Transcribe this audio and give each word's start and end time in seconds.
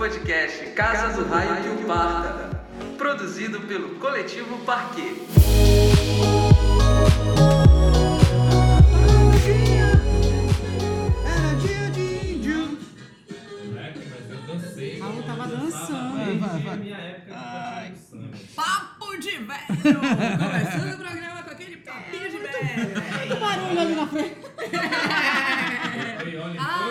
podcast 0.00 0.64
Casa 0.70 1.12
do 1.12 1.28
Raio 1.28 1.62
que 1.62 1.68
o 1.68 1.86
Parta, 1.86 2.64
produzido 2.96 3.60
pelo 3.60 3.96
Coletivo 3.96 4.56
Parquet. 4.64 5.12
Era 11.22 11.54
dia 11.56 11.90
de 11.90 12.32
índio. 12.32 12.78
Raul 15.02 15.22
tava 15.22 15.46
dançando. 15.48 16.16
Papo 18.56 19.18
de 19.18 19.30
velho! 19.36 20.00
Começando 20.38 20.94
o 20.94 20.96
programa 20.96 21.42
com 21.42 21.50
aquele 21.50 21.76
papinho 21.76 22.30
de 22.30 22.38
velho. 22.38 23.36
O 23.36 23.38
barulho 23.38 23.80
ali 23.80 23.94
na 23.94 24.06
frente. 24.06 24.36
Ah, 26.58 26.89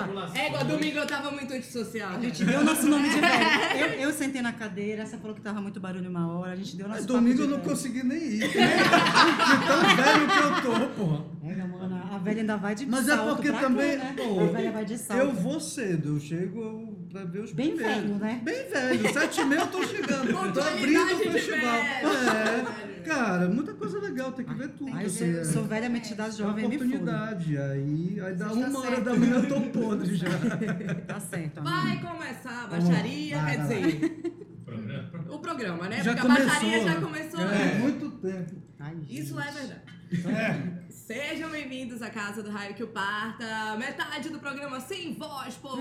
articulações. 0.00 0.38
Égua, 0.38 0.64
domingo 0.64 0.98
eu 0.98 1.06
tava 1.06 1.30
muito 1.30 1.52
antissocial. 1.54 2.16
A 2.16 2.20
gente 2.20 2.44
deu 2.44 2.64
nosso 2.64 2.86
nome 2.86 3.08
de 3.08 3.20
velho. 3.20 3.80
Eu, 3.80 3.86
eu 4.08 4.12
sentei 4.12 4.42
na 4.42 4.52
cadeira, 4.52 5.02
essa 5.02 5.18
falou 5.18 5.34
que 5.34 5.40
tava 5.40 5.60
muito 5.60 5.78
barulho 5.80 6.08
uma 6.10 6.32
hora, 6.38 6.52
a 6.52 6.56
gente 6.56 6.76
deu 6.76 6.86
nosso 6.88 7.00
Mas 7.00 7.06
papo 7.06 7.18
domingo 7.20 7.42
eu 7.42 7.48
não 7.48 7.56
velho. 7.58 7.68
consegui 7.70 8.02
nem 8.02 8.18
ir. 8.18 8.38
De 8.40 8.48
tão 8.48 9.96
velho 9.96 10.26
que 10.28 10.38
eu 10.38 10.72
tô, 10.72 10.86
porra. 10.94 11.24
É, 11.44 11.64
mana, 11.66 12.04
a 12.14 12.18
velha 12.18 12.40
ainda 12.40 12.56
vai 12.56 12.74
de 12.74 12.86
Mas 12.86 13.08
é 13.08 13.16
salto 13.16 13.36
porque 13.36 13.50
pra 13.50 13.60
também, 13.60 13.96
né? 13.96 14.14
pô, 14.16 14.40
A 14.40 14.46
velha 14.46 14.72
vai 14.72 14.84
de 14.84 14.98
salto. 14.98 15.20
Eu 15.20 15.32
vou 15.32 15.58
cedo, 15.60 16.14
eu 16.16 16.20
chego 16.20 16.99
pra 17.10 17.24
ver 17.24 17.40
os 17.40 17.52
Bem 17.52 17.70
primeiros. 17.76 18.02
velho, 18.02 18.14
né? 18.18 18.40
Bem 18.44 18.68
velho, 18.70 19.12
sete 19.12 19.40
e 19.40 19.44
meia 19.44 19.60
eu 19.60 19.66
tô 19.68 19.82
chegando. 19.86 20.32
tô 20.54 20.60
abrindo 20.60 21.14
o 21.14 21.18
festival. 21.32 21.82
velho. 21.82 22.08
É, 22.08 23.02
cara, 23.04 23.48
muita 23.48 23.74
coisa 23.74 23.98
legal, 24.00 24.32
tem 24.32 24.44
que 24.44 24.54
ver 24.54 24.68
tudo. 24.70 24.90
Ai, 24.94 25.02
eu 25.04 25.06
assim, 25.06 25.32
sou, 25.32 25.40
é- 25.40 25.44
sou 25.44 25.64
velha 25.64 25.88
metida 25.88 26.24
é 26.26 26.30
jovem, 26.30 26.68
me 26.68 26.78
foda. 26.78 26.84
oportunidade. 26.86 27.58
Aí, 27.58 28.20
aí 28.20 28.34
dá 28.34 28.48
Você 28.48 28.58
está 28.60 28.68
uma 28.70 28.78
hora 28.80 28.90
certo. 28.90 29.04
da 29.04 29.14
manhã 29.14 29.34
eu 29.36 29.48
tô 29.48 29.60
podre 29.80 30.14
já. 30.16 30.28
Tá 31.06 31.20
certo, 31.20 31.62
Vai 31.62 31.92
amigo. 31.92 32.06
começar 32.08 32.64
a 32.64 32.66
baixaria, 32.68 33.38
Vai, 33.38 33.50
quer 33.56 33.66
vai, 33.66 33.82
dizer, 33.82 34.22
Programa. 34.64 35.10
o 35.28 35.38
programa, 35.40 35.88
né? 35.88 36.02
Já 36.04 36.14
Porque 36.14 36.20
começou. 36.28 36.46
a 36.46 36.48
baixaria 36.54 36.82
já 36.84 36.94
né? 36.94 37.00
começou. 37.00 37.40
É, 37.40 37.78
muito 37.78 38.10
tempo. 38.18 38.62
Ai, 38.78 38.96
Isso 39.08 39.38
é 39.40 39.50
verdade. 39.50 39.80
É. 40.26 40.89
Sejam 41.12 41.50
bem-vindos 41.50 42.00
à 42.02 42.08
Casa 42.08 42.40
do 42.40 42.50
Raio 42.50 42.72
que 42.72 42.84
o 42.84 42.86
Parta. 42.86 43.76
Metade 43.76 44.28
do 44.28 44.38
programa 44.38 44.78
sem 44.78 45.12
voz, 45.12 45.56
por, 45.56 45.76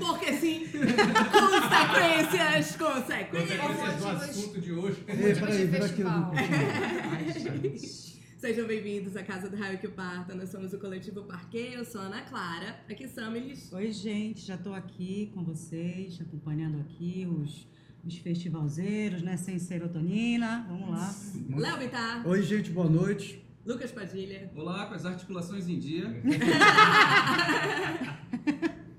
porque 0.00 0.32
sim. 0.32 0.66
Consequências, 0.66 2.74
consequências. 2.74 3.60
Consequências 3.60 4.00
do 4.00 4.08
assunto 4.08 4.60
de 4.60 4.72
hoje. 4.72 5.04
Ei, 5.06 5.32
peraí, 5.32 5.66
vira. 5.66 5.86
Sejam 8.36 8.66
bem-vindos 8.66 9.16
à 9.16 9.22
Casa 9.22 9.48
do 9.48 9.56
Raio 9.56 9.78
que 9.78 9.86
o 9.86 9.92
Parta. 9.92 10.34
Nós 10.34 10.48
somos 10.48 10.72
o 10.72 10.78
coletivo 10.80 11.22
Parquet. 11.22 11.74
Eu 11.74 11.84
sou 11.84 12.00
a 12.00 12.06
Ana 12.06 12.22
Clara. 12.22 12.80
Aqui 12.90 13.06
Samilis. 13.06 13.72
Oi, 13.72 13.92
gente, 13.92 14.44
já 14.44 14.58
tô 14.58 14.74
aqui 14.74 15.30
com 15.32 15.44
vocês, 15.44 16.20
acompanhando 16.20 16.80
aqui 16.80 17.28
os, 17.30 17.68
os 18.04 18.18
festivalzeiros, 18.18 19.22
né? 19.22 19.36
Sem 19.36 19.56
serotonina. 19.56 20.66
Vamos 20.68 20.90
lá. 20.90 21.14
Léo 21.60 21.78
Bittar. 21.78 22.26
Oi, 22.26 22.42
gente, 22.42 22.72
boa 22.72 22.90
noite. 22.90 23.44
Lucas 23.64 23.90
Padilha. 23.92 24.50
Olá, 24.54 24.86
com 24.86 24.94
as 24.94 25.06
articulações 25.06 25.66
em 25.68 25.78
dia. 25.78 26.04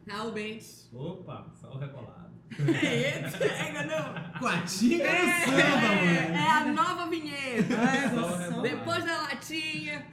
Raul 0.10 0.32
Bentes. 0.32 0.90
Opa, 0.92 1.52
só 1.54 1.72
o 1.72 1.78
rebolado. 1.78 2.34
É 2.60 3.26
esse? 3.28 3.44
É, 3.44 3.86
não. 3.86 4.40
Com 4.40 4.48
a 4.48 4.62
tinga 4.62 5.04
no 5.04 5.10
É, 5.10 5.46
samba, 5.46 5.62
é, 5.62 6.32
mano. 6.32 6.36
é 6.36 6.50
a 6.50 6.66
nova 6.74 7.08
vinheta. 7.10 7.74
É. 7.74 8.62
Depois 8.62 9.04
da 9.06 9.22
latinha. 9.24 10.06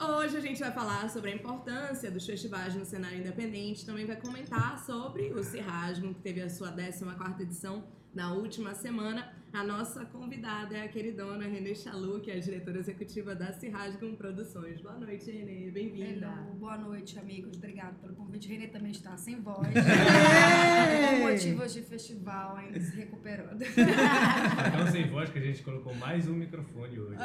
Hoje 0.00 0.36
a 0.36 0.40
gente 0.40 0.60
vai 0.60 0.70
falar 0.72 1.08
sobre 1.08 1.30
a 1.32 1.34
importância 1.34 2.10
dos 2.10 2.26
festivais 2.26 2.74
no 2.74 2.84
cenário 2.84 3.18
independente. 3.18 3.86
Também 3.86 4.04
vai 4.06 4.16
comentar 4.16 4.78
sobre 4.84 5.32
o 5.32 5.42
Cirrasmo, 5.42 6.12
que 6.14 6.20
teve 6.20 6.42
a 6.42 6.50
sua 6.50 6.70
14ª 6.72 7.40
edição 7.40 7.84
na 8.14 8.32
última 8.32 8.74
semana. 8.74 9.32
A 9.52 9.62
nossa 9.62 10.04
convidada 10.06 10.76
é 10.76 10.82
a 10.82 10.88
queridona 10.88 11.46
Renê 11.46 11.76
Chalu, 11.76 12.20
que 12.20 12.28
é 12.28 12.34
a 12.34 12.40
diretora 12.40 12.78
executiva 12.78 13.36
da 13.36 13.52
Cirrasmo 13.52 14.16
Produções. 14.16 14.80
Boa 14.80 14.96
noite, 14.98 15.30
Renê. 15.30 15.70
Bem-vinda. 15.70 16.28
Boa 16.58 16.76
noite, 16.76 17.16
amigos. 17.20 17.56
Obrigado 17.56 17.94
pelo 18.00 18.16
convite. 18.16 18.48
Renê 18.48 18.66
também 18.66 18.90
está 18.90 19.16
sem 19.16 19.40
voz. 19.40 19.68
Por 19.72 21.18
motivos 21.20 21.72
de 21.72 21.82
festival, 21.82 22.56
ainda 22.56 22.80
se 22.80 22.96
recuperando. 22.96 23.60
Tá 23.60 24.70
tão 24.72 24.86
sem 24.88 25.08
voz 25.08 25.30
que 25.30 25.38
a 25.38 25.42
gente 25.42 25.62
colocou 25.62 25.94
mais 25.94 26.26
um 26.26 26.34
microfone 26.34 26.98
hoje. 26.98 27.18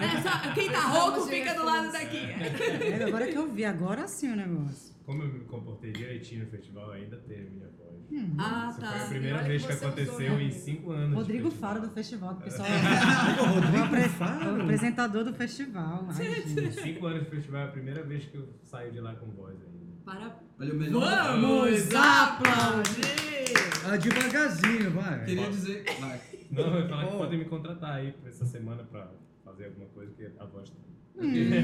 É 0.00 0.20
só, 0.22 0.52
quem 0.52 0.70
tá 0.70 0.80
rouco 0.80 1.26
fica 1.26 1.54
do 1.54 1.64
lado 1.64 1.92
daqui. 1.92 2.18
É, 2.18 3.04
agora 3.04 3.26
que 3.26 3.36
eu 3.36 3.50
vi, 3.50 3.64
agora 3.64 4.06
sim 4.06 4.32
o 4.32 4.36
negócio. 4.36 4.94
Como 5.04 5.22
eu 5.22 5.28
me 5.32 5.40
comportei 5.40 5.92
direitinho 5.92 6.44
no 6.44 6.50
festival, 6.50 6.90
ainda 6.90 7.16
teve 7.16 7.50
minha 7.50 7.68
voz. 7.70 7.89
Ah, 8.38 8.68
Essa 8.70 8.80
foi 8.80 8.88
a 8.88 8.92
tá. 9.00 9.06
primeira 9.08 9.36
olha 9.38 9.46
vez 9.48 9.62
que 9.66 9.68
que 9.76 9.84
aconteceu 9.84 10.30
né? 10.36 10.42
em 10.44 10.50
cinco 10.50 10.90
anos. 10.92 11.14
Rodrigo. 11.14 11.50
Faro 11.50 11.80
do 11.80 11.88
festival, 11.90 12.34
que 12.36 12.40
o 12.42 12.44
pessoal 12.44 12.68
é 12.68 13.42
Rodrigo 13.46 14.08
Faro. 14.10 14.56
o 14.58 14.62
apresentador 14.62 15.24
do 15.24 15.32
festival. 15.34 16.06
Ai, 16.08 16.14
gente. 16.42 16.72
Cinco 16.72 17.06
anos 17.06 17.24
de 17.24 17.30
festival 17.30 17.60
é 17.62 17.64
a 17.64 17.68
primeira 17.68 18.02
vez 18.02 18.24
que 18.26 18.36
eu 18.36 18.48
saio 18.64 18.90
de 18.92 19.00
lá 19.00 19.14
com 19.14 19.26
voz 19.30 19.54
ainda. 19.62 19.80
Para... 20.04 20.36
Olha, 20.58 20.72
o 20.72 20.76
melhor. 20.76 21.00
Vamos 21.40 21.94
aplaudir! 21.94 23.54
Ah, 23.86 23.96
devagarzinho, 23.96 24.90
vai. 24.90 25.24
Queria 25.24 25.48
dizer. 25.48 25.84
Vai. 26.00 26.20
Não, 26.50 26.62
eu 26.64 26.80
ia 26.82 26.88
falar 26.88 27.06
que 27.06 27.14
Oh. 27.14 27.18
podem 27.18 27.38
me 27.38 27.44
contratar 27.46 27.92
aí 27.94 28.14
essa 28.26 28.44
semana 28.44 28.82
pra 28.84 29.08
fazer 29.44 29.66
alguma 29.66 29.86
coisa 29.86 30.12
que 30.14 30.24
a 30.38 30.44
voz 30.44 30.68
tá. 30.70 30.76
Eu 31.16 31.22
queria, 31.30 31.60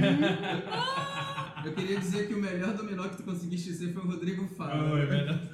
eu 1.64 1.72
queria 1.74 1.98
dizer 1.98 2.28
que 2.28 2.34
o 2.34 2.38
melhor 2.40 2.74
dominó 2.74 3.08
que 3.08 3.16
tu 3.16 3.22
conseguiste 3.22 3.72
ser 3.72 3.92
foi 3.92 4.02
o 4.02 4.06
Rodrigo 4.06 4.46
Faro. 4.48 4.92
Oh, 4.92 4.98
é 4.98 5.06
verdade. 5.06 5.50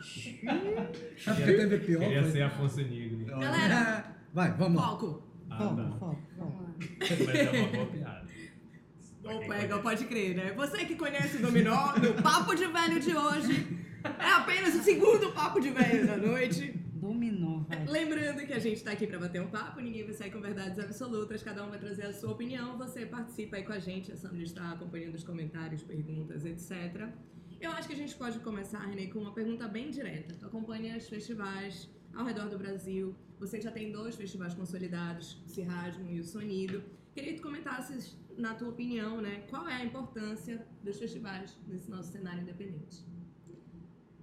É 1.26 1.32
porque 1.32 1.52
teve 1.52 1.78
pior. 1.78 2.00
Queria 2.00 2.22
foi? 2.22 2.30
ser 2.32 2.42
Afonso 2.42 2.78
Nigri. 2.80 3.24
Galera, 3.26 4.04
Vai, 4.34 4.52
vamos 4.52 4.80
lá. 4.80 4.88
foco. 4.88 5.28
Ah, 5.50 5.58
Foco, 5.58 5.98
foco, 5.98 6.22
foco. 6.38 6.74
Mas 7.00 7.34
é 7.34 7.50
uma 7.50 7.68
boa 7.68 7.86
piada. 7.86 8.22
Opa, 9.24 9.44
conhece. 9.46 9.78
pode 9.82 10.04
crer, 10.06 10.34
né? 10.36 10.52
Você 10.56 10.84
que 10.84 10.96
conhece 10.96 11.36
o 11.36 11.42
Dominó, 11.42 11.92
no 11.96 12.14
Papo 12.22 12.54
de 12.56 12.66
Velho 12.66 12.98
de 12.98 13.14
hoje, 13.16 13.78
é 14.02 14.28
apenas 14.32 14.74
o 14.74 14.82
segundo 14.82 15.30
Papo 15.32 15.60
de 15.60 15.70
Velho 15.70 16.06
da 16.06 16.16
noite. 16.16 16.74
Dominó, 17.02 17.64
vai. 17.64 17.84
Lembrando 17.84 18.46
que 18.46 18.52
a 18.52 18.60
gente 18.60 18.80
tá 18.84 18.92
aqui 18.92 19.08
pra 19.08 19.18
bater 19.18 19.42
um 19.42 19.48
papo, 19.48 19.80
ninguém 19.80 20.04
vai 20.04 20.14
sair 20.14 20.30
com 20.30 20.40
verdades 20.40 20.78
absolutas, 20.78 21.42
cada 21.42 21.66
um 21.66 21.68
vai 21.68 21.80
trazer 21.80 22.04
a 22.04 22.12
sua 22.12 22.30
opinião, 22.30 22.78
você 22.78 23.04
participa 23.04 23.56
aí 23.56 23.64
com 23.64 23.72
a 23.72 23.80
gente, 23.80 24.12
a 24.12 24.16
Sandra 24.16 24.40
está 24.40 24.70
acompanhando 24.70 25.16
os 25.16 25.24
comentários, 25.24 25.82
perguntas, 25.82 26.44
etc. 26.44 27.08
Eu 27.60 27.72
acho 27.72 27.88
que 27.88 27.94
a 27.94 27.96
gente 27.96 28.14
pode 28.14 28.38
começar, 28.38 28.78
Renê, 28.86 29.08
com 29.08 29.18
uma 29.18 29.34
pergunta 29.34 29.66
bem 29.66 29.90
direta. 29.90 30.32
Tu 30.34 30.46
acompanha 30.46 30.96
os 30.96 31.08
festivais 31.08 31.90
ao 32.14 32.24
redor 32.24 32.48
do 32.48 32.56
Brasil, 32.56 33.16
você 33.36 33.60
já 33.60 33.72
tem 33.72 33.90
dois 33.90 34.14
festivais 34.14 34.54
consolidados, 34.54 35.42
o 35.44 35.48
Cirrasmo 35.48 36.08
e 36.08 36.20
o 36.20 36.24
Sonido. 36.24 36.84
Queria 37.12 37.32
que 37.32 37.40
tu 37.40 37.42
comentasses, 37.42 38.16
na 38.38 38.54
tua 38.54 38.68
opinião, 38.68 39.20
né, 39.20 39.42
qual 39.50 39.68
é 39.68 39.74
a 39.74 39.84
importância 39.84 40.64
dos 40.84 41.00
festivais 41.00 41.58
nesse 41.66 41.90
nosso 41.90 42.12
cenário 42.12 42.42
independente? 42.42 43.04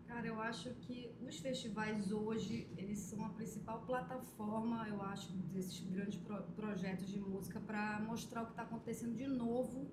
Cara, 0.10 0.26
eu 0.26 0.42
acho 0.42 0.70
que 0.86 0.98
os 1.28 1.38
festivais 1.38 2.12
hoje, 2.12 2.68
eles 2.76 2.98
são 3.10 3.24
a 3.24 3.30
principal 3.30 3.82
plataforma, 3.86 4.78
eu 4.90 5.00
acho, 5.04 5.32
desses 5.54 5.80
grandes 5.94 6.18
pro- 6.26 6.42
projetos 6.62 7.08
de 7.08 7.20
música 7.20 7.60
para 7.60 8.00
mostrar 8.00 8.42
o 8.42 8.46
que 8.48 8.52
está 8.54 8.64
acontecendo 8.64 9.16
de 9.16 9.28
novo 9.28 9.88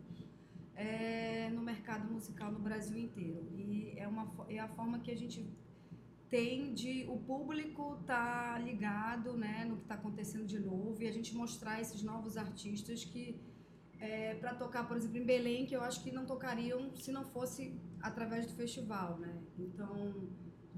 é, 0.75 1.51
no 1.51 1.63
mercado 1.63 2.11
musical 2.11 2.51
no 2.51 2.59
Brasil 2.59 2.97
inteiro. 2.99 3.47
E 3.55 3.93
é, 3.99 4.09
uma, 4.09 4.25
é 4.49 4.59
a 4.59 4.69
forma 4.69 5.01
que 5.01 5.11
a 5.11 5.17
gente 5.23 5.41
tem 6.31 6.73
de 6.73 7.05
o 7.09 7.19
público 7.19 7.85
tá 8.07 8.59
ligado 8.59 9.35
né, 9.37 9.67
no 9.69 9.77
que 9.77 9.83
está 9.83 9.97
acontecendo 9.97 10.47
de 10.47 10.59
novo 10.59 10.97
e 11.03 11.07
a 11.07 11.13
gente 11.13 11.35
mostrar 11.35 11.81
esses 11.81 12.03
novos 12.03 12.39
artistas 12.39 13.05
que 13.05 13.39
é, 14.01 14.35
para 14.37 14.55
tocar, 14.55 14.89
por 14.89 14.97
exemplo, 14.97 15.19
em 15.19 15.27
Belém, 15.27 15.67
que 15.67 15.77
eu 15.77 15.83
acho 15.83 16.03
que 16.03 16.11
não 16.11 16.25
tocariam 16.27 16.95
se 16.97 17.13
não 17.13 17.25
fosse 17.25 17.79
através 18.01 18.47
do 18.47 18.53
festival, 18.55 19.19
né? 19.19 19.43
Então, 19.59 20.29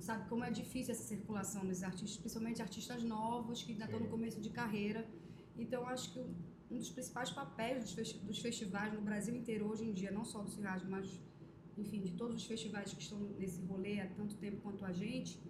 sabe 0.00 0.29
como 0.29 0.44
é 0.44 0.50
difícil 0.50 0.93
essa 0.93 1.03
circulação 1.03 1.67
desses 1.67 1.82
artistas, 1.82 2.17
principalmente 2.19 2.62
artistas 2.62 3.03
novos 3.03 3.62
que 3.62 3.73
ainda 3.73 3.85
estão 3.85 3.99
no 4.00 4.06
Sim. 4.06 4.11
começo 4.12 4.41
de 4.41 4.50
carreira. 4.50 5.09
Então, 5.56 5.87
acho 5.88 6.12
que 6.12 6.20
um 6.70 6.76
dos 6.79 6.91
principais 6.91 7.31
papéis 7.31 7.82
dos, 7.85 7.93
festi- 7.93 8.19
dos 8.19 8.38
festivais 8.38 8.93
no 8.93 9.00
Brasil 9.00 9.35
inteiro 9.35 9.67
hoje 9.67 9.85
em 9.85 9.93
dia, 9.93 10.11
não 10.11 10.25
só 10.25 10.43
do 10.43 10.50
Cirrasmo, 10.50 10.91
mas 10.91 11.20
enfim, 11.76 12.00
de 12.00 12.12
todos 12.15 12.35
os 12.37 12.44
festivais 12.44 12.93
que 12.93 13.00
estão 13.00 13.19
nesse 13.38 13.61
rolê 13.62 14.00
há 14.00 14.06
tanto 14.09 14.35
tempo 14.37 14.61
quanto 14.62 14.85
a 14.85 14.93
gente, 14.93 15.41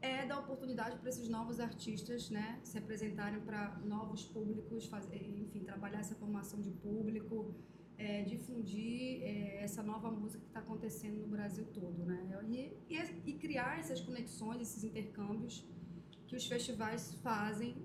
é 0.00 0.26
dar 0.26 0.40
oportunidade 0.40 0.96
para 0.98 1.08
esses 1.08 1.28
novos 1.28 1.58
artistas, 1.60 2.30
né, 2.30 2.60
se 2.64 2.76
apresentarem 2.78 3.40
para 3.40 3.78
novos 3.84 4.24
públicos, 4.24 4.86
fazer, 4.86 5.16
enfim, 5.38 5.60
trabalhar 5.60 6.00
essa 6.00 6.14
formação 6.16 6.60
de 6.60 6.70
público, 6.70 7.54
é, 7.98 8.22
difundir 8.22 9.22
é, 9.22 9.64
essa 9.64 9.82
nova 9.82 10.08
música 10.10 10.40
que 10.40 10.46
está 10.46 10.60
acontecendo 10.60 11.20
no 11.20 11.28
Brasil 11.28 11.66
todo, 11.74 12.04
né, 12.04 12.18
e, 12.48 12.76
e, 12.88 12.96
e 13.26 13.32
criar 13.34 13.80
essas 13.80 14.00
conexões, 14.00 14.60
esses 14.62 14.84
intercâmbios 14.84 15.66
que 16.28 16.36
os 16.36 16.46
festivais 16.46 17.14
fazem 17.26 17.76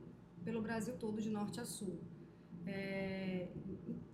pelo 0.46 0.62
Brasil 0.62 0.96
todo, 0.98 1.20
de 1.20 1.30
norte 1.30 1.60
a 1.60 1.66
sul. 1.66 2.00
É, 2.66 3.48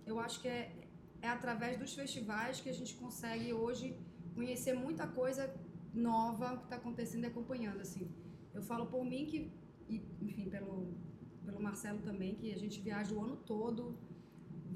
eu 0.06 0.18
acho 0.18 0.40
que 0.40 0.48
é, 0.48 0.72
é 1.20 1.28
através 1.28 1.76
dos 1.76 1.92
festivais 1.94 2.60
que 2.60 2.70
a 2.70 2.72
gente 2.72 2.94
consegue 2.94 3.52
hoje 3.52 3.96
conhecer 4.34 4.72
muita 4.72 5.06
coisa 5.06 5.52
nova 5.92 6.56
que 6.58 6.64
está 6.64 6.76
acontecendo 6.76 7.24
e 7.24 7.26
acompanhando, 7.26 7.80
assim. 7.80 8.08
Eu 8.54 8.62
falo 8.62 8.86
por 8.86 9.04
mim 9.04 9.26
que, 9.26 9.52
e, 9.88 10.02
enfim, 10.22 10.48
pelo, 10.48 10.94
pelo 11.44 11.60
Marcelo 11.60 12.00
também, 12.00 12.34
que 12.36 12.52
a 12.52 12.58
gente 12.58 12.80
viaja 12.80 13.14
o 13.14 13.22
ano 13.22 13.36
todo 13.36 13.98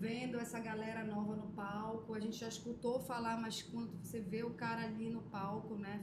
vendo 0.07 0.39
essa 0.45 0.59
galera 0.61 1.03
nova 1.15 1.35
no 1.43 1.49
palco. 1.63 2.15
A 2.15 2.21
gente 2.25 2.37
já 2.45 2.49
escutou 2.49 3.01
falar, 3.01 3.37
mas 3.45 3.63
quando 3.63 3.93
você 4.03 4.21
vê 4.21 4.43
o 4.51 4.53
cara 4.65 4.83
ali 4.89 5.09
no 5.17 5.23
palco, 5.23 5.75
né? 5.77 5.95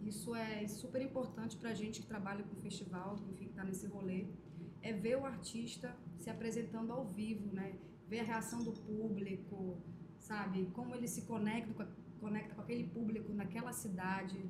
Isso 0.00 0.34
é 0.34 0.66
super 0.66 1.00
importante 1.08 1.56
pra 1.56 1.72
gente 1.82 2.00
que 2.02 2.08
trabalha 2.14 2.42
com 2.42 2.56
festival, 2.56 3.08
enfim, 3.30 3.46
que 3.46 3.54
tá 3.54 3.64
nesse 3.64 3.86
rolê. 3.86 4.26
É 4.82 4.92
ver 4.92 5.16
o 5.16 5.24
artista 5.24 5.94
se 6.18 6.28
apresentando 6.28 6.90
ao 6.92 7.04
vivo, 7.06 7.46
né? 7.54 7.68
Ver 8.08 8.20
a 8.20 8.24
reação 8.24 8.64
do 8.64 8.72
público, 8.72 9.56
sabe? 10.18 10.66
Como 10.78 10.92
ele 10.96 11.06
se 11.06 11.22
conecta 11.22 11.72
com, 11.72 11.82
a- 11.82 11.88
conecta 12.20 12.54
com 12.56 12.62
aquele 12.62 12.84
público 12.96 13.32
naquela 13.32 13.72
cidade, 13.72 14.40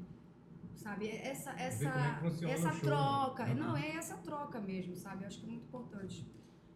sabe? 0.75 1.09
Essa, 1.09 1.51
como 1.51 1.63
é 1.63 1.67
essa, 1.67 1.91
essa 2.55 2.73
show, 2.73 2.73
né? 2.73 2.81
troca. 2.81 3.55
Não, 3.55 3.77
é 3.77 3.89
essa 4.01 4.17
troca 4.17 4.59
mesmo, 4.61 4.97
sabe? 4.97 5.25
Eu 5.25 5.29
acho 5.29 5.39
que 5.41 5.45
é 5.45 5.49
muito 5.51 5.65
importante. 5.67 6.27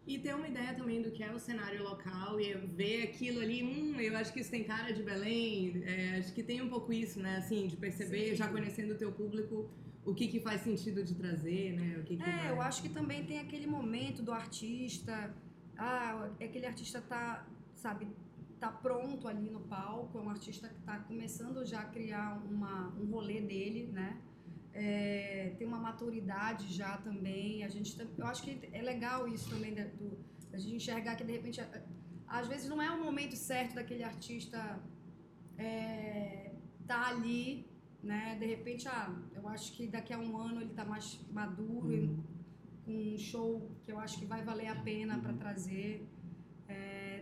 E 0.07 0.17
ter 0.19 0.33
uma 0.33 0.47
ideia 0.47 0.73
também 0.73 1.01
do 1.01 1.11
que 1.11 1.21
é 1.21 1.33
o 1.33 1.37
cenário 1.37 1.83
local 1.83 2.39
e 2.39 2.53
ver 2.53 3.03
aquilo 3.03 3.41
ali, 3.41 3.61
hum, 3.61 3.99
eu 3.99 4.15
acho 4.15 4.31
que 4.31 4.39
isso 4.39 4.49
tem 4.49 4.63
cara 4.63 4.93
de 4.93 5.03
Belém, 5.03 5.83
é, 5.83 6.17
acho 6.19 6.31
que 6.33 6.41
tem 6.41 6.61
um 6.61 6.69
pouco 6.69 6.93
isso, 6.93 7.19
né, 7.19 7.35
assim, 7.35 7.67
de 7.67 7.75
perceber, 7.75 8.29
Sim. 8.29 8.35
já 8.35 8.47
conhecendo 8.47 8.93
o 8.93 8.97
teu 8.97 9.11
público, 9.11 9.69
o 10.05 10.15
que 10.15 10.29
que 10.29 10.39
faz 10.39 10.61
sentido 10.61 11.03
de 11.03 11.13
trazer, 11.13 11.73
né, 11.73 11.97
o 11.99 12.03
que 12.05 12.15
que 12.15 12.23
É, 12.23 12.25
vai... 12.25 12.51
eu 12.51 12.61
acho 12.61 12.81
que 12.81 12.87
também 12.87 13.25
tem 13.25 13.39
aquele 13.39 13.67
momento 13.67 14.23
do 14.23 14.31
artista. 14.31 15.35
Ah, 15.77 16.29
aquele 16.41 16.65
artista 16.65 17.01
tá, 17.01 17.45
sabe, 17.75 18.07
tá 18.61 18.69
pronto 18.71 19.27
ali 19.27 19.49
no 19.49 19.59
palco, 19.59 20.17
é 20.17 20.21
um 20.21 20.29
artista 20.29 20.69
que 20.69 20.81
tá 20.83 20.99
começando 20.99 21.65
já 21.65 21.81
a 21.81 21.85
criar 21.85 22.41
uma, 22.49 22.95
um 22.97 23.05
rolê 23.11 23.41
dele, 23.41 23.89
né? 23.91 24.17
É, 24.79 25.55
tem 25.57 25.65
uma 25.65 25.79
maturidade 25.79 26.71
já 26.71 26.97
também. 26.97 27.63
A 27.63 27.69
gente, 27.69 27.89
eu 28.15 28.27
acho 28.27 28.43
que 28.43 28.51
é 28.71 28.81
legal 28.81 29.27
isso 29.27 29.49
também 29.49 29.73
da, 29.73 29.85
do, 29.85 30.07
da 30.51 30.57
gente 30.59 30.75
enxergar 30.75 31.15
que 31.15 31.23
de 31.23 31.31
repente, 31.31 31.59
às 32.27 32.47
vezes 32.47 32.69
não 32.69 32.79
é 32.79 32.89
o 32.91 33.03
momento 33.03 33.35
certo 33.35 33.73
daquele 33.73 34.03
artista 34.03 34.79
é, 35.57 36.51
tá 36.85 37.07
ali, 37.07 37.67
né? 38.03 38.37
De 38.39 38.45
repente, 38.45 38.87
ah, 38.87 39.13
eu 39.33 39.47
acho 39.47 39.73
que 39.75 39.87
daqui 39.87 40.13
a 40.13 40.19
um 40.19 40.37
ano 40.37 40.61
ele 40.61 40.73
tá 40.73 40.85
mais 40.85 41.19
maduro, 41.31 41.91
e 41.91 42.15
com 42.85 42.93
um 43.13 43.17
show 43.17 43.71
que 43.83 43.91
eu 43.91 43.99
acho 43.99 44.19
que 44.19 44.25
vai 44.25 44.43
valer 44.43 44.67
a 44.67 44.75
pena 44.75 45.19
para 45.19 45.33
trazer. 45.33 46.07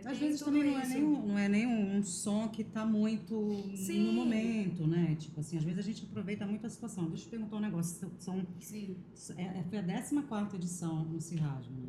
Às 0.06 0.18
vezes 0.18 0.40
também 0.40 0.62
não 0.62 0.78
é, 0.78 0.82
isso. 0.82 0.92
nem 0.94 1.04
um, 1.04 1.26
não 1.26 1.38
é 1.38 1.48
nem 1.48 1.66
um, 1.66 2.02
som 2.04 2.48
que 2.48 2.62
tá 2.62 2.86
muito 2.86 3.64
Sim. 3.74 4.06
no 4.06 4.12
momento, 4.12 4.86
né? 4.86 5.16
Tipo 5.16 5.40
assim, 5.40 5.58
às 5.58 5.64
vezes 5.64 5.80
a 5.80 5.82
gente 5.82 6.04
aproveita 6.04 6.46
muito 6.46 6.64
a 6.64 6.70
situação. 6.70 7.08
Deixa 7.08 7.24
eu 7.24 7.26
te 7.26 7.30
perguntar 7.30 7.56
um 7.56 7.60
negócio. 7.60 8.08
São, 8.20 8.46
Sim. 8.60 8.96
é, 9.36 9.42
é- 9.42 9.64
foi 9.68 9.78
a 9.78 9.82
14 9.82 10.54
edição 10.54 11.04
no 11.04 11.20
Cirrasmo, 11.20 11.76
né? 11.80 11.88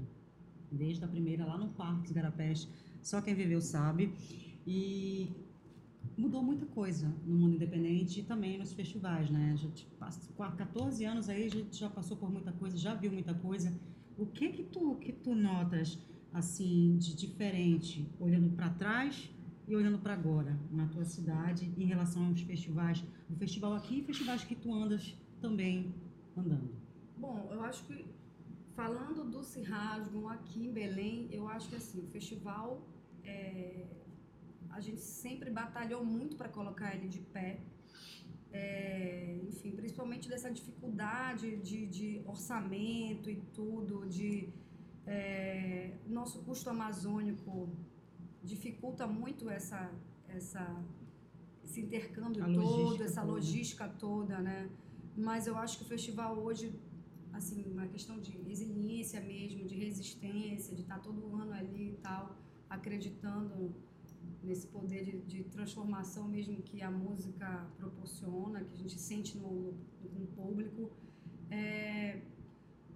Desde 0.72 1.06
a 1.06 1.08
primeira 1.08 1.46
lá 1.46 1.60
no 1.60 1.70
Parque 1.70 2.02
dos 2.04 2.12
Garapés. 2.12 2.68
Só 3.04 3.22
quem 3.22 3.36
viveu 3.36 3.62
sabe. 3.62 4.12
E 4.66 5.30
mudou 6.18 6.42
muita 6.42 6.66
coisa 6.66 7.14
no 7.24 7.36
mundo 7.36 7.56
independente 7.56 8.22
e 8.22 8.24
também 8.24 8.58
nos 8.58 8.74
festivais, 8.74 9.30
né? 9.30 9.56
Já 9.56 9.70
com 10.36 10.44
14 10.44 11.06
anos 11.06 11.30
aí 11.30 11.46
a 11.46 11.50
gente 11.50 11.78
já 11.78 11.90
passou 11.90 12.18
por 12.18 12.32
muita 12.32 12.52
coisa, 12.52 12.76
já 12.78 12.96
viu 12.96 13.12
muita 13.12 13.36
coisa. 13.36 13.72
O 14.18 14.26
que 14.26 14.50
que 14.50 14.64
tu 14.64 14.96
que 14.96 15.12
tu 15.12 15.36
notas 15.36 16.00
assim 16.38 16.98
de 16.98 17.16
diferente 17.16 18.10
olhando 18.20 18.50
para 18.56 18.70
trás 18.70 19.30
e 19.68 19.76
olhando 19.76 20.00
para 20.00 20.14
agora 20.14 20.58
na 20.72 20.88
tua 20.88 21.04
cidade 21.04 21.74
em 21.78 21.86
relação 21.86 22.28
aos 22.28 22.42
festivais, 22.42 23.04
o 23.30 23.36
festival 23.36 23.74
aqui 23.74 24.00
e 24.00 24.04
festivais 24.04 24.44
que 24.44 24.56
tu 24.56 24.74
andas 24.74 25.16
também 25.42 25.94
andando? 26.36 26.70
Bom, 27.18 27.50
eu 27.52 27.62
acho 27.64 27.84
que 27.86 28.06
falando 28.76 29.30
do 29.30 29.44
Cirrasgo 29.44 30.28
aqui 30.30 30.60
em 30.68 30.72
Belém, 30.72 31.28
eu 31.32 31.48
acho 31.50 31.68
que 31.70 31.76
assim, 31.76 32.00
o 32.00 32.08
festival 32.08 32.88
é, 33.24 33.88
a 34.70 34.80
gente 34.80 35.02
sempre 35.02 35.50
batalhou 35.50 36.06
muito 36.06 36.36
para 36.38 36.50
colocar 36.50 36.96
ele 36.96 37.08
de 37.08 37.20
pé. 37.20 37.60
É, 38.54 39.40
enfim, 39.50 39.72
principalmente 39.72 40.30
dessa 40.30 40.50
dificuldade 40.50 41.58
de, 41.58 41.86
de 41.88 42.22
orçamento 42.26 43.30
e 43.30 43.38
tudo, 43.54 44.08
de 44.08 44.50
é, 45.08 45.94
nosso 46.06 46.44
custo 46.44 46.70
amazônico 46.70 47.70
dificulta 48.44 49.08
muito 49.08 49.50
essa, 49.50 49.90
essa, 50.28 50.84
esse 51.64 51.80
intercâmbio 51.82 52.44
A 52.44 52.54
todo, 52.54 53.04
essa 53.04 53.22
toda. 53.22 53.34
logística 53.34 53.88
toda, 53.88 54.40
né? 54.40 54.70
Mas 55.16 55.48
eu 55.48 55.58
acho 55.58 55.78
que 55.78 55.84
o 55.86 55.88
festival 55.88 56.38
hoje, 56.38 56.78
assim, 57.34 57.64
uma 57.72 57.88
questão 57.88 58.20
de 58.20 58.32
resiliência 58.32 59.20
mesmo, 59.22 59.66
de 59.66 59.76
resistência, 59.76 60.76
de 60.76 60.82
estar 60.82 61.00
todo 61.00 61.34
ano 61.36 61.54
ali 61.54 61.92
e 61.92 61.98
tal, 62.02 62.36
acreditando 62.70 63.74
nesse 64.44 64.68
poder 64.68 65.04
de, 65.04 65.20
de 65.22 65.44
transformação 65.46 66.28
mesmo 66.28 66.62
que 66.62 66.82
a 66.82 66.92
música 66.92 67.68
proporciona, 67.78 68.64
que 68.64 68.74
a 68.74 68.78
gente 68.78 69.00
sente 69.00 69.38
no, 69.38 69.72
no, 70.04 70.20
no 70.20 70.28
público. 70.28 70.92
É, 71.50 72.22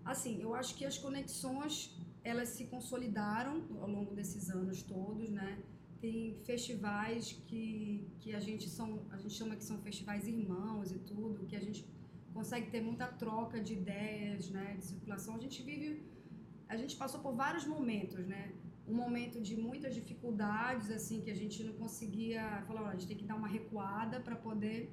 assim, 0.06 0.42
eu 0.42 0.54
acho 0.54 0.76
que 0.76 0.86
as 0.86 0.98
conexões 0.98 1.96
elas 2.24 2.50
se 2.50 2.66
consolidaram 2.66 3.64
ao 3.80 3.90
longo 3.90 4.14
desses 4.14 4.50
anos 4.50 4.84
todos, 4.84 5.30
né? 5.30 5.60
Tem 6.00 6.40
festivais 6.46 7.32
que, 7.48 8.08
que 8.20 8.34
a 8.34 8.40
gente 8.40 8.68
são 8.70 9.06
a 9.12 9.18
gente 9.18 9.34
chama 9.34 9.56
que 9.56 9.64
são 9.64 9.78
festivais 9.80 10.28
irmãos 10.28 10.92
e 10.92 11.00
tudo, 11.00 11.46
que 11.46 11.56
a 11.56 11.60
gente 11.60 11.88
consegue 12.34 12.70
ter 12.72 12.82
muita 12.82 13.08
troca 13.08 13.60
de 13.60 13.74
ideias, 13.74 14.50
né, 14.50 14.76
de 14.80 14.86
circulação. 14.86 15.36
A 15.36 15.40
gente 15.40 15.62
vive 15.62 16.04
a 16.68 16.78
gente 16.78 16.96
passou 16.96 17.20
por 17.20 17.34
vários 17.34 17.66
momentos, 17.66 18.26
né? 18.26 18.54
Um 18.88 18.96
momento 18.96 19.42
de 19.42 19.56
muitas 19.56 19.94
dificuldades, 19.94 20.90
assim, 20.90 21.20
que 21.22 21.30
a 21.30 21.36
gente 21.36 21.64
não 21.64 21.74
conseguia 21.74 22.64
falar, 22.66 22.90
a 22.90 22.94
gente 22.94 23.08
tem 23.08 23.18
que 23.18 23.26
dar 23.26 23.36
uma 23.36 23.48
recuada 23.48 24.20
para 24.22 24.36
poder 24.36 24.90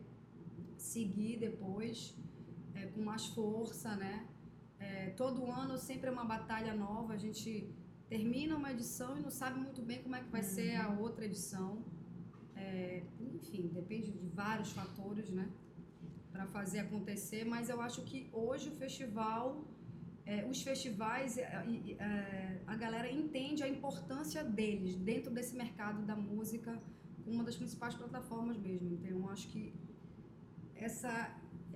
seguir 0.77 1.39
depois 1.39 2.15
é, 2.75 2.87
com 2.87 3.01
mais 3.01 3.27
força, 3.27 3.95
né? 3.97 4.27
É, 4.79 5.11
todo 5.11 5.51
ano 5.51 5.77
sempre 5.77 6.09
é 6.09 6.13
uma 6.13 6.25
batalha 6.25 6.75
nova, 6.75 7.15
a 7.15 7.17
gente 7.17 7.69
termina 8.09 8.57
uma 8.57 8.71
edição 8.73 9.19
e 9.19 9.21
não 9.21 9.31
sabe 9.31 9.59
muito 9.59 9.83
bem 9.83 10.03
como 10.03 10.17
é 10.17 10.21
que 10.21 10.31
vai 10.31 10.43
ser 10.43 10.77
a 10.77 10.89
outra 10.89 11.25
edição. 11.25 11.85
É, 12.57 13.03
enfim, 13.21 13.69
depende 13.69 14.11
de 14.11 14.27
vários 14.29 14.73
fatores, 14.73 15.31
né? 15.31 15.49
Para 16.33 16.47
fazer 16.47 16.81
acontecer, 16.81 17.45
mas 17.45 17.69
eu 17.69 17.81
acho 17.81 18.03
que 18.03 18.29
hoje 18.33 18.69
o 18.69 18.73
festival, 18.73 19.65
é, 20.25 20.45
os 20.45 20.63
festivais, 20.63 21.37
é, 21.39 21.43
é, 21.99 22.63
a 22.67 22.77
galera 22.77 23.11
entende 23.11 23.63
a 23.63 23.69
importância 23.69 24.43
deles 24.45 24.95
dentro 24.97 25.31
desse 25.31 25.55
mercado 25.57 26.03
da 26.07 26.17
música, 26.17 26.81
uma 27.27 27.45
das 27.45 27.57
principais 27.57 27.95
plataformas 27.95 28.57
mesmo. 28.57 28.95
Então, 28.95 29.11
eu 29.11 29.29
acho 29.29 29.49
que 29.49 29.75
essa 30.75 31.13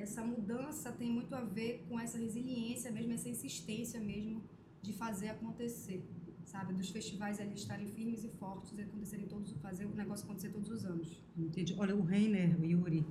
essa 0.02 0.22
mudança 0.24 0.90
tem 0.92 1.10
muito 1.10 1.34
a 1.34 1.40
ver 1.40 1.84
com 1.88 1.98
essa 1.98 2.18
resiliência 2.18 2.90
mesmo, 2.90 3.12
essa 3.12 3.28
insistência 3.28 4.00
mesmo 4.00 4.42
de 4.82 4.92
fazer 4.92 5.28
acontecer, 5.28 6.04
sabe? 6.44 6.74
Dos 6.74 6.90
festivais 6.90 7.40
ali 7.40 7.54
estarem 7.54 7.86
firmes 7.86 8.24
e 8.24 8.28
fortes 8.28 8.76
e 8.76 8.82
acontecerem 8.82 9.26
todos, 9.26 9.52
fazer 9.68 9.86
o 9.86 9.94
negócio 9.94 10.24
acontecer 10.24 10.50
todos 10.50 10.70
os 10.70 10.84
anos. 10.84 11.22
Entendi. 11.36 11.74
Olha, 11.78 11.94
o 11.94 12.02
Reiner, 12.02 12.60
o 12.60 12.64
Yuri, 12.64 13.06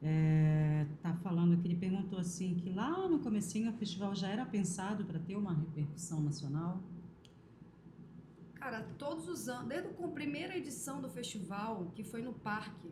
é, 0.00 0.86
tá 1.02 1.14
falando 1.16 1.56
que 1.60 1.68
ele 1.68 1.76
perguntou 1.76 2.18
assim 2.18 2.54
que 2.54 2.70
lá 2.70 3.06
no 3.08 3.18
comecinho 3.20 3.70
o 3.70 3.74
festival 3.74 4.14
já 4.14 4.28
era 4.28 4.46
pensado 4.46 5.04
para 5.04 5.18
ter 5.18 5.36
uma 5.36 5.52
repercussão 5.52 6.20
nacional. 6.22 6.82
Cara, 8.54 8.82
todos 8.96 9.28
os 9.28 9.48
anos, 9.48 9.68
desde 9.68 9.88
a 9.88 10.08
primeira 10.08 10.56
edição 10.56 11.02
do 11.02 11.10
festival, 11.10 11.92
que 11.94 12.02
foi 12.02 12.22
no 12.22 12.32
parque, 12.32 12.90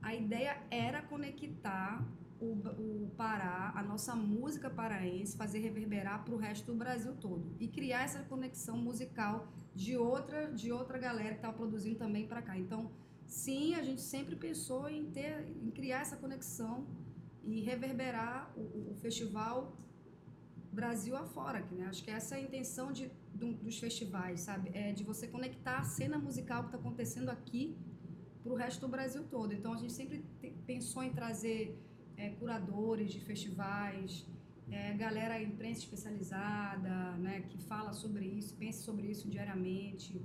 a 0.00 0.14
ideia 0.14 0.62
era 0.70 1.02
conectar 1.02 2.06
o, 2.40 2.52
o 3.06 3.10
Pará, 3.16 3.72
a 3.74 3.82
nossa 3.82 4.14
música 4.14 4.68
paraense, 4.70 5.36
fazer 5.36 5.58
reverberar 5.60 6.24
para 6.24 6.34
o 6.34 6.38
resto 6.38 6.66
do 6.72 6.74
Brasil 6.78 7.14
todo 7.16 7.54
e 7.58 7.68
criar 7.68 8.02
essa 8.04 8.22
conexão 8.22 8.76
musical 8.78 9.48
de 9.74 9.96
outra, 9.96 10.52
de 10.52 10.70
outra 10.72 10.98
galera 10.98 11.30
que 11.30 11.36
estava 11.36 11.56
produzindo 11.56 11.98
também 11.98 12.26
para 12.26 12.42
cá. 12.42 12.56
Então, 12.58 12.90
sim, 13.26 13.74
a 13.74 13.82
gente 13.82 14.00
sempre 14.00 14.34
pensou 14.36 14.88
em 14.88 15.10
ter, 15.10 15.46
em 15.62 15.70
criar 15.70 16.00
essa 16.00 16.16
conexão 16.16 16.86
e 17.42 17.60
reverberar 17.60 18.52
o, 18.56 18.90
o- 18.92 18.94
festival 18.96 19.76
Brasil 20.72 21.16
afora, 21.16 21.62
que, 21.62 21.74
né? 21.74 21.86
Acho 21.86 22.04
que 22.04 22.10
essa 22.10 22.34
é 22.36 22.38
a 22.38 22.42
intenção 22.42 22.92
de, 22.92 23.10
do- 23.34 23.54
dos 23.54 23.78
festivais, 23.78 24.40
sabe? 24.40 24.70
É 24.74 24.92
de 24.92 25.02
você 25.02 25.26
conectar 25.26 25.78
a 25.78 25.82
cena 25.82 26.18
musical 26.18 26.60
que 26.62 26.68
está 26.68 26.78
acontecendo 26.78 27.30
aqui 27.30 27.76
para 28.42 28.52
o 28.52 28.56
resto 28.56 28.80
do 28.82 28.88
Brasil 28.88 29.24
todo. 29.24 29.52
Então 29.52 29.72
a 29.72 29.76
gente 29.76 29.92
sempre 29.92 30.24
pensou 30.66 31.02
em 31.02 31.12
trazer 31.12 31.76
é, 32.18 32.30
curadores 32.38 33.12
de 33.12 33.20
festivais, 33.20 34.26
é, 34.70 34.92
galera 34.94 35.40
imprensa 35.40 35.80
especializada, 35.80 37.12
né? 37.24 37.34
Que 37.48 37.58
fala 37.72 37.92
sobre 37.92 38.24
isso, 38.26 38.54
pensa 38.56 38.80
sobre 38.82 39.06
isso 39.06 39.24
diariamente. 39.34 40.20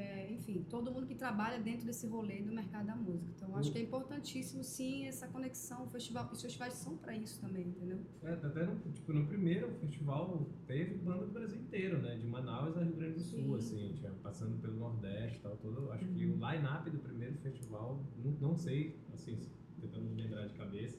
é, 0.00 0.32
enfim, 0.32 0.64
todo 0.68 0.90
mundo 0.90 1.06
que 1.06 1.14
trabalha 1.14 1.58
dentro 1.58 1.84
desse 1.84 2.06
rolê 2.06 2.42
do 2.42 2.52
mercado 2.52 2.86
da 2.86 2.96
música. 2.96 3.30
Então, 3.36 3.56
acho 3.56 3.70
que 3.70 3.78
é 3.78 3.82
importantíssimo, 3.82 4.64
sim, 4.64 5.06
essa 5.06 5.28
conexão. 5.28 5.84
O 5.84 5.90
festival, 5.90 6.28
os 6.32 6.40
festivais 6.40 6.74
são 6.74 6.96
para 6.96 7.14
isso 7.14 7.40
também, 7.40 7.68
entendeu? 7.68 8.00
É, 8.22 8.32
até 8.32 8.64
no, 8.64 8.78
tipo, 8.92 9.12
no 9.12 9.26
primeiro 9.26 9.70
festival 9.74 10.48
teve 10.66 10.94
banda 10.94 11.26
do 11.26 11.32
Brasil 11.32 11.60
inteiro, 11.60 12.00
né? 12.00 12.16
De 12.16 12.26
Manaus 12.26 12.76
a 12.76 12.82
Rio 12.82 12.96
Grande 12.96 13.14
do 13.14 13.20
Sul, 13.20 13.56
assim, 13.56 13.92
tinha, 13.94 14.10
passando 14.22 14.58
pelo 14.60 14.78
Nordeste 14.78 15.40
tal, 15.40 15.56
todo. 15.58 15.90
Acho 15.92 16.06
que 16.06 16.26
o 16.26 16.34
line-up 16.34 16.90
do 16.90 16.98
primeiro 16.98 17.34
festival, 17.38 18.02
não, 18.24 18.32
não 18.32 18.56
sei, 18.56 18.98
assim, 19.12 19.38
tentando 19.80 20.14
lembrar 20.14 20.46
de 20.46 20.54
cabeça, 20.54 20.98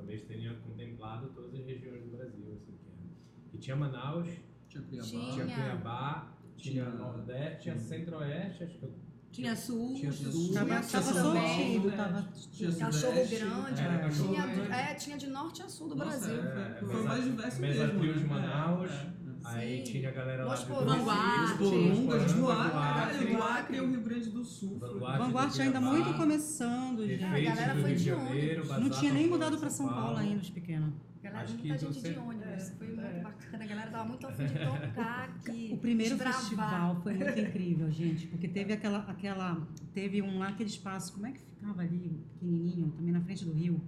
talvez 0.00 0.22
tenha 0.22 0.54
contemplado 0.54 1.28
todas 1.34 1.54
as 1.54 1.66
regiões 1.66 2.02
do 2.02 2.16
Brasil, 2.16 2.52
assim, 2.54 2.72
que, 2.72 2.88
era. 2.88 3.50
que 3.50 3.58
tinha 3.58 3.76
Manaus, 3.76 4.28
Tinha 4.68 4.82
Cuiabá. 4.84 5.06
Tinha. 5.06 5.32
tinha 5.32 5.44
Cuiabá, 5.56 6.32
tinha, 6.56 6.84
Tinha- 6.84 6.90
Nordeste, 6.96 7.62
tinha 7.62 7.78
Centro-Oeste, 7.78 8.64
acho 8.64 8.78
que 8.78 8.84
eu 8.84 8.94
Tinha 9.30 9.54
sul, 9.54 9.94
Tinha 9.94 10.10
sul, 10.12 10.32
Sul. 10.32 10.54
Tava, 10.54 10.66
tinha 10.66 10.80
tava 10.82 11.02
sul 11.04 11.14
também. 11.14 11.56
sortido, 11.78 11.96
tava 11.96 12.22
Tinha 12.32 12.72
Cachorro 12.72 13.12
Grande. 13.14 14.16
tinha, 14.16 14.74
é, 14.76 14.94
tinha 14.94 15.16
de 15.18 15.26
norte 15.28 15.62
a 15.62 15.68
sul 15.68 15.88
do 15.88 15.94
Nossa, 15.96 16.18
Brasil. 16.18 16.40
é, 16.42 16.74
foi, 16.80 16.88
É, 16.88 16.92
foi 16.92 17.02
mais 17.04 17.24
diverso 17.24 17.60
Mesa 17.60 17.86
mesmo. 17.92 18.00
De 18.14 18.20
né? 18.20 18.26
Manaus. 18.26 18.90
É, 18.90 18.94
é. 18.94 19.19
Aí 19.44 19.78
Sim. 19.84 19.92
tinha 19.92 20.08
a 20.08 20.12
galera 20.12 20.44
lá 20.44 20.54
do 20.54 20.66
Porungas, 20.66 22.32
do 22.32 22.42
Vanguarda, 22.46 22.78
Acre, 22.78 23.26
do 23.34 23.42
Acre 23.42 23.76
e 23.76 23.80
o 23.80 23.90
Rio 23.90 24.00
Grande 24.02 24.30
do 24.30 24.44
Sul. 24.44 24.78
Vanguarda. 24.78 25.24
Vanguarda 25.24 25.62
ainda 25.62 25.80
muito 25.80 26.14
começando, 26.14 27.06
gente. 27.06 27.24
a 27.24 27.40
galera 27.40 27.74
foi 27.80 27.94
de 27.94 28.04
de 28.04 28.12
ônibus. 28.12 28.68
Não 28.68 28.90
tinha 28.90 29.12
nem 29.12 29.28
mudado 29.28 29.52
de 29.54 29.60
para 29.60 29.70
São 29.70 29.88
Paulo 29.88 30.16
ainda, 30.16 30.40
os 30.42 30.50
pequenos. 30.50 30.92
Galera, 31.22 31.44
Acho 31.44 31.52
muita 31.54 31.76
gente 31.78 31.92
de 31.92 32.00
centro- 32.00 32.22
ônibus. 32.26 32.70
Foi 32.78 32.86
muito 32.86 33.00
é. 33.02 33.20
bacana. 33.20 33.64
A 33.64 33.66
galera 33.66 33.90
tava 33.90 34.04
muito 34.08 34.26
afim 34.26 34.46
de 34.46 34.52
tocar 34.54 35.28
aqui. 35.36 35.70
O 35.72 35.76
primeiro 35.78 36.16
festival 36.16 37.00
foi 37.02 37.14
muito 37.14 37.38
incrível, 37.40 37.90
gente, 37.90 38.26
porque 38.26 38.48
teve 38.48 38.72
aquela, 38.72 38.98
aquela, 39.00 39.68
teve 39.92 40.22
um 40.22 40.38
lá 40.38 40.48
aquele 40.48 40.70
espaço, 40.70 41.12
como 41.12 41.26
é 41.26 41.32
que 41.32 41.40
ficava 41.40 41.82
ali, 41.82 42.18
pequenininho, 42.32 42.90
também 42.96 43.12
na 43.12 43.20
frente 43.20 43.44
do 43.44 43.52
rio, 43.52 43.80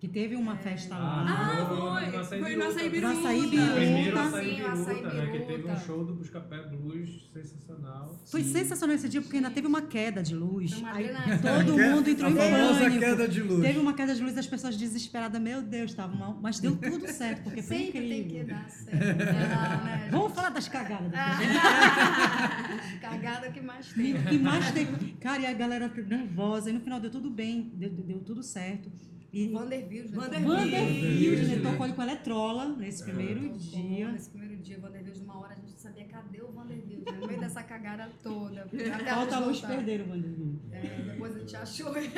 que 0.00 0.08
teve 0.08 0.34
uma 0.34 0.56
festa 0.56 0.96
lá. 0.96 1.26
Ah, 1.28 1.66
foi. 1.66 2.06
no 2.10 2.18
Açaí 2.20 2.40
Foi 2.40 2.56
no 2.56 2.64
Açaí 2.64 2.88
Biruta. 2.88 3.12
No 3.12 3.20
Açaí 3.20 3.40
Biruta. 3.50 3.72
Primeiro 3.74 4.16
Biruta. 4.16 4.22
Açaí 4.22 4.56
Sim, 4.56 4.62
o 4.62 4.66
Açaí 4.66 4.94
Biruta, 4.96 5.14
né? 5.14 5.26
Que 5.26 5.38
teve 5.40 5.52
um 5.52 5.56
Biruta. 5.58 5.76
show 5.80 6.04
do 6.06 6.14
Buscapé 6.14 6.56
Blues 6.68 7.30
sensacional. 7.34 8.18
Foi 8.30 8.42
sensacional 8.42 8.96
esse 8.96 9.08
dia 9.10 9.20
porque 9.20 9.36
ainda 9.36 9.50
teve 9.50 9.66
uma 9.66 9.82
queda 9.82 10.22
de 10.22 10.34
luz. 10.34 10.72
Uma 10.78 10.92
Aí 10.94 11.08
todo 11.42 11.76
mundo 11.78 12.08
entrou 12.08 12.30
a 12.30 12.32
em 12.32 12.36
famosa 12.36 12.80
pânico. 12.80 12.98
queda 13.00 13.28
de 13.28 13.42
luz. 13.42 13.60
Teve 13.60 13.78
uma 13.78 13.92
queda 13.92 14.14
de 14.14 14.22
luz, 14.22 14.38
as 14.38 14.46
pessoas 14.46 14.74
desesperadas, 14.76 15.38
meu 15.40 15.60
Deus, 15.60 15.90
estavam 15.90 16.16
mal, 16.16 16.38
mas 16.40 16.58
deu 16.60 16.74
tudo 16.76 17.06
certo, 17.06 17.42
porque 17.42 17.62
foi 17.62 17.76
Sempre 17.76 18.00
tem 18.00 18.08
que 18.08 18.36
incrível. 18.38 18.46
dar 18.56 18.70
certo. 18.70 19.02
É, 19.02 19.14
né, 19.14 20.08
Vamos 20.10 20.32
falar 20.32 20.48
das 20.48 20.66
cagadas. 20.66 21.10
depois. 21.10 21.48
gente? 22.80 22.98
Cagada 23.00 23.50
que 23.50 23.60
mais 23.60 23.92
tem. 23.92 24.16
E 24.16 24.22
que 24.22 24.38
mais 24.38 24.70
teve. 24.72 25.12
Cara, 25.20 25.42
e 25.42 25.46
a 25.46 25.52
galera 25.52 25.92
nervosa, 26.06 26.70
e 26.70 26.72
no 26.72 26.80
final 26.80 26.98
deu 27.00 27.10
tudo 27.10 27.28
bem, 27.30 27.70
deu, 27.74 27.90
deu 27.90 28.20
tudo 28.20 28.42
certo. 28.42 28.90
E 29.32 29.48
Vanderbilt, 29.48 30.10
né? 30.10 30.16
Vanderbilt. 30.16 30.48
Vanderbilt, 30.48 30.72
né? 30.72 31.36
Vanderbilt. 31.36 31.62
Tocou 31.62 31.84
ali 31.84 31.92
com 31.92 32.00
a 32.00 32.04
Eletrola 32.04 32.68
nesse 32.76 33.04
primeiro 33.04 33.40
Tocou 33.40 33.58
dia. 33.58 34.12
Nesse 34.12 34.30
primeiro 34.30 34.56
dia, 34.56 34.78
o 34.78 34.80
Vanderbilt, 34.80 35.18
uma 35.18 35.38
hora 35.38 35.52
a 35.52 35.56
gente 35.56 35.80
sabia 35.80 36.04
cadê 36.06 36.42
o 36.42 36.50
Vanderbilt, 36.50 37.04
né? 37.04 37.18
no 37.18 37.26
meio 37.26 37.40
dessa 37.40 37.62
cagada 37.62 38.10
toda. 38.22 38.66
Voltaram. 38.70 39.54
perderam 39.68 40.04
o 40.06 40.08
Vanderbilt. 40.08 40.60
É, 40.72 41.12
depois 41.12 41.36
a 41.36 41.38
gente 41.38 41.56
achou 41.56 41.96
ele 41.96 42.08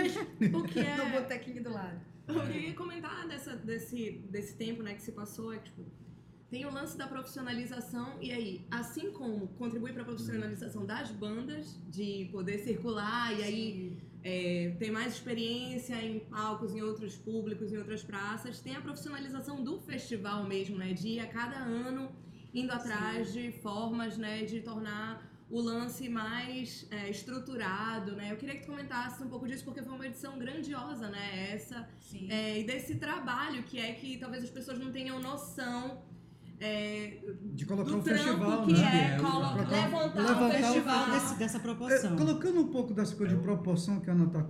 O 0.56 0.62
que 0.64 0.80
é... 0.80 0.96
no 1.04 1.10
botequinho 1.10 1.62
do 1.62 1.70
lado. 1.70 2.00
Eu 2.26 2.40
queria 2.46 2.72
comentar 2.74 3.28
dessa, 3.28 3.56
desse, 3.56 4.22
desse 4.30 4.56
tempo 4.56 4.82
né, 4.82 4.94
que 4.94 5.02
se 5.02 5.12
passou, 5.12 5.52
é 5.52 5.58
que, 5.58 5.64
tipo, 5.64 5.84
tem 6.48 6.64
o 6.64 6.70
lance 6.70 6.96
da 6.96 7.06
profissionalização, 7.06 8.18
e 8.20 8.30
aí, 8.30 8.66
assim 8.70 9.10
como 9.10 9.48
contribui 9.48 9.92
para 9.92 10.02
a 10.02 10.04
profissionalização 10.04 10.86
das 10.86 11.10
bandas, 11.10 11.78
de 11.88 12.28
poder 12.30 12.58
circular, 12.58 13.32
e 13.38 13.42
aí 13.42 14.02
é, 14.24 14.74
ter 14.78 14.90
mais 14.90 15.14
experiência 15.14 15.94
em 16.02 16.20
palcos, 16.20 16.74
em 16.74 16.82
outros 16.82 17.16
públicos, 17.16 17.72
em 17.72 17.76
outras 17.76 18.02
praças, 18.02 18.60
tem 18.60 18.76
a 18.76 18.80
profissionalização 18.80 19.62
do 19.62 19.80
festival 19.80 20.44
mesmo, 20.44 20.76
né, 20.78 20.92
de 20.92 21.08
ir 21.08 21.20
a 21.20 21.26
cada 21.26 21.56
ano 21.56 22.10
indo 22.54 22.70
atrás 22.72 23.32
de 23.32 23.50
formas 23.50 24.18
né, 24.18 24.44
de 24.44 24.60
tornar 24.60 25.30
o 25.52 25.60
lance 25.60 26.08
mais 26.08 26.86
é, 26.90 27.10
estruturado, 27.10 28.16
né? 28.16 28.32
Eu 28.32 28.38
queria 28.38 28.54
que 28.54 28.62
tu 28.62 28.68
comentasse 28.68 29.22
um 29.22 29.28
pouco 29.28 29.46
disso, 29.46 29.62
porque 29.64 29.82
foi 29.82 29.92
uma 29.92 30.06
edição 30.06 30.38
grandiosa, 30.38 31.10
né? 31.10 31.52
Essa 31.52 31.86
Sim. 32.00 32.26
é, 32.30 32.60
e 32.60 32.64
desse 32.64 32.94
trabalho 32.94 33.62
que 33.64 33.78
é 33.78 33.92
que 33.92 34.16
talvez 34.16 34.42
as 34.42 34.48
pessoas 34.48 34.78
não 34.78 34.90
tenham 34.90 35.20
noção 35.20 36.02
é, 36.64 37.20
De 37.54 37.66
colocar 37.66 37.90
do 37.90 37.98
um 37.98 38.02
festival, 38.02 38.64
que 38.66 38.72
né? 38.72 39.14
é 39.16 39.18
colo- 39.20 39.32
Colocar- 39.32 39.70
levantar, 39.70 40.22
levantar 40.22 40.50
festival. 40.50 41.10
Desse- 41.10 41.38
dessa 41.38 41.58
É, 41.58 41.60
proporção. 41.60 42.16
colocando 42.16 42.60
um 42.60 42.68
pouco 42.68 42.94
dessa 42.94 43.14
coisa 43.16 43.34
de 43.36 43.42
proporção 43.42 44.00
que 44.00 44.08
a 44.08 44.12
Ana 44.12 44.26
está 44.26 44.44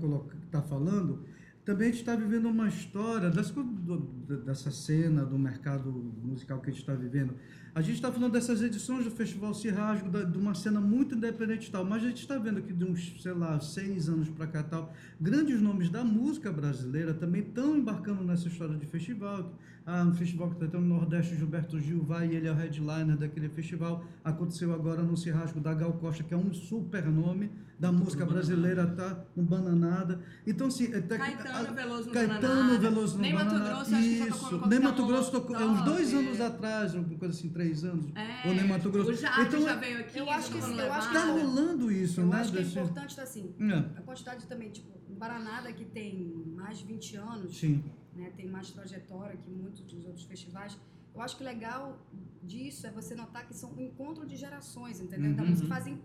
tá 0.51 0.63
falando, 0.63 1.25
também 1.65 1.89
a 1.89 1.91
gente 1.91 2.01
está 2.01 2.15
vivendo 2.17 2.47
uma 2.49 2.69
história 2.69 3.31
dessa, 3.31 3.53
co- 3.53 3.63
do- 3.63 3.99
dessa 4.45 4.71
cena 4.71 5.25
do 5.25 5.39
mercado 5.39 5.91
musical 6.23 6.61
que 6.61 6.71
a 6.71 6.73
gente 6.73 6.83
está 6.83 6.95
vivendo. 6.95 7.35
A 7.75 7.81
gente 7.81 7.95
está 7.95 8.13
falando 8.13 8.33
dessas 8.33 8.61
edições 8.61 9.05
do 9.05 9.11
Festival 9.11 9.55
Cirrasgo, 9.55 10.11
da, 10.11 10.25
de 10.25 10.37
uma 10.37 10.55
cena 10.55 10.79
muito 10.81 11.15
independente 11.15 11.69
e 11.69 11.71
tal, 11.73 11.85
mas 11.87 12.03
a 12.05 12.09
gente 12.09 12.19
está 12.21 12.37
vendo 12.37 12.61
que 12.61 12.73
de 12.73 12.85
uns, 12.85 13.23
sei 13.23 13.33
lá, 13.33 13.59
seis 13.61 14.09
anos 14.11 14.29
para 14.29 14.47
cá 14.47 14.61
e 14.61 14.65
tal, 14.65 14.93
grandes 15.19 15.59
nomes 15.63 15.89
da 15.89 16.05
música 16.05 16.53
brasileira 16.53 17.15
também 17.15 17.41
estão 17.43 17.75
embarcando 17.77 18.23
nessa 18.25 18.49
história 18.49 18.77
de 18.77 18.85
festival. 18.85 19.55
Ah, 19.85 20.05
um 20.05 20.15
festival 20.15 20.49
que 20.49 20.55
está 20.55 20.67
tendo 20.69 20.85
no 20.87 20.95
Nordeste, 20.97 21.35
Gilberto 21.37 21.79
Gil 21.81 22.05
vai 22.05 22.29
e 22.29 22.37
ele 22.37 22.47
é 22.47 22.53
o 22.53 22.55
headliner 22.55 23.17
daquele 23.17 23.49
festival. 23.49 24.05
Aconteceu 24.23 24.73
agora 24.73 25.03
no 25.03 25.17
Cirrasco 25.17 25.59
da 25.61 25.75
Gal 25.75 25.93
Costa, 25.95 26.23
que 26.23 26.33
é 26.33 26.37
um 26.37 26.53
super 26.55 27.05
nome 27.07 27.51
da 27.81 27.91
música 27.91 28.25
brasileira, 28.25 28.87
tá? 28.87 29.25
No 29.35 29.43
Bananada. 29.43 30.21
Então, 30.47 30.69
assim... 30.69 30.93
é, 30.95 31.01
tá- 31.01 31.19
Caetano 31.19 31.69
a- 31.69 31.73
Veloso 31.73 32.07
no 32.09 32.13
Caetano 32.15 32.41
Bananada. 32.41 32.79
Veloso 32.79 33.17
no 33.17 33.23
Nem 33.23 33.33
Mato 33.35 33.45
Bananada. 33.47 33.75
Grosso, 33.75 33.95
acho 33.97 34.09
que 34.09 34.27
tocou 34.31 34.59
Isso. 34.59 34.69
Nem 34.69 34.79
Mato 34.81 35.07
Grosso 35.07 35.33
tocou, 35.33 35.57
é 35.57 35.67
uns 35.67 35.85
dois 35.85 36.15
anos 36.15 36.41
atrás, 36.41 36.95
alguma 36.95 37.19
coisa 37.19 37.35
assim, 37.37 37.49
três 37.49 37.85
anos. 37.85 38.07
É, 38.15 38.49
Ou 38.49 38.55
nem 38.55 38.69
Mato 38.69 38.89
Grosso. 38.89 39.11
O 39.11 39.15
Jade 39.15 39.41
Então, 39.49 39.63
já 39.63 39.75
veio 39.75 39.99
aqui, 39.99 40.19
eu 40.19 40.31
acho 40.31 40.53
que 40.53 40.61
Tá 40.61 40.67
Levada. 40.69 41.33
rolando 41.33 41.91
isso, 41.91 42.21
Eu 42.21 42.27
né? 42.29 42.37
acho 42.41 42.53
que 42.53 42.59
é 42.59 42.63
importante, 42.63 43.21
assim, 43.21 43.53
É, 43.61 43.99
a 43.99 44.03
quantidade 44.03 44.47
também, 44.47 44.71
tipo, 44.71 44.93
Baranada 45.19 45.73
que 45.73 45.85
tem 45.85 46.33
mais 46.55 46.79
de 46.79 46.85
20 46.87 47.17
anos, 47.17 47.57
sim. 47.59 47.83
Né, 48.15 48.33
tem 48.37 48.47
mais 48.47 48.71
trajetória 48.71 49.37
que 49.37 49.51
muitos 49.51 49.81
dos 49.83 50.05
outros 50.05 50.25
festivais. 50.25 50.77
Eu 51.15 51.21
acho 51.21 51.37
que 51.37 51.45
legal 51.45 51.99
disso 52.43 52.87
é 52.87 52.91
você 52.91 53.15
notar 53.15 53.47
que 53.47 53.55
são 53.55 53.71
um 53.73 53.81
encontro 53.81 54.27
de 54.27 54.37
gerações, 54.37 55.01
entendeu? 55.01 55.35
Da 55.35 55.43
Uhum. 55.43 55.51
música 55.51 55.69
fazem. 55.69 56.01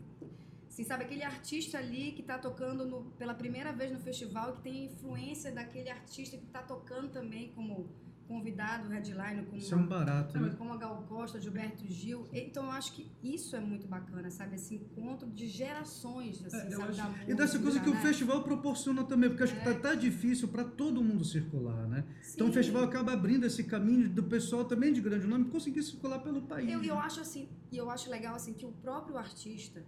Assim, 0.70 0.84
sabe, 0.84 1.06
aquele 1.06 1.24
artista 1.24 1.78
ali 1.78 2.12
que 2.12 2.22
está 2.22 2.38
tocando 2.38 2.86
no- 2.86 3.04
pela 3.12 3.34
primeira 3.34 3.72
vez 3.74 3.92
no 3.92 4.00
festival, 4.00 4.58
que 4.58 4.62
tem 4.64 4.82
a 4.82 4.92
influência 4.92 5.52
daquele 5.52 5.90
artista 5.90 6.38
que 6.38 6.44
está 6.46 6.62
tocando 6.62 7.10
também 7.10 7.52
como 7.54 7.90
convidado, 8.28 8.90
headliner, 8.90 9.46
como, 9.46 9.58
Isso 9.58 9.74
é 9.74 9.78
um 9.78 9.88
barato, 9.88 10.38
né? 10.40 10.54
como 10.58 10.74
a 10.74 10.78
Gal 10.78 11.04
Costa, 11.08 11.40
Gilberto 11.40 11.86
Gil. 11.88 12.28
Então 12.34 12.66
eu 12.66 12.72
acho 12.72 12.94
que 12.94 13.10
isso 13.24 13.56
é 13.56 13.60
muito 13.60 13.88
bacana, 13.88 14.30
sabe? 14.30 14.56
Esse 14.56 14.76
encontro 14.76 15.30
de 15.30 15.48
gerações, 15.48 16.44
assim, 16.46 16.58
É, 16.68 16.72
sabe? 16.72 16.84
acho- 16.90 16.98
da 16.98 17.14
E 17.28 17.34
dessa 17.36 17.60
coisa 17.60 17.80
que 17.80 17.90
o 17.90 17.94
né? 17.94 18.02
festival 18.02 18.44
proporciona 18.44 19.04
também, 19.04 19.30
porque 19.30 19.44
acho 19.44 19.54
que 19.54 19.68
É. 19.68 19.74
tá, 19.74 19.80
tá 19.90 19.96
difícil 19.96 20.48
para 20.50 20.64
todo 20.64 21.02
mundo 21.04 21.24
circular, 21.24 21.88
né? 21.88 22.04
Então 22.34 22.48
o 22.48 22.50
Sim. 22.50 22.56
festival 22.56 22.84
acaba 22.84 23.14
abrindo 23.14 23.46
esse 23.46 23.64
caminho 23.64 24.10
do 24.10 24.24
pessoal 24.24 24.66
também 24.66 24.92
de 24.92 25.02
grande 25.02 25.26
nome 25.26 25.46
conseguir 25.46 25.82
circular 25.84 26.20
pelo 26.20 26.42
país. 26.42 26.70
Eu, 26.72 26.80
né? 26.80 26.88
eu 26.90 27.00
acho 27.00 27.22
assim, 27.22 27.48
e 27.72 27.78
eu 27.78 27.90
acho 27.90 28.10
legal 28.10 28.36
assim 28.36 28.54
que 28.54 28.66
o 28.66 28.72
próprio 28.72 29.18
artista 29.18 29.84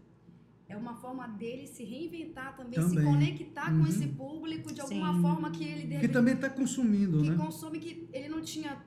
é 0.70 0.78
uma 0.78 0.96
forma 0.96 1.28
dele 1.28 1.66
se 1.68 1.84
reinventar 1.84 2.56
também, 2.56 2.80
se 2.82 2.90
Também. 2.96 3.06
conectar 3.06 3.74
Uhum. 3.74 3.80
com 3.82 3.88
esse 3.88 4.08
público 4.08 4.72
de 4.72 4.80
alguma 4.82 5.14
Sim. 5.16 5.22
forma 5.22 5.52
que 5.52 5.64
ele 5.64 5.88
de 5.88 6.00
Que 6.00 6.08
também 6.08 6.36
está 6.36 6.50
consumindo, 6.50 7.22
que 7.24 7.30
né? 7.32 7.36
consome 7.36 7.80
que 7.80 8.08
ele 8.14 8.30
não 8.30 8.42
tinha 8.42 8.78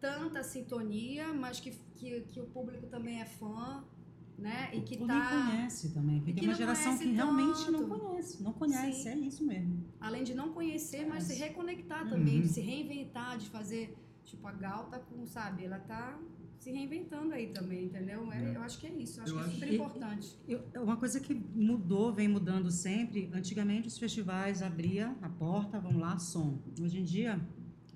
tanta 0.00 0.42
sintonia, 0.42 1.32
mas 1.32 1.58
que, 1.60 1.70
que, 1.96 2.20
que 2.30 2.38
o 2.40 2.44
público 2.46 2.86
também 2.88 3.20
é 3.22 3.24
fã, 3.24 3.82
né? 4.36 4.68
E 4.74 4.80
que 4.82 4.98
Ou 5.00 5.06
tá 5.06 5.46
conhece 5.46 5.94
também, 5.94 6.18
porque 6.18 6.34
que 6.34 6.40
tem 6.40 6.48
uma 6.50 6.54
geração 6.54 6.98
que 6.98 7.06
realmente 7.06 7.70
não 7.70 7.88
tanto. 7.88 7.98
conhece. 7.98 8.42
Não 8.42 8.52
conhece, 8.52 9.02
Sim. 9.04 9.08
é 9.08 9.16
isso 9.16 9.44
mesmo. 9.46 9.82
além 10.00 10.24
de 10.24 10.34
não 10.34 10.52
conhecer, 10.52 11.06
mas 11.06 11.22
se 11.24 11.34
Conhece. 11.34 11.48
reconectar 11.48 12.06
também, 12.08 12.36
Uhum. 12.36 12.42
de 12.42 12.48
se 12.48 12.60
reinventar, 12.60 13.38
de 13.38 13.48
fazer, 13.48 13.96
tipo 14.24 14.46
a 14.46 14.52
Gal 14.52 14.84
tá 14.90 14.98
com, 14.98 15.24
sabe, 15.26 15.64
ela 15.64 15.78
tá 15.78 16.18
se 16.58 16.70
reinventando 16.70 17.32
aí 17.34 17.48
também, 17.48 17.84
entendeu? 17.86 18.30
É, 18.32 18.52
É. 18.52 18.56
Eu 18.56 18.62
acho 18.62 18.78
que 18.78 18.86
é 18.86 18.92
isso, 18.94 19.20
eu 19.20 19.24
acho 19.24 19.32
Eu 19.34 19.38
que 19.42 19.44
é 19.48 19.52
super 19.52 19.68
E- 19.72 19.74
importante. 19.74 20.38
Eu- 20.48 20.82
uma 20.82 20.96
coisa 20.96 21.20
que 21.20 21.34
mudou, 21.34 22.12
vem 22.12 22.26
mudando 22.28 22.70
sempre, 22.70 23.30
antigamente 23.32 23.88
os 23.88 23.98
festivais 23.98 24.62
abria 24.62 25.14
a 25.20 25.28
porta, 25.28 25.78
vamos 25.78 26.00
lá, 26.00 26.18
som. 26.18 26.58
Hoje 26.80 26.98
em 27.00 27.04
dia, 27.04 27.38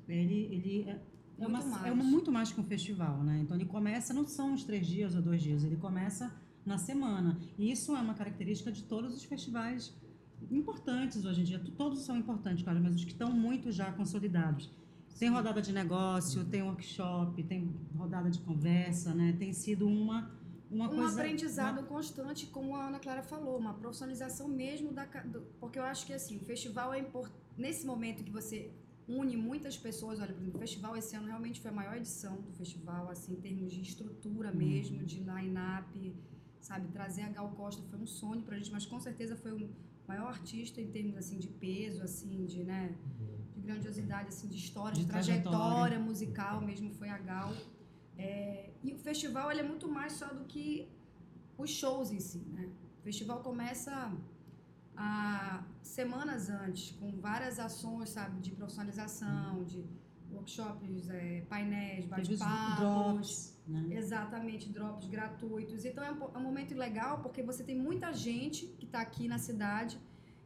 ele, 0.09 0.49
ele 0.53 0.83
é, 0.87 0.91
é, 0.91 1.01
Muito 1.39 1.49
uma, 1.51 1.65
mais. 1.67 1.87
é 1.87 1.93
uma- 1.93 2.05
muito 2.05 2.33
mais 2.33 2.53
que 2.53 2.61
um 2.61 2.65
festival, 2.65 3.23
né? 3.23 3.41
Então 3.43 3.57
ele 3.57 3.65
começa, 3.67 4.13
não 4.13 4.27
são 4.27 4.55
os 4.55 4.65
três 4.65 4.87
dias 4.87 5.15
ou 5.15 5.23
dois 5.23 5.41
dias, 5.43 5.65
ele 5.65 5.77
começa 5.77 6.31
na 6.67 6.77
semana. 6.79 7.39
E 7.59 7.71
isso 7.71 7.97
é 7.97 8.01
uma 8.01 8.15
característica 8.15 8.71
de 8.71 8.83
todos 8.85 9.15
os 9.15 9.25
festivais 9.25 9.95
importantes 10.51 11.25
hoje 11.25 11.41
em 11.41 11.45
dia. 11.45 11.59
Todos 11.77 12.01
são 12.05 12.17
importantes, 12.17 12.63
claro, 12.63 12.81
mas 12.83 12.95
os 12.95 13.05
que 13.05 13.13
estão 13.13 13.33
muito 13.33 13.73
já 13.73 13.91
consolidados. 13.93 14.71
Tem 15.19 15.29
rodada 15.29 15.61
de 15.61 15.73
negócio, 15.73 16.45
tem 16.45 16.63
workshop, 16.63 17.43
tem 17.45 17.75
rodada 17.97 18.31
de 18.31 18.39
conversa, 18.41 19.15
né? 19.15 19.35
Tem 19.39 19.53
sido 19.53 19.87
uma 19.87 20.37
uma 20.71 20.85
um 20.85 20.97
coisa... 20.97 21.21
aprendizado 21.23 21.83
constante, 21.87 22.47
como 22.47 22.77
a 22.77 22.89
Ana 22.89 22.99
Clara 22.99 23.23
falou, 23.23 23.57
uma 23.59 23.75
profissionalização 23.75 24.47
mesmo 24.49 24.93
da. 24.93 25.05
do- 25.07 25.41
porque 25.59 25.79
eu 25.79 25.83
acho 25.85 26.05
que 26.07 26.13
assim, 26.13 26.37
o 26.37 26.41
festival 26.41 26.93
é 26.93 26.99
importante. 27.01 27.35
Nesse 27.57 27.87
momento 27.87 28.23
que 28.23 28.31
você 28.31 28.71
une 29.09 29.35
muitas 29.37 29.77
pessoas, 29.77 30.21
olha, 30.21 30.33
por 30.35 30.41
exemplo, 30.43 30.57
o 30.57 30.61
festival 30.61 30.95
esse 30.97 31.17
ano 31.17 31.27
realmente 31.27 31.61
foi 31.61 31.71
a 31.71 31.75
maior 31.75 31.97
edição 31.97 32.37
do 32.43 32.53
festival, 32.53 33.09
assim, 33.11 33.33
em 33.33 33.41
termos 33.41 33.73
de 33.73 33.81
estrutura 33.81 34.53
mesmo, 34.53 35.03
de 35.05 35.21
line-up, 35.21 36.15
sabe? 36.61 36.89
Trazer 36.89 37.23
a 37.23 37.31
Gal 37.31 37.49
Costa 37.53 37.83
foi 37.89 37.99
um 37.99 38.07
sonho 38.07 38.43
pra 38.43 38.57
gente, 38.59 38.71
mas 38.71 38.85
com 38.85 39.01
certeza 39.01 39.35
foi 39.37 39.53
o 39.53 39.71
maior 40.07 40.29
artista 40.29 40.81
em 40.83 40.89
termos 40.91 41.17
assim 41.17 41.39
de 41.39 41.49
peso, 41.49 42.03
assim, 42.03 42.45
de, 42.45 42.63
né? 42.63 42.95
de 43.19 43.38
grandiosidade, 43.69 44.29
assim, 44.35 44.49
de 44.49 44.57
história, 44.65 44.95
De 44.95 45.05
de, 45.05 45.11
trajetória, 45.13 45.51
trajetória. 45.51 45.99
musical 46.11 46.57
mesmo, 46.69 46.89
foi 47.01 47.09
a 47.17 47.19
Gal. 47.19 47.53
É, 48.17 48.71
e 48.83 48.93
o 48.97 48.99
festival 49.09 49.47
ele 49.53 49.61
é 49.61 49.69
muito 49.73 49.87
mais 49.99 50.13
só 50.21 50.29
do 50.39 50.45
que 50.53 50.67
os 51.63 51.71
shows 51.71 52.11
em 52.17 52.21
si, 52.29 52.41
né? 52.57 52.65
O 53.01 53.03
festival 53.09 53.39
começa 53.49 53.93
há 54.97 55.63
semanas 55.83 56.51
antes, 56.51 56.85
com 56.99 57.09
várias 57.29 57.57
ações, 57.69 58.09
sabe, 58.11 58.41
de 58.41 58.51
profissionalização, 58.59 59.63
de 59.65 59.81
workshops, 60.33 61.09
é, 61.11 61.43
painéis, 61.49 62.05
bate-papos. 62.07 62.79
drops, 62.79 63.33
né? 63.67 63.87
Exatamente, 64.01 64.65
drops 64.79 65.07
gratuitos. 65.09 65.85
Então 65.85 66.03
é 66.05 66.13
um, 66.13 66.23
é 66.35 66.39
um 66.39 66.43
momento 66.51 66.75
legal 66.75 67.21
porque 67.25 67.43
você 67.43 67.63
tem 67.63 67.77
muita 67.89 68.13
gente 68.13 68.67
que 68.79 68.87
está 68.87 69.01
aqui 69.01 69.29
na 69.29 69.39
cidade. 69.39 69.95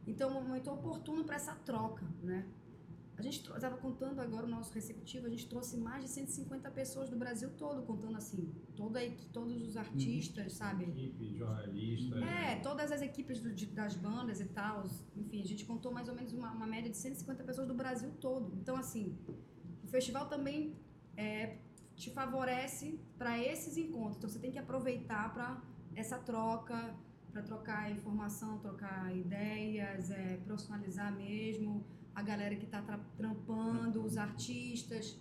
Então 0.05 0.29
é 0.29 0.33
um 0.33 0.43
momento 0.47 0.69
oportuno 0.69 1.23
para 1.23 1.37
essa 1.41 1.55
troca, 1.69 2.05
né? 2.21 2.45
A 3.15 3.21
gente 3.21 3.41
estava 3.41 3.77
contando 3.77 4.19
agora 4.19 4.45
o 4.45 4.49
nosso 4.49 4.73
receptivo, 4.73 5.27
a 5.27 5.29
gente 5.29 5.47
trouxe 5.47 5.77
mais 5.77 6.03
de 6.03 6.09
150 6.09 6.69
pessoas 6.71 7.09
do 7.09 7.15
Brasil 7.15 7.49
todo, 7.57 7.83
contando 7.83 8.17
assim, 8.17 8.51
toda 8.75 8.99
todos 9.31 9.61
os 9.67 9.77
artistas, 9.77 10.53
sabe? 10.53 10.85
Equipe, 10.85 11.37
jornalista. 11.37 12.15
É, 12.25 12.55
todas 12.61 12.91
as 12.91 13.01
equipes 13.03 13.39
do- 13.39 13.53
de- 13.53 13.67
das 13.67 13.95
bandas 13.95 14.39
e 14.41 14.45
tal. 14.45 14.87
Enfim, 15.15 15.41
a 15.41 15.45
gente 15.45 15.63
contou 15.63 15.91
mais 15.91 16.09
ou 16.09 16.15
menos 16.15 16.33
uma, 16.33 16.51
uma 16.51 16.65
média 16.65 16.89
de 16.89 16.97
150 16.97 17.43
pessoas 17.43 17.67
do 17.67 17.75
Brasil 17.75 18.09
todo. 18.19 18.51
Então, 18.59 18.75
assim, 18.75 19.15
o 19.83 19.87
festival 19.87 20.27
também 20.27 20.75
é, 21.15 21.57
te 21.95 22.09
favorece 22.09 22.99
para 23.17 23.37
esses 23.37 23.77
encontros. 23.77 24.17
Então, 24.17 24.29
você 24.29 24.39
tem 24.39 24.51
que 24.51 24.57
aproveitar 24.57 25.31
para 25.35 25.61
essa 25.95 26.17
troca, 26.17 26.95
para 27.31 27.43
trocar 27.43 27.91
informação, 27.91 28.57
trocar 28.57 29.15
ideias, 29.15 30.09
é, 30.09 30.37
profissionalizar 30.37 31.15
mesmo 31.15 31.85
a 32.15 32.21
galera 32.21 32.55
que 32.55 32.65
está 32.65 32.81
trampando, 33.17 34.03
os 34.03 34.17
artistas, 34.17 35.17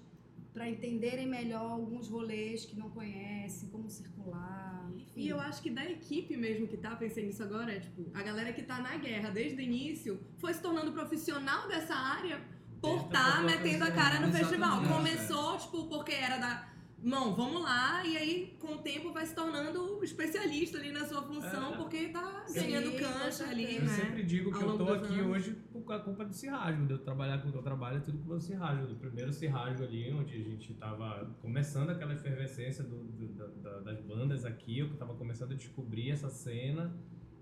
para 0.52 0.68
entenderem 0.68 1.26
melhor 1.26 1.70
alguns 1.70 2.08
rolês 2.08 2.64
que 2.66 2.76
não 2.76 2.90
conhecem, 2.90 3.70
como 3.70 3.88
circular. 3.88 4.90
Enfim. 4.94 5.20
E 5.22 5.28
eu 5.28 5.40
acho 5.40 5.62
que 5.62 5.70
da 5.70 5.84
equipe 5.88 6.36
mesmo 6.36 6.66
que 6.68 6.76
tá, 6.76 6.94
pensei 6.94 7.24
nisso 7.26 7.42
agora, 7.42 7.72
é 7.72 7.80
tipo, 7.80 8.10
a 8.12 8.22
galera 8.22 8.52
que 8.52 8.62
tá 8.62 8.78
na 8.78 8.96
guerra 8.96 9.30
desde 9.30 9.56
o 9.56 9.60
início 9.60 10.20
foi 10.36 10.52
se 10.52 10.60
tornando 10.60 10.92
profissional 10.92 11.66
dessa 11.68 11.94
área 11.94 12.40
por 12.82 12.96
estar 12.96 13.06
botar 13.06 13.42
metendo 13.42 13.84
a 13.84 13.90
cara 13.90 14.20
no 14.20 14.30
festival. 14.32 14.84
é. 14.84 14.88
Começou, 14.88 15.56
tipo, 15.58 15.86
porque 15.88 16.12
era 16.12 16.36
da. 16.36 16.72
Mão, 17.04 17.34
vamos 17.34 17.60
lá, 17.62 18.04
e 18.06 18.16
aí 18.16 18.56
com 18.60 18.74
o 18.74 18.78
tempo 18.78 19.12
vai 19.12 19.26
se 19.26 19.34
tornando 19.34 20.04
especialista 20.04 20.78
ali 20.78 20.92
na 20.92 21.04
sua 21.04 21.20
função, 21.22 21.74
É. 21.74 21.76
porque 21.76 22.08
tá 22.10 22.44
ganhando 22.54 22.92
cancha 22.96 23.44
ali. 23.48 23.74
Eu 23.76 23.82
né? 23.82 23.88
sempre 23.88 24.22
digo 24.22 24.52
que 24.56 24.62
eu 24.62 24.78
tô 24.78 24.88
aqui 24.92 25.14
anos. 25.14 25.36
hoje 25.36 25.56
a 25.90 25.98
culpa 26.00 26.24
do 26.26 26.34
Cirrasgo, 26.34 26.86
de 26.86 26.92
eu 26.92 26.98
trabalhar 26.98 27.40
com 27.40 27.48
o 27.48 27.52
que 27.52 27.56
eu 27.58 27.62
trabalho, 27.62 27.96
é 27.96 28.00
tudo 28.00 28.18
com 28.18 28.34
o 28.34 28.40
Cirrasgo. 28.40 28.86
Do 28.86 28.96
primeiro 28.96 29.32
Cirrasgo 29.32 29.82
ali, 29.84 30.12
onde 30.12 30.34
a 30.34 30.44
gente 30.44 30.74
tava 30.74 31.34
começando 31.40 31.88
aquela 31.88 32.12
efervescência 32.12 32.84
do- 32.84 33.04
do- 33.04 33.28
da- 33.34 33.46
da- 33.46 33.80
das 33.80 34.00
bandas 34.02 34.44
aqui, 34.44 34.80
eu 34.80 34.94
tava 34.96 35.14
começando 35.14 35.52
a 35.52 35.54
descobrir 35.56 36.10
essa 36.10 36.28
cena. 36.28 36.94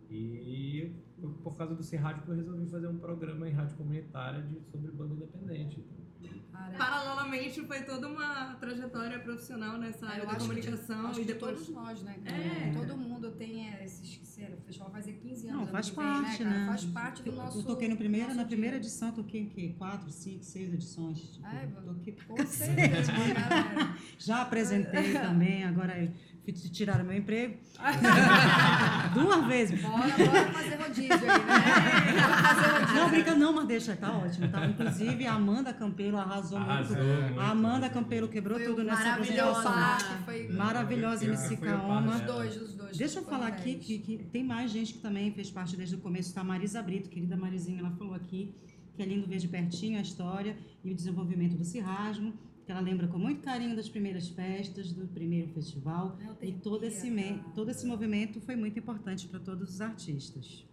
E 0.08 0.92
por 1.42 1.56
causa 1.56 1.74
do 1.74 1.82
Cirrasgo 1.82 2.30
eu 2.32 2.36
resolvi 2.36 2.66
fazer 2.66 2.86
um 2.88 2.98
programa 2.98 3.48
em 3.48 3.52
rádio 3.52 3.76
comunitária 3.76 4.42
de, 4.42 4.60
sobre 4.70 4.90
banda 4.92 5.14
independente. 5.14 5.80
Cara, 5.82 5.99
Paralelamente 6.78 7.62
foi 7.66 7.82
toda 7.82 8.08
uma 8.08 8.54
trajetória 8.54 9.18
profissional 9.18 9.76
nessa 9.76 10.06
área 10.06 10.22
eu 10.22 10.26
da 10.26 10.34
que 10.34 10.40
comunicação 10.40 11.06
acho 11.08 11.20
e 11.20 11.24
que 11.24 11.32
depois. 11.32 11.52
todos 11.58 11.68
nós, 11.74 12.02
né? 12.02 12.16
cara? 12.24 12.36
É. 12.36 12.72
Todo 12.72 12.96
mundo 12.96 13.30
tem 13.32 13.68
é, 13.68 13.84
esses 13.84 14.16
que 14.16 14.26
ser, 14.26 14.54
o 14.58 14.60
festival 14.62 14.90
vai 14.90 15.00
fazer 15.02 15.14
15 15.14 15.48
anos. 15.48 15.60
Não, 15.60 15.66
faz 15.66 15.90
que 15.90 15.96
vem, 15.96 16.04
parte, 16.06 16.38
cara? 16.44 16.50
né? 16.50 16.66
Faz 16.66 16.84
parte 16.86 17.22
do 17.22 17.32
nosso. 17.32 17.58
Eu 17.58 17.64
toquei 17.64 17.88
no 17.88 17.96
primeiro, 17.96 18.34
na 18.34 18.44
primeira 18.44 18.78
dia. 18.78 18.86
edição, 18.86 19.12
toquei 19.12 19.40
em 19.42 19.48
quê? 19.48 19.74
Quatro, 19.76 20.10
cinco, 20.10 20.44
seis 20.44 20.72
edições. 20.72 21.18
Tipo, 21.32 21.46
É, 21.46 21.66
toquei 21.66 22.16
Com 22.26 22.46
certeza, 22.46 23.12
galera. 23.12 23.96
Já 24.18 24.42
apresentei 24.42 25.12
também, 25.18 25.64
agora 25.64 25.94
fiz- 25.94 26.10
tiraram 26.72 27.04
meu 27.04 27.16
emprego. 27.16 27.56
Duas 29.14 29.46
vezes. 29.46 29.80
Bora, 29.82 29.96
bora 30.08 30.52
fazer 30.52 30.74
rodízio 30.76 31.12
aí, 31.12 31.44
né? 31.44 32.12
Bora 32.22 32.42
fazer 32.42 32.68
rodízio. 32.72 32.94
Não, 32.96 33.10
brinca 33.10 33.34
não, 33.34 33.52
mas 33.52 33.66
deixa, 33.66 33.96
tá 33.96 34.12
ótimo. 34.16 34.48
Tá? 34.48 34.66
Inclusive, 34.66 35.26
a 35.26 35.34
Amanda 35.34 35.72
Campelo 35.72 36.16
arrasou, 36.18 36.58
Arrasou 36.58 36.96
muito. 36.96 37.22
muito. 37.24 37.40
A 37.40 37.48
Amanda 37.50 37.88
Campelo 37.90 38.28
quebrou 38.28 38.58
Foi 38.58 38.66
tudo 38.68 38.84
nessa 38.84 39.12
apresentação. 39.14 39.72
foi 40.24 40.48
Maravilhosa 40.48 41.24
Eu- 41.24 41.28
eu 41.28 41.34
MC 41.34 41.56
Kaoma. 41.56 42.14
os 42.16 42.20
dois, 42.22 42.62
os 42.62 42.74
dois. 42.74 42.96
Deixa 42.96 43.18
eu 43.20 43.24
falar 43.24 43.46
aqui 43.48 43.74
que, 43.76 43.98
que 43.98 44.18
tem 44.18 44.44
mais 44.44 44.70
gente 44.70 44.94
que 44.94 45.00
também 45.00 45.32
fez 45.32 45.50
parte 45.50 45.76
desde 45.76 45.94
o 45.94 45.98
começo. 45.98 46.34
Tá 46.34 46.40
a 46.40 46.44
Marisa 46.44 46.82
Brito, 46.82 47.08
querida 47.08 47.36
Marizinha, 47.36 47.80
ela 47.80 47.90
falou 47.92 48.14
aqui 48.14 48.54
que 48.94 49.02
é 49.02 49.06
lindo 49.06 49.26
ver 49.26 49.38
de 49.38 49.48
pertinho 49.48 49.98
a 49.98 50.02
história 50.02 50.56
e 50.84 50.90
o 50.90 50.94
desenvolvimento 50.94 51.56
do 51.56 51.64
Cirrasmo, 51.64 52.34
que 52.70 52.72
ela 52.72 52.80
lembra 52.80 53.08
com 53.08 53.18
muito 53.18 53.42
carinho 53.42 53.74
das 53.74 53.88
primeiras 53.88 54.28
festas, 54.28 54.92
do 54.92 55.08
primeiro 55.08 55.48
festival. 55.48 56.16
Eu 56.24 56.48
E 56.48 56.52
todo 56.52 56.84
esse, 56.84 57.10
todo 57.52 57.68
esse 57.68 57.84
movimento 57.84 58.40
foi 58.40 58.54
muito 58.54 58.78
importante 58.78 59.26
para 59.26 59.40
todos 59.40 59.70
os 59.70 59.80
artistas. 59.80 60.64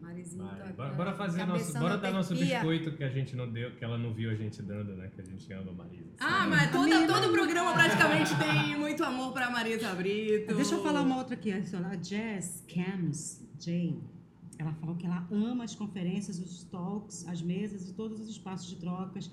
Marizinha, 0.00 0.44
Vai, 0.44 0.58
tá- 0.60 0.72
bora, 0.72 0.94
bora 0.94 1.12
fazer 1.14 1.44
nosso, 1.44 1.72
bora 1.74 1.96
da 1.96 2.08
dar 2.08 2.12
nosso 2.12 2.34
biscoito 2.34 2.92
que 2.92 3.04
a 3.04 3.10
gente 3.10 3.36
não 3.36 3.50
deu, 3.50 3.72
que 3.72 3.84
ela 3.84 3.98
não 3.98 4.14
viu 4.14 4.30
a 4.30 4.34
gente 4.34 4.62
dando, 4.62 4.94
né? 4.96 5.10
Que 5.14 5.20
a 5.20 5.24
gente 5.24 5.52
ama 5.52 5.72
a 5.72 5.74
Marisa. 5.74 6.04
Ah, 6.20 6.46
mas 6.46 6.70
toda, 6.72 7.06
todo 7.06 7.30
programa 7.32 7.74
praticamente 7.74 8.30
tem 8.38 8.78
muito 8.78 9.04
amor 9.04 9.32
pra 9.34 9.50
Marisa 9.50 9.94
Brito. 9.94 10.54
Deixa 10.54 10.74
eu 10.74 10.82
falar 10.82 11.02
uma 11.02 11.18
outra 11.18 11.34
aqui, 11.34 11.52
a 11.52 11.94
Jazz 11.96 12.64
Cams 12.72 13.46
Jay. 13.60 14.00
Ela 14.58 14.72
falou 14.74 14.94
que 14.96 15.04
ela 15.04 15.26
ama 15.32 15.64
as 15.64 15.74
conferências, 15.74 16.38
os 16.38 16.64
talks, 16.64 17.26
as 17.26 17.42
mesas 17.42 17.88
e 17.88 17.92
todos 17.92 18.20
os 18.20 18.28
espaços 18.28 18.68
de 18.68 18.76
trocas. 18.76 19.30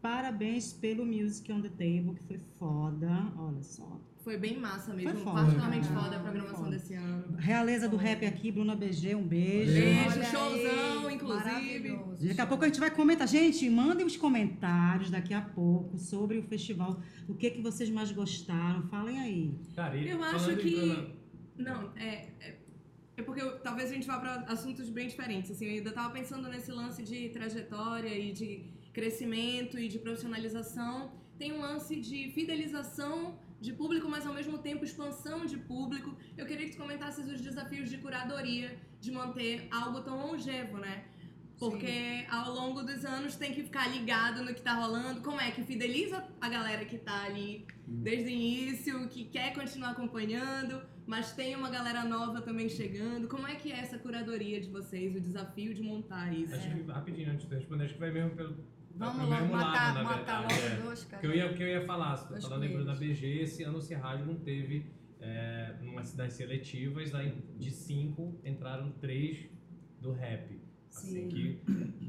Parabéns 0.00 0.72
pelo 0.72 1.04
Music 1.04 1.50
on 1.52 1.60
the 1.60 1.68
Table, 1.70 2.14
que 2.14 2.22
foi 2.24 2.38
foda. 2.58 3.08
Olha 3.36 3.62
só. 3.62 4.00
Foi 4.22 4.36
bem 4.36 4.58
massa 4.58 4.92
mesmo, 4.92 5.12
Foi 5.12 5.20
foda, 5.22 5.40
particularmente 5.40 5.88
cara. 5.88 6.00
foda 6.00 6.16
a 6.16 6.20
programação 6.20 6.56
Foda. 6.64 6.70
desse 6.70 6.94
ano. 6.94 7.36
Realeza 7.38 7.88
do 7.88 7.96
rap 7.96 8.26
aqui, 8.26 8.52
Bruna 8.52 8.76
BG, 8.76 9.14
um 9.14 9.26
beijo. 9.26 9.72
Beijo. 9.72 10.10
Olha 10.10 10.24
showzão, 10.24 11.06
aí, 11.06 11.14
inclusive. 11.14 11.98
Daqui 12.28 12.40
a 12.40 12.46
pouco 12.46 12.64
a 12.64 12.66
gente 12.66 12.78
vai 12.80 12.90
comentar. 12.90 13.26
Gente, 13.26 13.68
mandem 13.70 14.04
os 14.06 14.16
comentários 14.16 15.10
daqui 15.10 15.32
a 15.32 15.40
pouco 15.40 15.96
sobre 15.98 16.36
o 16.38 16.42
festival. 16.42 17.00
O 17.26 17.34
que, 17.34 17.50
que 17.50 17.62
vocês 17.62 17.88
mais 17.90 18.12
gostaram? 18.12 18.82
Falem 18.88 19.18
aí. 19.18 19.54
Cara, 19.74 19.96
Eu 19.96 20.22
acho 20.22 20.56
que- 20.56 21.14
Não, 21.56 21.90
é. 21.96 22.28
É, 22.40 22.58
é 23.16 23.22
porque 23.22 23.40
eu- 23.40 23.58
talvez 23.60 23.90
a 23.90 23.94
gente 23.94 24.06
vá 24.06 24.18
para 24.18 24.42
assuntos 24.42 24.90
bem 24.90 25.08
diferentes. 25.08 25.50
Assim, 25.52 25.64
eu 25.66 25.72
ainda 25.78 25.90
tava 25.90 26.10
pensando 26.12 26.48
nesse 26.48 26.70
lance 26.70 27.02
de 27.02 27.30
trajetória 27.30 28.16
e 28.16 28.30
de 28.32 28.64
crescimento 28.92 29.78
e 29.78 29.88
de 29.88 29.98
profissionalização. 29.98 31.12
Tem 31.38 31.52
um 31.52 31.60
lance 31.60 31.96
de 31.96 32.30
fidelização 32.32 33.38
de 33.60 33.72
público, 33.72 34.08
mas 34.08 34.26
ao 34.26 34.34
mesmo 34.34 34.58
tempo 34.58 34.84
expansão 34.84 35.44
de 35.44 35.56
público. 35.56 36.16
Eu 36.36 36.46
queria 36.46 36.66
que 36.66 36.72
tu 36.72 36.78
comentasses 36.78 37.26
os 37.26 37.40
desafios 37.40 37.90
de 37.90 37.98
curadoria, 37.98 38.76
de 39.00 39.10
manter 39.10 39.68
algo 39.70 40.00
tão 40.00 40.26
longevo, 40.26 40.78
né? 40.78 41.04
Porque 41.58 42.24
ao 42.30 42.52
longo 42.54 42.82
dos 42.82 43.04
anos 43.04 43.34
tem 43.34 43.52
que 43.52 43.64
ficar 43.64 43.88
ligado 43.88 44.44
no 44.44 44.54
que 44.54 44.62
tá 44.62 44.74
rolando. 44.74 45.22
Como 45.22 45.40
é 45.40 45.50
que 45.50 45.64
fideliza 45.64 46.24
a 46.40 46.48
galera 46.48 46.84
que 46.84 46.96
tá 46.96 47.24
ali 47.24 47.66
desde 47.84 48.26
o 48.26 48.30
início, 48.30 49.08
que 49.08 49.24
quer 49.24 49.52
continuar 49.54 49.90
acompanhando, 49.90 50.80
mas 51.04 51.32
tem 51.32 51.56
uma 51.56 51.68
galera 51.68 52.04
nova 52.04 52.40
também 52.42 52.68
chegando. 52.68 53.26
Como 53.26 53.46
é 53.46 53.56
que 53.56 53.72
é 53.72 53.78
essa 53.80 53.98
curadoria 53.98 54.60
de 54.60 54.68
vocês, 54.68 55.16
o 55.16 55.20
desafio 55.20 55.74
de 55.74 55.82
montar 55.82 56.32
isso? 56.32 56.54
Acho 56.54 56.70
que, 56.70 56.82
rapidinho, 56.82 57.32
antes 57.32 57.48
de 57.48 57.54
responder, 57.56 57.86
acho 57.86 57.94
que 57.94 58.00
vai 58.00 58.12
mesmo 58.12 58.36
pelo, 58.36 58.56
Vamos 58.98 59.16
pelo 59.16 59.28
logo 59.30 59.40
mesmo 59.42 59.56
matar, 59.56 59.94
lado, 59.94 60.04
matar 60.04 60.46
verdade. 60.46 60.66
é. 60.66 60.70
logo 60.74 60.82
dois, 60.86 61.04
cara. 61.04 61.20
que 61.20 61.26
eu 61.26 61.34
ia, 61.34 61.54
que 61.54 61.62
eu 61.62 61.68
ia 61.68 61.84
falar, 61.86 62.14
Dois 62.28 62.42
falando 62.44 62.64
em 62.64 62.68
Bruna 62.72 62.96
coelhos. 62.96 63.18
BG, 63.20 63.42
esse 63.42 63.62
ano 63.62 63.78
o 63.78 63.82
Cirralho 63.82 64.26
não 64.26 64.36
teve, 64.36 64.86
é, 65.20 65.74
umas 65.82 66.14
das 66.14 66.32
seletivas, 66.34 67.14
aí 67.14 67.32
de 67.58 67.70
cinco 67.70 68.40
entraram 68.44 68.90
três 68.92 69.48
do 70.00 70.12
rap. 70.12 70.60
Assim, 70.88 71.22
Sim. 71.22 71.28
que 71.28 71.62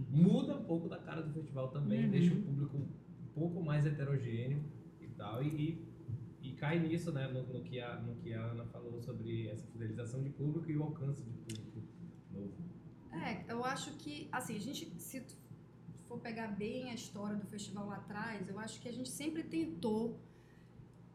muda 0.10 0.56
um 0.56 0.64
pouco 0.64 0.88
da 0.88 0.98
cara 0.98 1.22
do 1.22 1.32
festival 1.34 1.70
também, 1.70 2.06
Uhum. 2.06 2.12
deixa 2.12 2.34
o 2.34 2.42
público 2.42 2.78
um 2.78 3.28
pouco 3.34 3.62
mais 3.64 3.86
heterogêneo 3.86 4.64
e 5.02 5.08
tal, 5.10 5.44
e, 5.44 5.48
e, 6.42 6.50
e 6.50 6.54
cai 6.54 6.80
nisso, 6.80 7.12
né, 7.12 7.28
no, 7.28 7.44
no 7.44 7.62
que 7.64 7.80
a, 7.82 8.00
no 8.00 8.16
que 8.16 8.34
a 8.34 8.42
Ana 8.46 8.66
falou 8.66 9.00
sobre 9.02 9.48
essa 9.48 9.68
fidelização 9.68 10.24
de 10.24 10.30
público 10.30 10.72
e 10.72 10.78
o 10.78 10.84
alcance 10.84 11.24
de 11.24 11.32
público 11.32 11.84
novo. 12.32 12.54
É, 13.12 13.52
eu 13.52 13.64
acho 13.66 13.92
que, 13.98 14.30
assim, 14.32 14.56
a 14.56 14.60
gente, 14.60 14.86
se 15.00 15.22
for 16.20 16.22
pegar 16.22 16.48
bem 16.48 16.92
a 16.92 16.94
história 16.94 17.36
do 17.36 17.48
festival 17.48 17.88
lá 17.88 17.96
atrás, 17.96 18.48
eu 18.48 18.60
acho 18.60 18.80
que 18.82 18.90
a 18.90 18.94
gente 18.94 19.10
sempre 19.10 19.42
tentou 19.44 20.20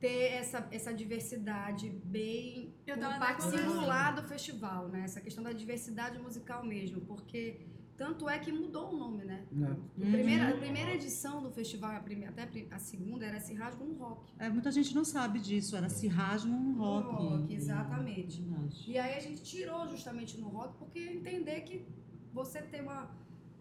ter 0.00 0.32
essa, 0.32 0.66
essa 0.70 0.92
diversidade 0.92 1.88
bem 2.04 2.74
Eu 2.86 2.96
no 2.96 3.02
tava 3.02 3.18
parte 3.18 3.42
singular 3.44 4.14
do 4.14 4.22
festival, 4.26 4.88
né? 4.88 5.02
Essa 5.04 5.20
questão 5.20 5.44
da 5.44 5.52
diversidade 5.52 6.18
musical 6.18 6.64
mesmo, 6.64 7.00
porque 7.02 7.60
tanto 7.96 8.28
é 8.28 8.38
que 8.38 8.50
mudou 8.50 8.92
o 8.92 8.96
nome, 8.96 9.24
né? 9.24 9.46
Né? 9.52 9.76
A 9.96 10.10
primeira, 10.10 10.48
a 10.48 10.56
primeira 10.56 10.94
edição 10.94 11.40
do 11.42 11.50
festival, 11.50 11.92
a 11.92 12.00
primeira, 12.00 12.32
até 12.32 12.66
a 12.70 12.78
segunda, 12.78 13.24
era 13.24 13.38
Se 13.38 13.54
Rasga 13.54 13.84
no 13.84 13.94
Rock. 13.94 14.32
É, 14.38 14.48
muita 14.48 14.70
gente 14.72 14.94
não 14.94 15.04
sabe 15.04 15.38
disso, 15.38 15.76
era 15.76 15.88
se 15.88 16.08
rasgam 16.08 16.52
um 16.52 16.76
rock. 16.76 17.08
rock, 17.14 17.54
exatamente. 17.54 18.42
Verdade. 18.42 18.90
E 18.90 18.98
aí 18.98 19.14
a 19.14 19.20
gente 19.20 19.42
tirou 19.42 19.86
justamente 19.86 20.38
no 20.38 20.48
rock 20.48 20.76
porque 20.76 20.98
entender 20.98 21.60
que 21.60 21.86
você 22.32 22.60
ter 22.60 22.82
uma. 22.82 23.08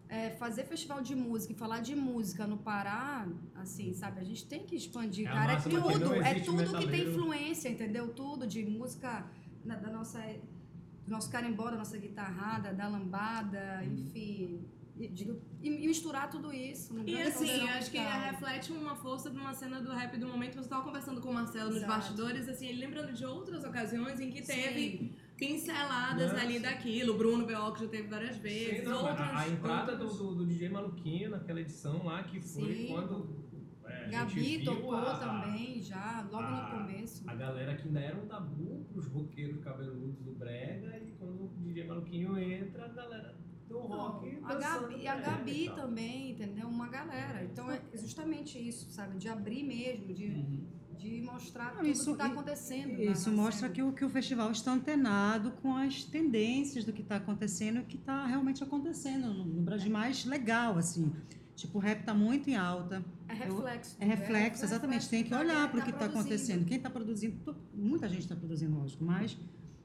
É, 0.08 0.30
fazer 0.30 0.64
festival 0.64 1.00
de 1.02 1.14
música 1.14 1.52
e 1.52 1.56
falar 1.56 1.80
de 1.80 1.94
música 1.94 2.46
no 2.46 2.56
Pará, 2.58 3.26
assim, 3.54 3.92
sabe? 3.94 4.20
A 4.20 4.24
gente 4.24 4.46
tem 4.46 4.64
que 4.64 4.76
expandir, 4.76 5.26
É 5.28 5.32
cara. 5.32 5.52
É 5.54 5.56
tudo, 5.60 5.90
é 6.22 6.34
tudo 6.40 6.78
que 6.78 6.86
tem 6.88 7.08
influência, 7.08 7.68
entendeu? 7.68 8.08
Tudo 8.08 8.46
de 8.46 8.64
música 8.64 9.26
na- 9.64 9.76
da 9.76 9.90
nossa. 9.90 10.20
Do 11.06 11.10
nosso 11.10 11.30
carimbó, 11.30 11.70
da 11.70 11.76
nossa 11.76 11.98
guitarrada, 11.98 12.72
da 12.72 12.88
lambada, 12.88 13.82
Uhum. 13.84 13.92
enfim. 13.92 14.64
E, 14.96 15.08
de- 15.08 15.36
e 15.60 15.86
misturar 15.88 16.30
tudo 16.30 16.50
isso. 16.52 16.96
E 17.04 17.20
assim, 17.20 17.68
acho 17.68 17.90
que 17.90 17.98
reflete 17.98 18.72
uma 18.72 18.94
força 18.94 19.28
de 19.28 19.36
uma 19.36 19.52
cena 19.52 19.80
do 19.82 19.90
rap 19.92 20.16
do 20.16 20.26
momento. 20.28 20.54
Você 20.54 20.60
estava 20.60 20.82
conversando 20.84 21.20
com 21.20 21.28
o 21.30 21.34
Marcelo 21.34 21.66
nos 21.70 21.78
Exato. 21.78 21.92
bastidores, 21.92 22.48
assim, 22.48 22.68
ele 22.68 22.78
lembrando 22.78 23.12
de 23.12 23.24
outras 23.26 23.64
ocasiões 23.64 24.18
em 24.20 24.30
que 24.30 24.42
Sim. 24.44 24.52
teve 24.54 25.12
pinceladas 25.36 26.32
Nossa. 26.32 26.44
ali 26.44 26.58
daquilo. 26.58 27.14
O 27.14 27.18
Bruno 27.18 27.46
que 27.46 27.52
já 27.52 27.88
teve 27.88 28.08
várias 28.08 28.36
vezes. 28.36 28.78
Sim, 28.80 28.84
não, 28.84 29.00
outros, 29.04 29.20
a, 29.20 29.38
a 29.40 29.48
entrada 29.48 29.96
do, 29.96 30.04
outros- 30.04 30.18
do, 30.20 30.34
do 30.36 30.46
DJ 30.46 30.68
Maluquinho 30.68 31.30
naquela 31.30 31.60
edição 31.60 32.04
lá, 32.04 32.22
que 32.22 32.40
foi 32.40 32.74
Sim. 32.74 32.86
quando 32.88 33.44
é, 33.86 34.04
a 34.06 34.08
Gabi 34.08 34.64
tocou 34.64 34.94
a- 34.94 35.18
também, 35.18 35.80
já, 35.82 36.26
logo 36.30 36.44
a- 36.44 36.72
no 36.72 36.78
começo. 36.86 37.22
A 37.28 37.34
galera 37.34 37.74
que 37.76 37.86
ainda 37.88 38.00
era 38.00 38.16
um 38.16 38.26
tabu 38.26 38.86
pros 38.92 39.06
roqueiros 39.08 39.58
cabeludos 39.62 40.20
do 40.22 40.32
Brega, 40.32 40.96
e 40.98 41.12
quando 41.18 41.44
o 41.44 41.48
DJ 41.58 41.86
Maluquinho 41.86 42.38
entra, 42.38 42.84
a 42.86 42.88
galera 42.88 43.36
do 43.68 43.78
rock. 43.78 44.38
a 44.44 44.54
dançando 44.54 44.82
Gabi, 44.88 45.02
e 45.02 45.08
a 45.08 45.16
Gabi 45.16 45.70
também, 45.74 46.30
entendeu? 46.32 46.68
Uma 46.68 46.88
galera. 46.88 47.44
Então 47.44 47.70
é 47.70 47.80
justamente 47.94 48.58
isso, 48.58 48.90
sabe? 48.90 49.18
De 49.18 49.28
abrir 49.28 49.62
mesmo, 49.62 50.12
de, 50.14 50.26
Uhum. 50.26 50.66
De 50.96 51.20
mostrar 51.22 51.66
Não, 51.70 51.76
tudo 51.78 51.88
isso- 51.88 52.04
que 52.06 52.10
está 52.12 52.26
acontecendo. 52.26 53.02
Isso 53.02 53.30
mostra 53.32 53.68
que 53.68 53.82
o, 53.82 53.92
que 53.92 54.04
o 54.04 54.08
festival 54.08 54.50
está 54.50 54.72
antenado 54.72 55.52
com 55.62 55.76
as 55.76 56.04
tendências 56.04 56.84
do 56.84 56.92
que 56.92 57.02
está 57.02 57.16
acontecendo 57.16 57.76
e 57.76 57.80
o 57.80 57.84
que 57.84 57.96
está 57.96 58.26
realmente 58.26 58.62
acontecendo 58.62 59.32
no, 59.32 59.44
no 59.44 59.62
Brasil 59.62 59.90
mais 59.90 60.24
legal, 60.24 60.78
assim. 60.78 61.12
Tipo, 61.56 61.78
o 61.78 61.80
rap 61.80 62.00
está 62.00 62.12
muito 62.12 62.50
em 62.50 62.56
alta. 62.56 63.04
É 63.28 63.32
reflexo. 63.34 63.96
É 64.00 64.04
reflexo, 64.04 64.64
exatamente. 64.64 65.08
Tem 65.08 65.22
que 65.22 65.32
olhar 65.34 65.68
para 65.70 65.76
o 65.76 65.80
tá 65.80 65.84
que 65.86 65.90
está 65.92 66.06
acontecendo. 66.06 66.64
Quem 66.64 66.76
está 66.78 66.90
produzindo, 66.90 67.36
to- 67.44 67.56
muita 67.72 68.08
gente 68.08 68.22
está 68.22 68.34
produzindo, 68.34 68.76
lógico, 68.76 69.04
mas 69.04 69.36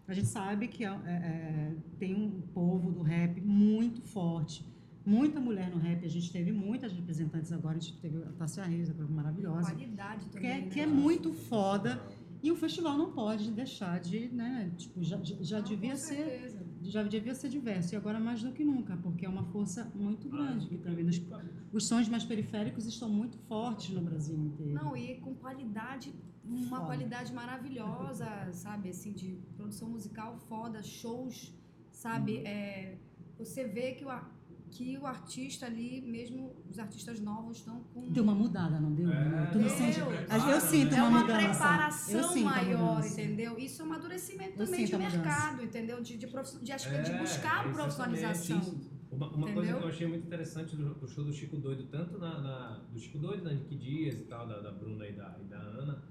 a 0.07 0.13
gente 0.13 0.27
sabe 0.27 0.67
que 0.67 0.83
é- 0.83 0.89
é- 0.89 1.75
tem 1.99 2.15
um 2.15 2.41
povo 2.53 2.91
do 2.91 3.03
rap 3.03 3.39
muito 3.41 4.01
forte. 4.01 4.65
Muita 5.09 5.39
mulher 5.39 5.71
no 5.71 5.79
rap, 5.79 6.05
a 6.05 6.07
gente 6.07 6.31
teve 6.31 6.51
muitas 6.51 6.91
representantes 6.93 7.51
agora, 7.51 7.77
a 7.77 7.79
gente 7.79 7.97
teve 7.99 8.17
a 8.23 8.31
Tássia 8.33 8.63
Reis, 8.63 8.89
que 8.89 8.95
foi 8.95 9.07
maravilhosa, 9.07 9.71
Qualidade 9.71 10.25
que 10.25 10.31
também. 10.33 10.51
é, 10.51 10.61
né? 10.61 10.67
que 10.69 10.79
é 10.79 10.85
muito 10.85 11.33
foda. 11.33 11.99
E 12.43 12.51
o 12.51 12.55
festival 12.55 12.95
não 12.95 13.11
pode 13.11 13.49
deixar 13.51 13.99
de, 13.99 14.29
né, 14.29 14.71
tipo, 14.77 15.03
já, 15.03 15.19
já- 15.23 15.57
Não, 15.57 15.63
devia 15.67 15.91
com 15.91 15.97
ser 15.97 16.15
certeza. 16.15 16.65
já 16.83 17.03
devia 17.03 17.33
ser 17.35 17.49
diverso, 17.49 17.93
e 17.93 17.97
agora 17.97 18.19
mais 18.19 18.41
do 18.43 18.51
que 18.53 18.63
nunca, 18.63 18.95
porque 18.97 19.25
é 19.25 19.29
uma 19.29 19.43
força 19.45 19.91
muito 19.95 20.29
grande 20.29 20.67
que 20.67 20.75
está 20.75 20.91
vindo. 20.91 21.09
Os, 21.09 21.19
Ah, 21.33 21.43
os 21.73 21.87
sons 21.87 22.07
mais 22.07 22.23
periféricos 22.23 22.85
estão 22.85 23.09
muito 23.09 23.35
fortes 23.39 23.89
no 23.93 24.01
Brasil 24.01 24.37
inteiro. 24.37 24.73
Não, 24.75 24.95
e 24.95 25.15
com 25.15 25.33
qualidade, 25.33 26.13
uma 26.45 26.69
Foda. 26.69 26.85
qualidade 26.85 27.33
maravilhosa, 27.33 28.27
sabe? 28.53 28.89
Assim, 28.89 29.11
de 29.11 29.37
produção 29.57 29.89
musical 29.89 30.37
foda, 30.47 30.81
shows, 30.83 31.53
sabe? 31.91 32.37
Uhum. 32.37 32.45
É, 32.45 32.95
você 33.37 33.65
vê 33.67 33.93
que 33.93 34.05
o, 34.05 34.09
que 34.71 34.97
o 34.97 35.05
artista 35.05 35.65
ali, 35.65 36.01
mesmo 36.01 36.55
os 36.69 36.77
artistas 36.79 37.19
novos, 37.19 37.57
estão 37.57 37.81
com. 37.93 38.09
Deu 38.11 38.23
uma 38.23 38.35
mudada, 38.35 38.79
não 38.79 38.93
deu? 38.93 39.11
É, 39.11 39.45
tu 39.51 39.57
não 39.57 39.67
deu. 39.67 39.69
sente? 39.69 39.99
Eu 39.99 40.61
sinto 40.61 40.95
É 40.95 41.01
uma, 41.01 41.09
uma 41.09 41.19
mudança. 41.21 41.41
Eu 41.41 41.49
preparação 41.49 42.35
maior, 42.43 43.05
entendeu? 43.05 43.57
Isso 43.57 43.81
é 43.81 43.85
um 43.85 43.87
amadurecimento 43.87 44.59
Eu 44.59 44.65
também 44.65 44.85
de 44.85 44.95
mercado, 44.97 45.63
entendeu? 45.63 46.01
De, 46.01 46.17
de, 46.17 46.27
profi- 46.27 46.63
de, 46.63 46.71
acho 46.71 46.89
que 46.89 47.01
de 47.01 47.11
É, 47.11 47.17
buscar 47.19 47.65
a 47.65 47.69
profissionalização. 47.71 48.61
Uma, 49.11 49.27
uma 49.31 49.51
coisa 49.51 49.73
que 49.73 49.83
eu 49.83 49.87
achei 49.89 50.07
muito 50.07 50.27
interessante 50.27 50.75
do, 50.75 50.93
do 50.93 51.07
show 51.07 51.23
do 51.25 51.33
Chico 51.33 51.57
Doido, 51.57 51.87
tanto 51.87 52.17
na, 52.19 52.39
na- 52.41 52.77
do 52.91 52.99
Chico 52.99 53.17
Doido, 53.17 53.43
da 53.43 53.51
Nick 53.53 53.75
Dias 53.75 54.15
e 54.15 54.23
tal, 54.25 54.47
da, 54.47 54.59
da 54.61 54.71
Bruna 54.71 55.05
e 55.07 55.13
da, 55.13 55.35
e 55.41 55.45
da 55.45 55.57
Ana, 55.57 56.03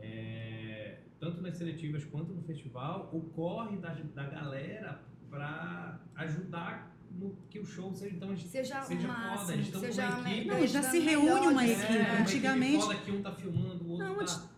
é, 0.00 1.00
tanto 1.20 1.42
nas 1.42 1.56
seletivas 1.56 2.04
quanto 2.06 2.32
no 2.32 2.42
festival, 2.42 3.10
o 3.12 3.20
corre 3.20 3.76
da, 3.76 3.92
da 3.92 4.24
galera 4.28 5.02
pra 5.28 6.00
ajudar 6.16 6.96
no 7.18 7.34
que 7.50 7.58
o 7.58 7.66
show 7.66 7.92
seja 7.94 8.14
então 8.16 8.36
Seja, 8.36 8.80
Seja 8.82 8.82
foda, 8.82 9.08
máximo, 9.08 9.52
eles 9.52 9.66
estão 9.66 9.80
com 9.80 9.86
seja 9.86 10.08
uma 10.08 10.26
a 10.28 10.32
equipe. 10.32 10.46
Não, 10.48 10.58
e 10.64 10.66
já 10.68 10.82
se 10.82 10.98
reúne 11.00 11.46
uma 11.48 11.66
equipe. 11.66 11.92
É, 11.96 12.12
uma 12.12 12.20
Antigamente- 12.20 12.82
foda 12.84 12.94
que 12.96 13.10
um 13.10 13.22
tá 13.22 13.32
filmando, 13.32 13.84
o 13.84 13.88
outro 13.90 14.06
Não, 14.06 14.16
tá... 14.24 14.48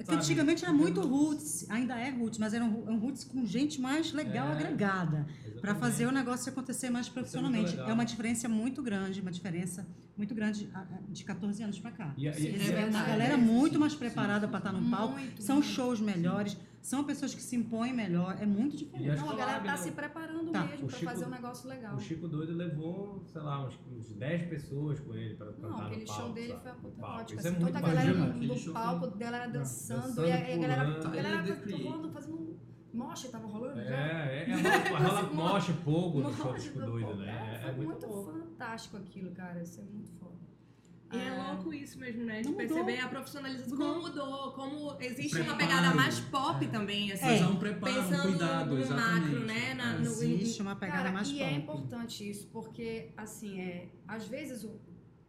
É 0.00 0.04
sabe? 0.04 0.18
antigamente 0.18 0.64
era 0.64 0.72
muito 0.72 1.00
roots, 1.00 1.66
ainda 1.68 1.98
é 1.98 2.08
roots, 2.10 2.38
mas 2.38 2.54
era 2.54 2.64
um, 2.64 2.88
um 2.88 2.98
roots 2.98 3.24
com 3.24 3.44
gente 3.44 3.80
mais 3.80 4.12
legal 4.12 4.48
É. 4.48 4.52
agregada. 4.52 5.26
Para 5.60 5.74
fazer 5.74 6.06
o 6.06 6.12
negócio 6.12 6.50
acontecer 6.52 6.88
mais 6.88 7.08
profissionalmente. 7.08 7.70
legal. 7.72 7.88
É 7.90 7.92
uma 7.92 8.04
diferença 8.04 8.48
muito 8.48 8.80
grande, 8.80 9.20
uma 9.20 9.32
diferença 9.32 9.84
muito 10.16 10.32
grande 10.36 10.70
de 11.08 11.24
14 11.24 11.62
anos 11.64 11.80
para 11.80 11.90
cá. 11.90 12.14
E, 12.16 12.28
a- 12.28 12.30
e- 12.30 12.34
Sim, 12.34 12.46
é 12.46 12.50
É 12.50 12.54
uma 12.54 12.64
verdade. 12.82 13.10
galera 13.10 13.34
Sim, 13.36 13.42
muito 13.42 13.72
sim, 13.72 13.78
mais 13.80 13.92
sim, 13.92 13.98
preparada 13.98 14.46
sim, 14.46 14.50
para 14.52 14.58
estar 14.58 14.70
sim. 14.72 14.80
no 14.84 14.90
palco. 14.90 15.18
Muito, 15.18 15.42
São 15.42 15.56
muito. 15.56 15.68
shows 15.68 16.00
melhores, 16.00 16.56
são 16.88 17.04
pessoas 17.04 17.34
que 17.34 17.42
se 17.42 17.54
impõem 17.54 17.92
melhor. 17.92 18.36
É 18.40 18.46
muito 18.46 18.76
diferente. 18.76 19.20
Não, 19.20 19.30
a 19.30 19.36
galera 19.36 19.60
tá 19.60 19.72
né? 19.72 19.76
se 19.76 19.90
preparando 19.90 20.50
Tá. 20.50 20.64
mesmo 20.64 20.86
para 20.88 20.98
fazer 21.00 21.26
um 21.26 21.30
negócio 21.30 21.68
legal. 21.68 21.94
O 21.96 22.00
Chico 22.00 22.26
Doido 22.28 22.54
levou, 22.54 23.22
sei 23.26 23.42
lá, 23.42 23.66
uns, 23.66 23.78
uns 23.92 24.14
10 24.14 24.48
pessoas 24.48 24.98
com 25.00 25.14
ele 25.14 25.34
pra 25.34 25.46
cantar 25.52 25.68
Não, 25.68 25.80
aquele 25.82 26.00
no 26.02 26.06
palco. 26.06 26.22
show 26.22 26.32
dele 26.32 26.52
sabe? 26.54 26.62
foi 26.62 26.70
apoteótico. 26.90 27.38
Isso 27.38 27.46
é 27.46 27.50
Assim, 27.50 27.60
muito 27.60 27.74
toda 27.74 27.78
a 27.78 27.88
galera 27.94 28.12
no, 28.14 28.72
palco, 28.72 29.00
foi- 29.10 29.18
galera 29.18 29.46
dançando, 29.48 30.00
Dançando, 30.02 30.26
e 30.28 30.32
a, 30.32 30.36
a 30.36 30.56
galera, 30.56 30.84
pulando. 30.84 31.06
a 31.06 31.10
galera 31.10 31.34
Ele 31.42 31.52
decria. 31.52 31.90
rolando, 31.90 32.10
fazendo 32.10 32.36
um 32.36 32.58
moche, 32.94 33.28
tava 33.28 33.46
rolando 33.46 33.84
já. 33.84 33.90
É, 33.90 34.44
é, 34.48 34.50
é 34.50 34.88
rola, 34.96 35.22
moche 35.34 35.72
fogo 35.84 36.20
no 36.22 36.32
show 36.32 36.52
do 36.54 36.60
Chico 36.60 36.78
do 36.80 36.86
Doido, 36.86 37.16
né? 37.16 37.60
É, 37.64 37.68
É, 37.68 37.74
foi 37.74 37.84
muito 37.84 38.06
muito 38.06 38.06
bom. 38.06 38.32
fantástico 38.32 38.96
aquilo, 38.96 39.30
cara. 39.32 39.62
Isso 39.62 39.78
é 39.80 39.84
muito 39.84 40.10
foda. 40.18 40.27
E 41.10 41.16
é 41.16 41.28
Ah, 41.30 41.52
louco 41.52 41.72
isso 41.72 41.98
mesmo, 41.98 42.24
né? 42.24 42.42
De 42.42 42.52
perceber 42.52 42.98
a 43.00 43.08
profissionalização. 43.08 43.76
Mudou. 44.00 44.02
Como 44.02 44.08
mudou, 44.08 44.52
como 44.52 44.96
existe 45.00 45.30
Preparo. 45.36 45.52
uma 45.52 45.58
pegada 45.58 45.94
mais 45.96 46.20
pop 46.20 46.66
também, 46.68 47.12
assim. 47.12 47.40
Há 47.42 47.48
um 47.48 47.56
preparo, 47.56 47.92
um 47.92 48.02
Pensando 48.08 48.22
cuidado, 48.28 48.74
no 48.74 48.78
exatamente. 48.80 49.20
macro, 49.30 49.46
né? 49.46 49.74
Na- 49.74 49.98
no- 49.98 50.04
Existe 50.04 50.60
uma 50.62 50.76
pegada 50.76 50.98
Cara, 50.98 51.12
mais 51.12 51.28
e 51.28 51.32
pop. 51.32 51.42
é 51.44 51.52
importante 51.52 52.28
isso, 52.30 52.46
porque, 52.52 53.10
assim, 53.16 53.58
é, 53.60 53.88
às 54.06 54.26
vezes 54.28 54.64
o, 54.64 54.78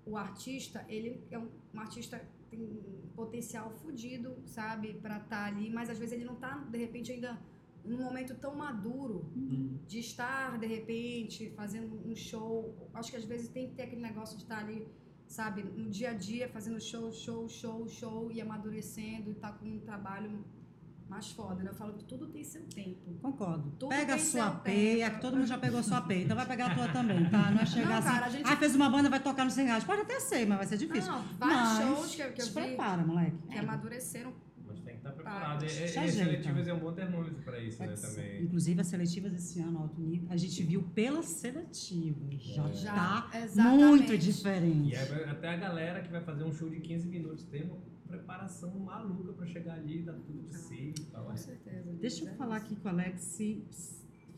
o 0.05 0.17
artista, 0.17 0.83
ele 0.89 1.23
é 1.31 1.39
um, 1.39 1.47
um 1.73 1.79
artista 1.79 2.19
que 2.19 2.57
tem 2.57 2.59
um 2.61 3.07
potencial 3.15 3.71
fudido, 3.71 4.35
sabe, 4.45 4.95
pra 4.95 5.17
estar 5.17 5.45
ali, 5.45 5.69
mas 5.69 5.89
às 5.89 5.97
vezes 5.97 6.13
ele 6.13 6.25
não 6.25 6.35
tá, 6.35 6.57
de 6.69 6.77
repente, 6.77 7.11
ainda 7.11 7.39
num 7.85 8.03
momento 8.03 8.35
tão 8.35 8.53
maduro 8.53 9.31
Uhum. 9.33 9.77
de 9.87 9.99
estar, 9.99 10.57
de 10.59 10.67
repente, 10.67 11.51
fazendo 11.55 12.01
um 12.05 12.13
show. 12.13 12.75
Acho 12.93 13.11
que 13.11 13.17
às 13.17 13.23
vezes 13.23 13.47
tem 13.47 13.69
que 13.69 13.75
ter 13.75 13.83
aquele 13.83 14.01
negócio 14.01 14.35
de 14.35 14.43
estar 14.43 14.57
ali, 14.59 14.85
sabe, 15.29 15.61
no 15.63 15.89
dia 15.89 16.09
a 16.09 16.13
dia, 16.13 16.49
fazendo 16.49 16.81
show, 16.81 17.11
show, 17.13 17.47
show, 17.47 17.87
show, 17.87 18.31
e 18.31 18.41
amadurecendo, 18.41 19.29
e 19.31 19.35
tá 19.35 19.51
com 19.51 19.65
um 19.67 19.79
trabalho 19.79 20.43
mais 21.07 21.31
foda, 21.31 21.63
né? 21.63 21.69
Eu 21.71 21.75
falo 21.75 21.93
que 21.93 22.03
tudo 22.03 22.27
tem 22.27 22.43
seu 22.43 22.63
tempo. 22.67 23.17
Concordo. 23.21 23.71
Tudo 23.79 23.89
Pega 23.89 24.15
a 24.15 24.19
sua 24.19 24.51
peia, 24.51 25.05
tempo. 25.05 25.15
que 25.15 25.21
todo 25.21 25.37
mundo 25.37 25.47
já 25.47 25.57
pegou 25.57 25.79
a 25.79 25.83
sua 25.83 26.01
peia, 26.01 26.23
então 26.23 26.35
vai 26.35 26.45
pegar 26.45 26.67
a 26.71 26.75
tua 26.75 26.87
também, 26.89 27.27
tá? 27.29 27.49
Não 27.51 27.61
é 27.61 27.65
chegar 27.65 27.89
Não, 27.89 27.95
assim, 27.97 28.07
cara, 28.09 28.29
gente- 28.29 28.45
ah, 28.47 28.57
fez 28.57 28.75
uma 28.75 28.89
banda, 28.89 29.09
vai 29.09 29.19
tocar 29.19 29.45
no 29.45 29.51
100 29.51 29.65
reais. 29.67 29.83
Pode 29.83 30.01
até 30.01 30.19
ser, 30.19 30.45
mas 30.47 30.57
vai 30.59 30.67
ser 30.67 30.77
difícil. 30.77 31.11
Não, 31.11 31.23
vários 31.39 31.59
Mas 31.69 31.77
shows 31.87 32.15
que, 32.15 32.21
eu- 32.21 32.33
que 32.33 32.41
eu 32.41 32.45
vi 32.47 32.51
prepara, 32.53 33.03
moleque. 33.05 33.37
que 33.51 33.57
amadureceram. 33.57 34.33
Mas 35.29 35.63
tem 35.63 35.69
que 35.69 35.83
estar 35.83 36.01
preparado. 36.01 36.05
E, 36.05 36.09
as 36.09 36.13
seletivas 36.13 36.67
é 36.67 36.73
um 36.73 36.79
bom 36.79 36.91
termômetro 36.93 37.43
pra 37.43 37.59
isso, 37.59 37.79
né, 37.79 37.93
É, 37.93 37.95
também. 37.95 38.43
Inclusive, 38.43 38.81
as 38.81 38.87
seletivas 38.87 39.33
esse 39.33 39.59
ano, 39.59 39.79
alto 39.79 40.01
nível, 40.01 40.27
a 40.31 40.37
gente 40.37 40.63
viu 40.63 40.83
pelas 40.83 41.25
seletivas. 41.25 42.41
Já 42.43 42.67
É. 42.69 42.73
Já, 42.73 43.21
tá 43.21 43.39
exatamente. 43.43 43.83
muito 43.85 44.17
diferente. 44.17 44.89
E 44.93 44.95
aí, 44.95 45.23
até 45.25 45.49
a 45.49 45.57
galera 45.57 46.01
que 46.01 46.11
vai 46.11 46.21
fazer 46.21 46.43
um 46.43 46.51
show 46.53 46.69
de 46.69 46.79
15 46.79 47.07
minutos 47.07 47.43
tem 47.45 47.63
uma 47.63 47.77
preparação 48.07 48.71
maluca 48.79 49.33
pra 49.33 49.45
chegar 49.45 49.75
ali 49.75 49.99
e 49.99 50.03
dar 50.03 50.13
tudo 50.13 50.41
de 50.47 50.55
si 50.55 50.93
e 50.97 51.03
tal. 51.11 51.25
Com 51.25 51.37
certeza. 51.37 51.93
Deixa 51.93 52.23
eu 52.25 52.29
É 52.29 52.33
falar 52.33 52.57
aqui 52.57 52.75
com 52.75 52.87
o 52.87 52.91
Alex. 52.91 53.39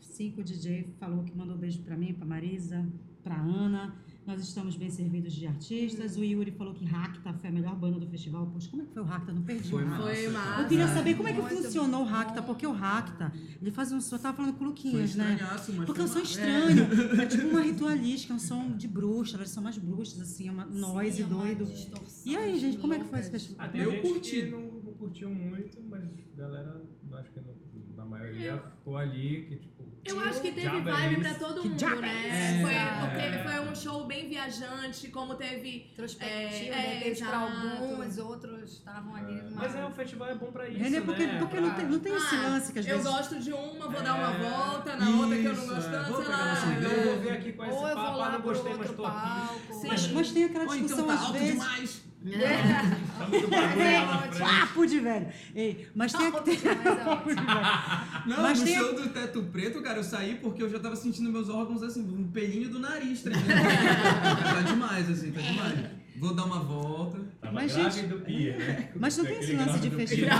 Cinco 0.00 0.42
DJ 0.42 0.94
falou 0.98 1.24
que 1.24 1.34
mandou 1.34 1.56
um 1.56 1.58
beijo 1.58 1.80
pra 1.82 1.96
mim, 1.96 2.12
pra 2.12 2.26
Marisa, 2.26 2.84
pra 3.22 3.36
Ana. 3.40 3.96
Nós 4.24 4.40
estamos 4.40 4.76
bem 4.76 4.88
servidos 4.88 5.32
de 5.32 5.48
artistas. 5.48 6.16
O 6.16 6.22
Yuri 6.22 6.52
falou 6.52 6.72
que 6.72 6.84
Racta 6.84 7.32
foi 7.32 7.48
a 7.48 7.52
melhor 7.52 7.74
banda 7.74 7.98
do 7.98 8.06
festival. 8.06 8.46
Poxa, 8.46 8.68
como 8.70 8.82
é 8.82 8.86
que 8.86 8.92
foi 8.92 9.02
o 9.02 9.04
Racta? 9.04 9.32
Não 9.32 9.42
perdi. 9.42 9.68
Foi 9.68 9.84
massa. 9.84 10.02
Foi 10.02 10.28
massa. 10.28 10.62
Eu 10.62 10.68
queria 10.68 10.88
saber 10.88 11.16
como 11.16 11.28
é 11.28 11.32
que 11.32 11.42
funcionou 11.42 12.02
o. 12.02 12.04
Racta, 12.04 12.42
porque 12.42 12.66
o 12.66 12.72
Racta, 12.72 13.32
ele 13.60 13.70
faz 13.72 13.90
um 13.90 14.00
som, 14.00 14.16
eu 14.16 14.20
tava 14.20 14.36
falando 14.36 14.54
com 14.54 14.64
o 14.64 14.68
Luquinhas, 14.68 15.14
né? 15.16 15.38
Porque 15.84 16.00
é 16.00 16.04
um 16.04 16.08
som 16.08 16.20
estranho, 16.20 16.86
é 17.20 17.26
tipo 17.26 17.48
uma 17.48 17.62
ritualística, 17.62 18.32
é 18.32 18.36
um 18.36 18.38
som 18.38 18.76
de 18.76 18.86
bruxa, 18.86 19.36
elas 19.36 19.48
são 19.50 19.62
mais 19.62 19.78
bruxas, 19.78 20.20
assim, 20.20 20.48
é 20.48 20.52
uma 20.52 20.66
noise 20.66 21.16
Sim, 21.16 21.22
é 21.22 21.26
uma 21.26 21.44
doido. 21.44 21.64
distorção 21.64 22.22
E 22.24 22.36
aí, 22.36 22.58
gente, 22.58 22.78
como 22.78 22.94
é 22.94 22.98
que 22.98 23.04
foi 23.06 23.18
esse 23.20 23.30
festival? 23.30 23.68
Eu 23.74 24.02
curti. 24.02 24.42
não 24.42 24.71
curtiu 25.02 25.30
muito, 25.30 25.82
mas 25.90 26.00
a 26.04 26.40
galera, 26.40 26.80
acho 27.14 27.30
que 27.32 27.40
no- 27.40 27.96
na 27.96 28.04
maioria 28.04 28.62
ficou 28.78 28.96
ali, 28.96 29.46
que 29.48 29.56
tipo. 29.56 29.82
Eu 30.04 30.18
acho 30.20 30.40
que 30.40 30.50
teve 30.52 30.66
é 30.66 30.80
vibe 30.80 31.20
pra 31.20 31.30
isso? 31.30 31.38
todo 31.40 31.64
mundo, 31.64 31.84
é 31.84 32.00
né? 32.00 32.52
isso? 32.54 32.62
Foi, 32.62 32.74
É. 32.74 33.00
porque 33.00 33.48
foi 33.48 33.68
um 33.70 33.74
show 33.74 34.06
bem 34.06 34.28
viajante, 34.28 35.08
como 35.08 35.34
teve. 35.34 35.88
Introspectivo, 35.92 36.32
É, 36.34 36.48
de 36.48 36.64
repente, 36.98 37.24
para 37.24 37.36
exato. 37.46 37.82
alguns, 37.82 38.18
outros 38.18 38.72
estavam 38.72 39.14
ali 39.14 39.42
numa... 39.42 39.62
Mas 39.62 39.74
é, 39.76 39.84
o 39.84 39.90
festival 39.90 40.28
é 40.30 40.34
bom 40.36 40.50
pra 40.52 40.68
isso. 40.68 40.78
Renê, 40.78 41.00
porque, 41.02 41.26
né? 41.26 41.38
porque 41.38 41.56
Pra- 41.56 41.66
não 41.66 41.74
tem, 41.74 41.86
não 41.86 41.98
tem 42.00 42.14
esse 42.16 42.34
Ah, 42.36 42.48
lance 42.48 42.72
que 42.72 42.78
às 42.80 42.86
eu 42.86 42.96
vezes. 42.98 43.10
gosto 43.12 43.38
de 43.40 43.52
uma, 43.52 43.88
vou 43.88 44.02
dar 44.02 44.14
uma 44.14 44.34
É, 44.34 44.50
volta, 44.50 44.96
na 44.96 45.10
outra 45.20 45.36
que 45.38 45.44
eu 45.44 45.54
não 45.54 45.62
isso, 45.64 45.74
gosto 45.74 45.88
é. 45.88 45.92
tanto, 45.92 46.12
Vou 46.12 46.22
sei 46.22 46.32
lá. 46.32 46.54
Eu 46.82 47.04
vou 47.12 47.20
ver 47.22 47.30
aqui 47.32 47.52
com 47.52 47.64
esse 47.64 47.74
eu 47.76 47.82
papo, 47.82 48.20
ah, 48.20 48.30
não 48.32 48.40
gostei, 48.40 48.74
mas 48.74 48.88
outro 48.88 48.96
tô 48.96 49.06
aqui. 49.06 49.88
Mas, 49.88 50.06
tem 50.32 50.44
aquela 50.44 50.64
então 50.64 50.78
discussão 50.78 51.06
tá 51.06 51.14
às 51.14 51.30
vezes. 51.30 52.11
É. 52.24 52.56
Tá 53.18 53.26
frente. 53.26 54.38
Papo 54.38 54.86
de 54.86 55.00
velho! 55.00 55.26
Ei, 55.54 55.88
mas 55.94 56.12
tem, 56.12 56.30
tem, 56.30 56.56
demais, 56.56 56.86
é 56.86 57.04
ótimo. 57.08 57.34
Não, 58.26 58.42
Mas 58.42 58.58
no 58.60 58.64
tem- 58.64 58.76
show 58.76 58.94
do 58.94 59.08
Teto 59.08 59.42
Preto, 59.44 59.82
cara, 59.82 59.98
eu 59.98 60.04
saí 60.04 60.36
porque 60.36 60.62
eu 60.62 60.70
já 60.70 60.78
tava 60.78 60.94
sentindo 60.94 61.30
meus 61.32 61.48
órgãos 61.48 61.82
assim, 61.82 62.00
um 62.02 62.28
pelinho 62.30 62.68
do 62.68 62.78
nariz 62.78 63.22
tremendo. 63.22 63.46
tá 63.48 64.60
demais, 64.62 65.10
assim, 65.10 65.32
tá 65.32 65.40
demais. 65.40 65.78
Vou 66.16 66.34
dar 66.34 66.44
uma 66.44 66.60
volta. 66.60 67.18
Tava 67.40 67.54
Mas, 67.54 67.72
gente, 67.72 68.02
do 68.02 68.20
Pia, 68.20 68.56
né? 68.56 68.90
mas 68.94 69.16
não 69.16 69.24
tem 69.24 69.38
esse 69.40 69.54
lance 69.54 69.80
de 69.80 69.90
festival. 69.90 70.38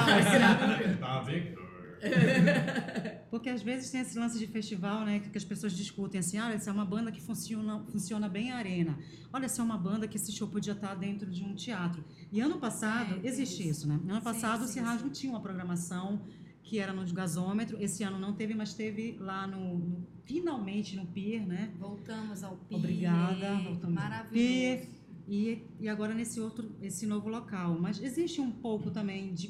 Tava 1.00 1.24
bem. 1.24 1.54
Porque 3.30 3.48
às 3.48 3.62
vezes 3.62 3.90
tem 3.90 4.00
esse 4.00 4.18
lance 4.18 4.38
de 4.38 4.46
festival, 4.46 5.04
né? 5.04 5.20
Que 5.20 5.36
as 5.38 5.44
pessoas 5.44 5.72
discutem 5.72 6.18
assim, 6.20 6.38
ah, 6.38 6.52
essa 6.52 6.70
é 6.70 6.72
uma 6.72 6.84
banda 6.84 7.10
que 7.10 7.20
funciona, 7.20 7.82
funciona 7.90 8.28
bem 8.28 8.50
a 8.52 8.56
arena. 8.56 8.98
Olha, 9.32 9.46
essa 9.46 9.62
é 9.62 9.64
uma 9.64 9.78
banda 9.78 10.06
que 10.06 10.16
esse 10.16 10.30
show 10.32 10.46
podia 10.48 10.72
estar 10.74 10.94
dentro 10.94 11.30
de 11.30 11.42
um 11.42 11.54
teatro. 11.54 12.04
E 12.30 12.40
ano 12.40 12.58
passado, 12.58 13.20
É, 13.22 13.26
existe 13.28 13.60
isso. 13.62 13.70
isso, 13.70 13.88
né? 13.88 13.94
Ano 14.04 14.16
Sim, 14.16 14.20
passado 14.20 14.64
o 14.64 14.66
sim, 14.66 14.74
Cirrasgo 14.74 15.08
sim. 15.08 15.12
tinha 15.12 15.32
uma 15.32 15.40
programação 15.40 16.20
que 16.62 16.78
era 16.78 16.92
no 16.92 17.04
gasômetro. 17.12 17.76
Esse 17.82 18.02
ano 18.04 18.18
não 18.18 18.32
teve, 18.34 18.54
mas 18.54 18.74
teve 18.74 19.16
lá 19.18 19.46
no, 19.46 19.78
no- 19.78 20.06
finalmente 20.24 20.94
no 20.96 21.06
Pier, 21.06 21.46
né? 21.46 21.70
Voltamos 21.78 22.42
ao 22.44 22.56
Pi. 22.56 22.74
Obrigada, 22.76 23.54
voltamos 23.56 23.84
ao 23.84 23.90
Maravilhoso. 23.92 24.88
E, 25.28 25.62
e 25.80 25.88
agora 25.88 26.12
nesse 26.14 26.40
outro, 26.40 26.70
esse 26.82 27.06
novo 27.06 27.28
local. 27.28 27.78
Mas 27.80 28.02
existe 28.02 28.40
um 28.40 28.50
pouco 28.50 28.90
também 28.90 29.32
de 29.32 29.48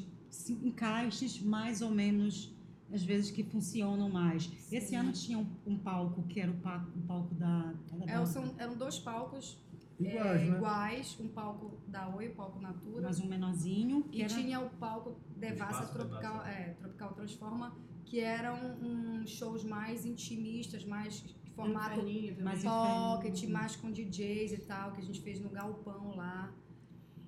encaixes 0.49 1.39
mais 1.41 1.81
ou 1.81 1.89
menos, 1.91 2.53
às 2.91 3.03
vezes, 3.03 3.31
que 3.31 3.43
funcionam 3.43 4.09
mais. 4.09 4.51
Esse 4.71 4.87
Sim. 4.89 4.95
ano 4.97 5.11
tinha 5.11 5.37
um, 5.37 5.47
um 5.65 5.77
palco 5.77 6.23
que 6.23 6.39
era 6.39 6.51
o, 6.51 6.55
pa- 6.55 6.85
um 6.95 7.01
palco 7.01 7.33
da... 7.35 7.73
era 8.01 8.11
É, 8.11 8.15
da- 8.19 8.25
são- 8.25 8.53
eram 8.57 8.75
dois 8.75 8.99
palcos 8.99 9.57
Iguais, 9.99 10.41
é, 10.41 10.45
né? 10.49 10.57
iguais, 10.57 11.17
um 11.19 11.27
palco 11.27 11.77
da 11.87 12.07
Oi, 12.15 12.27
o 12.29 12.35
palco 12.35 12.59
Natura. 12.59 13.03
mas 13.03 13.19
um 13.19 13.27
menorzinho, 13.27 14.05
E 14.11 14.21
era... 14.23 14.33
tinha 14.33 14.59
o 14.59 14.69
palco 14.71 15.15
Devassa 15.37 15.85
Tropical, 15.93 16.39
Devassa. 16.39 16.49
é, 16.49 16.73
Tropical 16.79 17.13
Transforma, 17.13 17.77
que 18.05 18.19
eram 18.19 18.55
um, 18.81 19.25
shows 19.25 19.63
mais 19.63 20.05
intimistas, 20.05 20.83
mais 20.83 21.23
formato. 21.55 22.01
Mais 22.41 22.63
pocket, 22.63 23.43
mais 23.49 23.75
com 23.75 23.91
DJs 23.91 24.53
e 24.53 24.57
tal, 24.57 24.91
que 24.93 25.01
a 25.01 25.03
gente 25.03 25.21
fez 25.21 25.39
no 25.39 25.49
galpão 25.49 26.15
lá. 26.15 26.51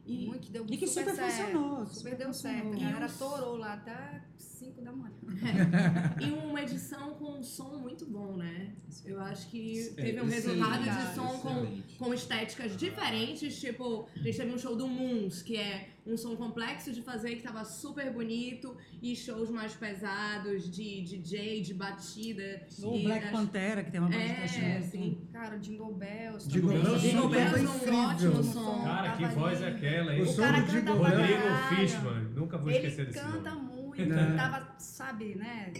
E- 0.05 0.27
Muito, 0.27 0.51
deu 0.51 0.65
E 0.69 0.77
que 0.77 0.87
super, 0.87 1.15
certo. 1.15 1.31
funcionou. 1.31 1.85
Super 1.87 2.15
deu 2.15 2.33
certo. 2.33 2.67
funcionou. 2.67 2.85
A 2.87 2.91
galera 2.91 3.09
torou 3.17 3.57
lá 3.57 3.73
até 3.73 4.23
5 4.65 4.81
da 4.81 4.91
manhã. 4.91 5.15
E 6.21 6.31
uma 6.31 6.61
edição 6.61 7.13
com 7.15 7.39
um 7.39 7.43
som 7.43 7.77
muito 7.77 8.05
bom, 8.05 8.37
né? 8.37 8.73
Eu 9.03 9.19
acho 9.21 9.49
que 9.49 9.89
É, 9.97 10.03
teve 10.03 10.21
um 10.21 10.25
resultado 10.27 10.83
de 10.83 11.15
som 11.15 11.27
com, 11.39 11.81
com 11.97 12.13
estéticas 12.13 12.75
diferentes. 12.77 13.59
Tipo, 13.59 14.07
a 14.15 14.19
gente 14.19 14.37
teve 14.37 14.53
um 14.53 14.57
show 14.57 14.75
do 14.75 14.87
Moons, 14.87 15.41
que 15.41 15.57
é 15.57 15.89
um 16.05 16.15
som 16.15 16.35
complexo 16.35 16.91
de 16.91 17.01
fazer, 17.01 17.35
que 17.35 17.41
tava 17.43 17.63
super 17.65 18.11
bonito. 18.13 18.75
E 19.01 19.15
shows 19.15 19.49
mais 19.49 19.73
pesados 19.73 20.69
de 20.71 21.01
DJ, 21.01 21.61
de 21.61 21.73
batida. 21.73 22.65
Ou 22.81 22.95
e 22.97 23.03
Black 23.03 23.25
as- 23.25 23.31
Pantera, 23.31 23.83
que 23.83 23.91
tem 23.91 23.99
uma 23.99 24.09
de 24.09 24.15
É, 24.17 24.33
thrash 24.35 24.57
metal. 24.57 24.89
sim. 24.89 25.27
Cara, 25.33 25.55
o 25.57 25.59
Jingle 25.59 25.93
Bells 25.93 26.47
Jingle 26.49 26.69
também. 26.71 26.83
Bells, 26.85 27.07
Jingle 27.09 27.29
Bells 27.29 27.51
tava 27.65 27.89
é 27.89 27.91
um 27.91 28.05
ótimo 28.05 28.43
som. 28.43 28.83
Cara, 28.83 29.11
que 29.17 29.25
voz 29.25 29.61
é 29.61 29.67
aquela, 29.67 30.13
hein? 30.15 30.21
O 30.21 30.23
O 30.23 30.27
som 30.27 30.41
cara 30.41 30.63
canta. 30.63 30.91
Rodrigo. 30.93 31.45
Fishman, 31.75 32.23
nunca 32.35 32.57
vou 32.57 32.71
esquecer 32.71 33.01
Ele 33.01 33.11
desse 33.11 33.19
canta 33.25 33.49
nome. 33.51 33.61
muito, 33.61 33.64
É. 34.01 34.03
ele 34.05 34.35
tava, 34.37 34.67
sabe, 34.77 35.35
né? 35.35 35.73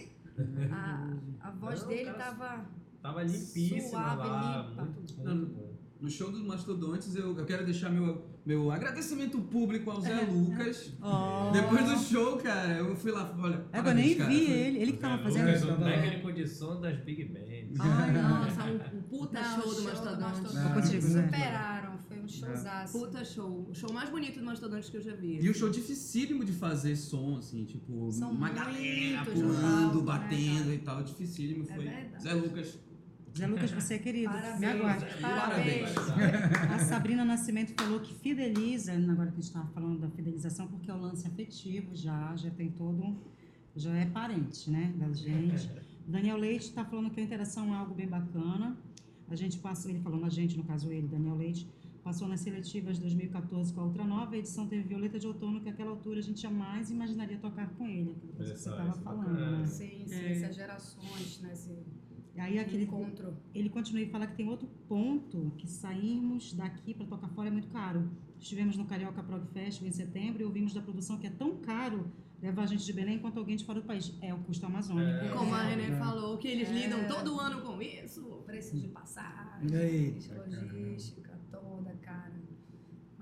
A, 0.70 1.08
a 1.40 1.50
voz 1.52 1.82
Não, 1.82 1.88
dele 1.88 2.10
tava. 2.12 2.64
Tava 3.02 3.22
limpíssima 3.22 3.80
Suave, 3.88 4.28
lá, 4.28 4.66
limpa. 4.68 4.82
muito, 4.84 5.22
Não, 5.24 5.44
bom. 5.46 5.76
No 5.98 6.10
show 6.10 6.30
dos 6.30 6.42
Mastodontes, 6.42 7.16
eu, 7.16 7.34
eu 7.38 7.46
quero 7.46 7.64
deixar 7.64 7.88
meu, 7.88 8.26
meu 8.44 8.70
agradecimento 8.70 9.40
público 9.40 9.90
ao 9.90 9.98
Zé 10.00 10.12
É. 10.22 10.26
Lucas. 10.26 10.92
Oh. 11.00 11.50
Depois 11.52 11.86
do 11.86 11.96
show, 11.96 12.36
cara, 12.36 12.74
eu 12.74 12.94
fui 12.94 13.12
lá, 13.12 13.34
olha. 13.38 13.64
É, 13.72 13.78
eu 13.78 13.94
nem 13.94 14.14
cara, 14.14 14.28
vi 14.28 14.44
foi- 14.46 14.54
ele. 14.54 14.78
Ele 14.78 14.92
que 14.92 14.98
tava 14.98 15.16
Zé 15.16 15.22
fazendo... 15.22 15.46
Lucas, 15.46 15.62
isso. 15.62 15.72
o 15.72 15.84
técnico 15.84 16.32
de 16.34 16.46
som 16.48 16.80
das 16.82 16.98
Big 16.98 17.24
Bands. 17.24 17.80
Ai, 17.80 18.12
Nossa, 18.12 18.62
um, 18.64 18.98
um 18.98 19.02
puta 19.02 19.40
Não, 19.40 19.62
show 19.62 19.74
do 19.74 19.82
Mastodonte. 19.84 20.54
Não, 20.54 20.72
contigo, 20.74 21.00
Zé. 21.02 21.22
Superaram, 21.24 21.75
foi 21.75 21.75
um 22.26 22.28
showzaço. 22.28 22.98
Puta 22.98 23.24
show. 23.24 23.66
O 23.70 23.74
show 23.74 23.92
mais 23.92 24.10
bonito 24.10 24.38
do 24.38 24.44
Mastodonte 24.44 24.90
que 24.90 24.96
eu 24.96 25.02
já 25.02 25.14
vi. 25.14 25.38
E 25.40 25.48
o 25.48 25.54
show 25.54 25.70
dificílimo 25.70 26.44
de 26.44 26.52
fazer 26.52 26.94
som, 26.96 27.36
assim, 27.38 27.64
tipo, 27.64 28.10
São 28.12 28.30
uma 28.30 28.50
galera 28.50 29.24
pulando, 29.24 29.98
né, 29.98 30.04
batendo 30.04 30.58
cara? 30.64 30.74
e 30.74 30.78
tal, 30.78 31.02
dificílimo. 31.02 31.64
É 31.64 31.74
Foi 31.74 31.84
verdade. 31.84 32.22
Zé 32.22 32.32
Lucas. 32.34 32.78
Zé 33.36 33.46
Lucas, 33.46 33.70
você 33.70 33.94
é 33.94 33.98
querido. 33.98 34.32
Parabéns. 34.32 34.60
Me 34.60 34.66
aguarde. 34.66 35.06
Parabéns. 35.20 35.88
A 36.74 36.78
Sabrina 36.80 37.24
Nascimento 37.24 37.74
falou 37.78 38.00
que 38.00 38.14
fideliza, 38.14 38.92
agora 38.92 39.26
que 39.30 39.38
a 39.38 39.40
gente 39.40 39.42
estava 39.44 39.66
falando 39.68 40.00
da 40.00 40.08
fidelização, 40.10 40.66
porque 40.68 40.90
é 40.90 40.94
o 40.94 40.98
lance 41.00 41.26
afetivo 41.26 41.94
já, 41.94 42.34
já 42.36 42.50
tem 42.50 42.70
todo, 42.70 43.02
um- 43.02 43.16
já 43.74 43.94
é 43.94 44.06
parente, 44.06 44.70
né, 44.70 44.94
da 44.96 45.12
gente. 45.12 45.70
Daniel 46.08 46.38
Leite 46.38 46.66
está 46.68 46.84
falando 46.84 47.10
que 47.10 47.20
a 47.20 47.22
interação 47.22 47.74
é 47.74 47.76
algo 47.76 47.94
bem 47.94 48.06
bacana. 48.08 48.74
A 49.28 49.34
gente 49.34 49.58
passou, 49.58 49.90
ele 49.90 50.00
falando 50.00 50.24
a 50.24 50.30
gente, 50.30 50.56
no 50.56 50.62
caso 50.64 50.90
ele, 50.90 51.06
Daniel 51.08 51.34
Leite, 51.36 51.68
passou 52.06 52.28
nas 52.28 52.38
seletivas 52.38 53.00
2014 53.00 53.74
com 53.74 53.80
a 53.80 53.84
Ultra 53.86 54.04
Nova, 54.04 54.36
a 54.36 54.38
edição 54.38 54.68
teve 54.68 54.84
Violeta 54.86 55.18
de 55.18 55.26
Outono, 55.26 55.58
que 55.58 55.66
naquela 55.68 55.90
altura 55.90 56.20
a 56.20 56.22
gente 56.22 56.40
jamais 56.40 56.88
imaginaria 56.88 57.36
tocar 57.36 57.68
com 57.70 57.84
ele, 57.84 58.12
aquilo 58.12 58.32
que 58.32 58.44
você 58.44 58.52
estava 58.70 58.90
é 58.90 59.02
falando. 59.02 59.32
Né? 59.58 59.66
Sim, 59.66 60.04
sim, 60.06 60.14
É. 60.14 60.30
essas 60.32 60.54
gerações, 60.54 61.40
né? 61.42 61.52
Esse 61.52 61.76
E 62.36 62.40
aí 62.40 62.60
aquele 62.60 62.84
encontro. 62.84 63.36
ele 63.52 63.68
continua 63.68 64.00
e 64.02 64.08
fala 64.08 64.24
que 64.28 64.36
tem 64.36 64.48
outro 64.48 64.68
ponto 64.88 65.52
que 65.58 65.66
sairmos 65.66 66.52
daqui 66.52 66.94
para 66.94 67.06
tocar 67.06 67.28
fora 67.30 67.48
é 67.48 67.50
muito 67.50 67.68
caro. 67.68 68.08
Estivemos 68.38 68.76
no 68.76 68.84
Carioca 68.84 69.20
Prog 69.24 69.44
Festival 69.52 69.88
em 69.88 69.92
setembro 69.92 70.42
e 70.42 70.44
ouvimos 70.44 70.72
da 70.72 70.80
produção 70.82 71.18
que 71.18 71.26
é 71.26 71.30
tão 71.30 71.56
caro 71.56 72.12
levar 72.40 72.62
a 72.64 72.66
gente 72.66 72.84
de 72.84 72.92
Belém 72.92 73.18
quanto 73.18 73.38
alguém 73.40 73.56
de 73.56 73.64
fora 73.64 73.80
do 73.80 73.86
país. 73.86 74.16
É 74.22 74.32
o 74.32 74.38
custo 74.44 74.64
amazônico. 74.64 75.10
É. 75.24 75.28
Como 75.30 75.52
a 75.52 75.62
René 75.62 75.88
É. 75.88 75.98
falou, 75.98 76.38
que 76.38 76.46
eles 76.46 76.68
É. 76.68 76.72
lidam 76.72 77.08
todo 77.08 77.40
ano 77.40 77.62
com 77.62 77.82
isso. 77.82 78.22
Preço 78.46 78.78
de 78.78 78.86
passagem, 78.88 79.66
logística. 79.70 81.25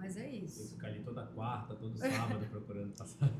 Mas 0.04 0.16
é 0.18 0.22
Tem 0.24 0.44
isso. 0.44 0.68
ficar 0.74 0.88
ali 0.88 1.00
toda 1.00 1.22
quarta, 1.22 1.74
todo 1.74 1.96
sábado 1.96 2.46
procurando 2.50 2.92
passagem. 2.96 3.34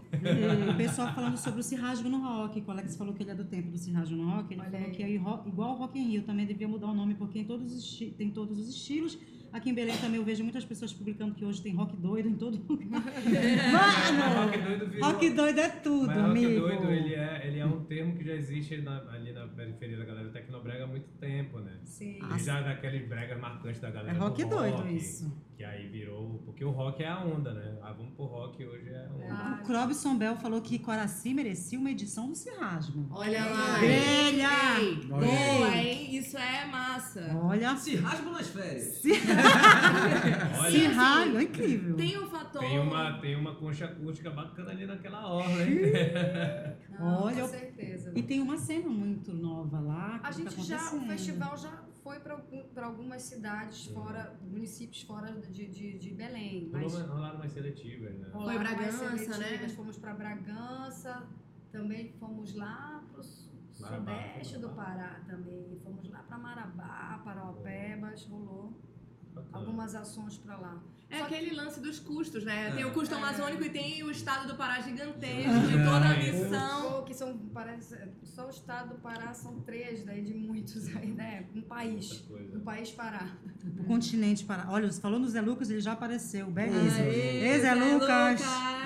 O 0.73 0.77
pessoal 0.79 1.13
falando 1.15 1.37
sobre 1.37 1.61
o 1.61 1.63
Cirrasgo 1.63 2.09
no 2.09 2.21
Rock, 2.23 2.61
que 2.63 2.67
o 2.67 2.71
Alex 2.71 2.97
falou 2.97 3.13
que 3.13 3.23
ele 3.23 3.31
é 3.33 3.35
do 3.35 3.45
tempo 3.45 3.71
do 3.71 3.77
Cirrasgo 3.77 4.17
no 4.17 4.31
Rock, 4.31 4.55
ele 4.55 4.61
Olha 4.63 4.71
falou 4.71 4.87
aí. 4.87 4.93
que 4.93 5.03
é 5.03 5.11
igual 5.11 5.45
o 5.47 5.75
Rock 5.75 5.99
in 5.99 6.09
Rio, 6.09 6.23
também 6.23 6.47
devia 6.47 6.67
mudar 6.67 6.87
o 6.87 6.95
nome, 6.95 7.15
porque 7.17 7.39
em 7.41 7.45
todos 7.45 7.71
os 7.73 7.99
tem 8.17 8.31
todos 8.31 8.59
os 8.59 8.69
estilos. 8.69 9.19
Aqui 9.55 9.71
em 9.71 9.75
Belém 9.75 9.97
também 9.99 10.17
eu 10.17 10.25
vejo 10.25 10.43
muitas 10.43 10.65
pessoas 10.65 10.93
publicando 10.93 11.33
que 11.33 11.45
hoje 11.45 11.63
tem 11.63 11.73
rock 11.77 11.97
doido 11.97 12.29
em 12.29 12.35
todo 12.35 12.59
lugar. 12.69 13.01
Mas 13.01 14.11
Mano! 14.19 14.47
rock 14.51 14.59
doido 14.59 14.87
virou... 14.91 15.09
Rock 15.13 15.31
doido 15.31 15.59
é 15.61 15.69
tudo, 15.69 16.07
Mas 16.09 16.17
rock 16.17 16.31
amigo. 16.31 16.61
doido, 16.61 16.91
ele 16.91 17.15
é, 17.15 17.43
ele 17.47 17.59
é 17.61 17.65
um 17.67 17.85
termo 17.85 18.17
que 18.17 18.25
já 18.25 18.33
existe 18.35 18.79
na- 18.79 19.05
ali 19.13 19.33
na 19.33 19.47
periferia 19.47 19.97
da 19.99 20.05
galera 20.05 20.29
tecnobrega 20.31 20.83
há 20.83 20.87
muito 20.89 21.07
tempo, 21.21 21.61
né? 21.61 21.79
Sim. 21.85 22.19
E 22.35 22.39
já 22.41 22.61
daqueles 22.63 23.09
bregas 23.09 23.41
marcantes 23.41 23.81
da 23.81 23.89
É 23.89 23.93
galera 23.93 24.19
rock 24.19 24.43
do 24.43 24.51
doido 24.51 24.77
rock, 24.79 24.97
isso. 24.97 25.45
Que 25.57 25.63
aí 25.63 25.87
virou... 25.87 26.43
Porque 26.45 26.65
o 26.65 26.73
rock 26.73 27.05
é 27.05 27.09
a 27.09 27.21
onda, 27.25 27.55
né? 27.55 27.79
Ah, 27.81 27.93
vamos 27.93 28.13
pro 28.15 28.25
rock, 28.25 28.65
hoje 28.65 28.89
é 28.89 29.07
a 29.07 29.15
onda. 29.15 29.27
Ah, 29.31 29.61
O 29.63 29.65
Clóvis 29.65 30.05
Bel 30.19 30.35
falou 30.35 30.61
que 30.61 30.81
Coraci 30.81 31.33
merecia 31.33 31.79
uma 31.79 31.93
edição 31.93 32.29
do 32.29 32.35
Cirrasgo. 32.35 33.07
Olha 33.13 33.45
lá. 33.45 33.79
Grelha! 33.79 34.49
Boa, 35.07 35.77
hein? 35.77 36.17
Isso 36.17 36.37
é 36.37 36.67
massa. 36.67 37.31
Olha, 37.41 37.77
Se 37.77 37.95
rasga 37.95 38.31
nas 38.33 38.49
férias. 38.49 39.01
Olha, 40.61 40.71
Cirrasgo, 40.71 41.37
é 41.39 41.43
incrível. 41.43 41.97
Tem 41.97 42.19
um 42.19 42.27
fator. 42.27 42.61
tem 42.61 42.79
uma, 42.79 43.19
tem 43.19 43.37
uma 43.37 43.55
concha 43.55 43.85
acústica 43.87 44.31
bacana 44.31 44.71
ali 44.71 44.87
naquela 44.87 45.27
orla, 45.27 45.63
hein? 45.63 45.81
Não, 46.99 47.25
Olha, 47.25 47.43
com 47.43 47.49
certeza. 47.49 48.13
E 48.15 48.23
tem 48.23 48.41
uma 48.41 48.57
cena 48.57 48.89
muito 48.89 49.33
nova 49.33 49.81
lá. 49.81 50.17
A 50.17 50.19
tá 50.21 50.31
gente 50.31 50.63
já, 50.63 50.95
o 50.95 51.07
festival 51.07 51.57
já 51.57 51.85
foi 52.05 52.19
para 52.21 52.87
algumas 52.87 53.23
cidades 53.23 53.87
fora, 53.87 54.39
municípios 54.43 55.03
fora 55.03 55.33
de, 55.33 55.67
de, 55.67 55.99
de 55.99 56.11
Belém. 56.11 56.69
Mas 56.71 56.93
Rolaram 56.95 57.37
umas 57.37 57.53
seletivas, 57.53 58.15
né? 58.19 58.29
rolaram 58.31 58.59
Foi 58.59 58.65
mais 58.65 58.79
Bragança, 58.79 59.39
né? 59.39 59.69
Fomos 59.71 59.99
para 59.99 60.13
Bragança, 60.15 61.27
também 61.73 62.13
fomos 62.21 62.55
lá 62.55 63.03
para 63.11 63.21
o 63.21 63.25
sudeste 63.25 64.59
do. 64.59 64.69
Pará 64.71 65.21
também. 65.27 65.81
Fomos 65.83 66.09
lá 66.11 66.23
para 66.23 66.39
Marabá, 66.39 67.21
Parauapebas, 67.25 68.27
rolou. 68.27 68.73
Algumas 69.53 69.95
ações 69.95 70.39
para 70.39 70.57
lá. 70.57 70.83
É 71.11 71.19
Só 71.19 71.27
que- 71.27 71.35
aquele 71.35 71.55
lance 71.55 71.81
dos 71.81 71.99
custos, 72.01 72.45
né? 72.45 72.71
Tem 72.73 72.83
É. 72.83 72.87
o 72.87 72.93
custo 72.93 73.15
É. 73.15 73.19
amazônico 73.19 73.63
e 73.63 73.71
tem 73.71 74.03
o 74.03 74.11
estado 74.11 74.49
do 74.49 74.57
Pará 74.57 74.81
gigantesco 74.81 75.51
e 75.71 75.85
toda 75.85 76.09
a 76.09 76.15
É. 76.15 76.33
missão. 76.33 76.97
Ou 76.97 77.03
que 77.05 77.15
são, 77.15 77.37
parece, 77.53 77.97
só 78.23 78.47
o 78.47 78.51
estado 78.51 78.95
do 78.95 79.01
Pará 79.01 79.33
são 79.35 79.61
três 79.61 80.05
daí 80.05 80.23
de 80.23 80.35
muitos 80.35 80.89
aí, 80.97 81.13
né? 81.13 81.47
Um 81.55 81.63
país. 81.63 82.25
Um 82.55 82.61
país 82.61 82.91
Pará. 82.91 83.37
O 83.79 83.85
continente 83.85 84.45
para. 84.45 84.71
Olha, 84.71 84.91
você 84.91 85.01
falou 85.01 85.19
no 85.21 85.29
Zé 85.29 85.41
Lucas, 85.41 85.71
ele 85.71 85.81
já 85.81 85.93
apareceu. 85.93 86.51
Belíssimo. 86.51 87.05
Ei, 87.07 87.61
Zé 87.61 87.75
Lucas. 87.75 88.41
Lucas. 88.41 88.43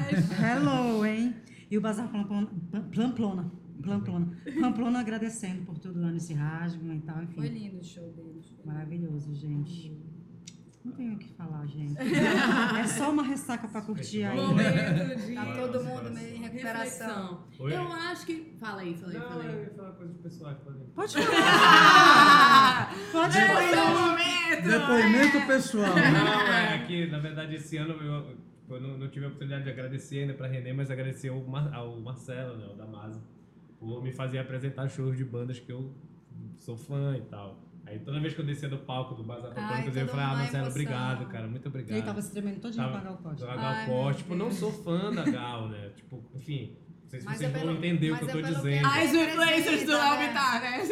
Hello, 0.41 1.07
hein? 1.07 1.35
E 1.71 1.79
o 1.79 1.81
Bazar 1.81 2.09
Pamplona. 2.09 2.49
Pamplona. 2.95 3.53
Pamplona. 3.85 4.37
Pamplona 4.61 4.99
agradecendo 5.01 5.63
por 5.65 5.79
tudo 5.79 6.01
lá 6.01 6.11
nesse 6.11 6.35
rasgo 6.35 6.93
e 6.93 7.01
tal, 7.01 7.17
Foi 7.29 7.47
enfim. 7.47 7.59
lindo 7.59 7.79
o 7.79 7.85
show 7.85 8.11
deles. 8.13 8.53
Maravilhoso, 8.65 9.35
gente. 9.35 9.97
Não 10.89 10.97
tenho 10.97 11.15
o 11.15 11.19
que 11.19 11.29
falar, 11.35 11.67
gente. 11.67 11.95
É 12.01 12.87
só 12.87 13.11
uma 13.11 13.23
ressaca 13.23 13.69
pra 13.69 13.83
curtir 13.83 14.25
aí. 14.25 14.37
Momento 14.37 15.27
de 15.27 15.35
Tá 15.35 15.45
todo 15.55 15.85
mundo 15.85 16.11
meio 16.11 16.37
em 16.37 16.41
recuperação. 16.41 17.45
Oi? 17.59 17.75
Eu 17.75 17.93
acho 17.93 18.25
que. 18.27 18.55
Fala 18.59 18.81
aí, 18.81 18.95
fala 18.95 19.13
aí, 19.13 19.19
Não, 19.19 19.29
fala 19.29 19.45
eu 19.45 19.51
aí. 19.51 19.63
ia 19.65 19.71
falar 19.75 19.93
coisas 19.93 20.17
pessoais. 20.17 20.59
Podem... 20.59 20.83
Pode 20.95 21.13
falar. 21.13 22.95
Pode 23.13 23.39
É 23.39 23.45
o 23.45 23.77
falar. 23.77 24.11
momento! 24.11 24.69
Depoimento 24.69 25.47
pessoal. 25.47 25.95
Não, 25.95 26.53
é 26.53 26.85
que 26.87 27.07
na 27.09 27.19
verdade 27.19 27.55
esse 27.55 27.77
ano 27.77 27.93
eu, 27.95 28.37
eu 28.71 28.81
não, 28.81 28.97
não 28.99 29.09
tive 29.09 29.27
a 29.27 29.29
oportunidade 29.29 29.65
de 29.65 29.71
agradecer 29.71 30.21
ainda 30.21 30.35
pra 30.35 30.47
Renê, 30.49 30.73
mas 30.73 30.91
agradecer 30.91 31.29
ao, 31.29 31.41
Mar, 31.45 31.73
ao 31.75 32.01
Marcelo, 32.01 32.57
né, 32.57 32.67
o 32.67 32.75
Damaso, 32.77 33.23
por 33.79 34.03
me 34.03 34.11
fazer 34.13 34.39
apresentar 34.39 34.89
shows 34.89 35.17
de 35.17 35.25
bandas 35.25 35.61
que 35.61 35.71
eu 35.71 35.93
sou 36.57 36.77
fã 36.79 37.15
e 37.17 37.23
tal. 37.23 37.68
Aí 37.89 37.99
toda 38.01 38.21
vez 38.21 38.35
que 38.35 38.41
eu 38.41 38.45
descia 38.45 38.69
do 38.69 38.79
palco 38.79 39.15
do 39.15 39.25
Bazar 39.25 39.55
Pampânicos, 39.55 39.97
eu 39.97 40.07
falei, 40.09 40.25
ah, 40.25 40.35
Marcelo, 40.37 40.69
obrigado, 40.69 41.27
cara, 41.27 41.47
muito 41.49 41.69
obrigado. 41.69 41.97
Ele 41.97 42.07
tava 42.07 42.21
se 42.21 42.31
tremendo 42.31 42.61
todinho 42.61 42.85
Tava- 42.85 42.99
pra 43.01 43.11
pagar 43.13 43.15
o 43.15 43.23
poste. 43.23 43.47
Da 43.47 43.57
Gal 43.57 43.87
Costa, 43.87 44.23
tipo, 44.23 44.35
não 44.35 44.51
sou 44.51 44.73
fã 44.73 45.13
da 45.13 45.25
Gal, 45.25 45.69
né? 45.69 45.91
Tipo, 45.97 46.23
enfim, 46.35 46.77
não 47.03 47.09
sei 47.11 47.21
se 47.21 47.27
Mas 47.27 47.39
vocês 47.39 47.55
é 47.55 47.59
vão 47.59 47.73
entender 47.75 48.11
o 48.13 48.19
que 48.19 48.25
eu 48.25 48.29
é 48.29 48.33
tô 48.33 48.43
dizendo. 48.43 48.67
ela 48.87 48.99
As 49.03 49.15
influências 49.15 49.83
do 49.85 49.93
né? 49.93 50.01
Albitar, 50.01 50.61
né? 50.61 50.83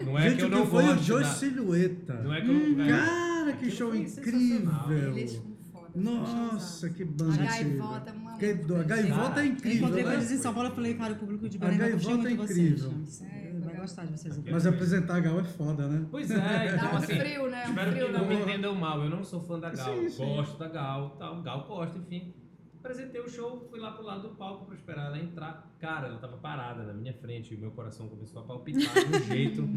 Não, 0.00 0.06
não 0.12 0.18
é 0.18 0.22
Gente, 0.30 0.36
que 0.38 0.42
eu 0.42 0.46
o 0.46 0.50
não 0.50 0.62
que 0.64 0.70
foi 0.70 0.84
o 0.84 0.86
gosto 0.88 1.02
Joy 1.04 1.22
da... 1.22 1.28
Silhueta. 1.28 2.14
Não 2.14 2.34
é 2.34 2.40
que 2.40 2.48
eu 2.48 2.54
não... 2.54 2.84
é- 2.84 2.88
Cara, 2.88 3.52
que 3.52 3.70
show 3.70 3.88
foi 3.90 3.98
incrível. 3.98 5.16
Eles 5.16 5.32
são 5.32 5.42
foda. 5.72 5.90
são 5.92 6.02
Nossa, 6.02 6.90
que 6.90 7.02
A 7.02 7.06
banda 7.06 7.36
gaivota, 7.44 8.12
uma 8.12 8.36
Que 8.38 8.54
do- 8.54 8.76
A 8.76 8.82
gaivota 8.82 9.40
é 9.40 9.42
Eu 9.44 9.50
incrível, 9.52 9.78
encontrei 9.78 10.02
com 10.04 10.08
né? 10.10 10.16
eles 10.16 10.30
em 10.32 10.38
São 10.38 10.54
Paulo 10.54 10.70
e 10.70 10.72
falei, 10.74 10.94
cara, 10.94 11.12
o 11.12 11.16
público 11.16 11.48
de 11.48 11.56
A 11.56 11.60
Belém 11.60 11.78
vai 11.78 11.90
curtir 11.90 12.06
gaivota 12.06 12.28
muito 12.28 12.42
é 12.42 12.46
vocês. 12.46 12.58
incrível. 12.84 12.92
É, 13.30 13.49
gostar 13.80 14.04
de 14.06 14.12
vocês. 14.18 14.38
Aquele- 14.38 14.52
Mas 14.54 14.66
apresentar 14.66 15.16
a 15.16 15.20
Gal 15.20 15.40
é 15.40 15.44
foda, 15.44 15.86
né? 15.88 16.06
Pois 16.10 16.30
é, 16.30 16.36
Dá 16.38 16.76
então 16.76 16.92
um 16.92 16.96
assim... 16.96 17.18
frio, 17.18 17.50
né? 17.50 17.64
Um 17.66 17.68
Espero 17.70 17.90
frio 17.92 18.06
que 18.06 18.12
não 18.12 18.26
me 18.26 18.34
entendam 18.36 18.74
mal, 18.74 19.02
eu 19.02 19.10
não 19.10 19.24
sou 19.24 19.40
fã 19.40 19.58
da 19.58 19.70
Gal, 19.70 19.94
Sim, 19.94 20.08
sim. 20.08 20.36
gosto 20.36 20.58
da 20.58 20.68
Gal, 20.68 21.10
tal, 21.18 21.42
Gal 21.42 21.64
Costa, 21.64 21.98
enfim. 21.98 22.34
Apresentei 22.82 23.20
o 23.20 23.28
show, 23.28 23.66
fui 23.68 23.78
lá 23.78 23.92
pro 23.92 24.02
lado 24.02 24.22
do 24.28 24.34
palco 24.36 24.64
pra 24.64 24.74
esperar 24.74 25.06
ela 25.08 25.18
entrar. 25.18 25.70
Cara, 25.78 26.08
ela 26.08 26.16
tava 26.18 26.38
parada 26.38 26.82
na 26.82 26.94
minha 26.94 27.12
frente 27.12 27.52
e 27.52 27.56
meu 27.58 27.70
coração 27.72 28.08
começou 28.08 28.40
a 28.40 28.44
palpitar 28.46 28.94
de 29.04 29.16
um 29.16 29.20
jeito. 29.28 29.68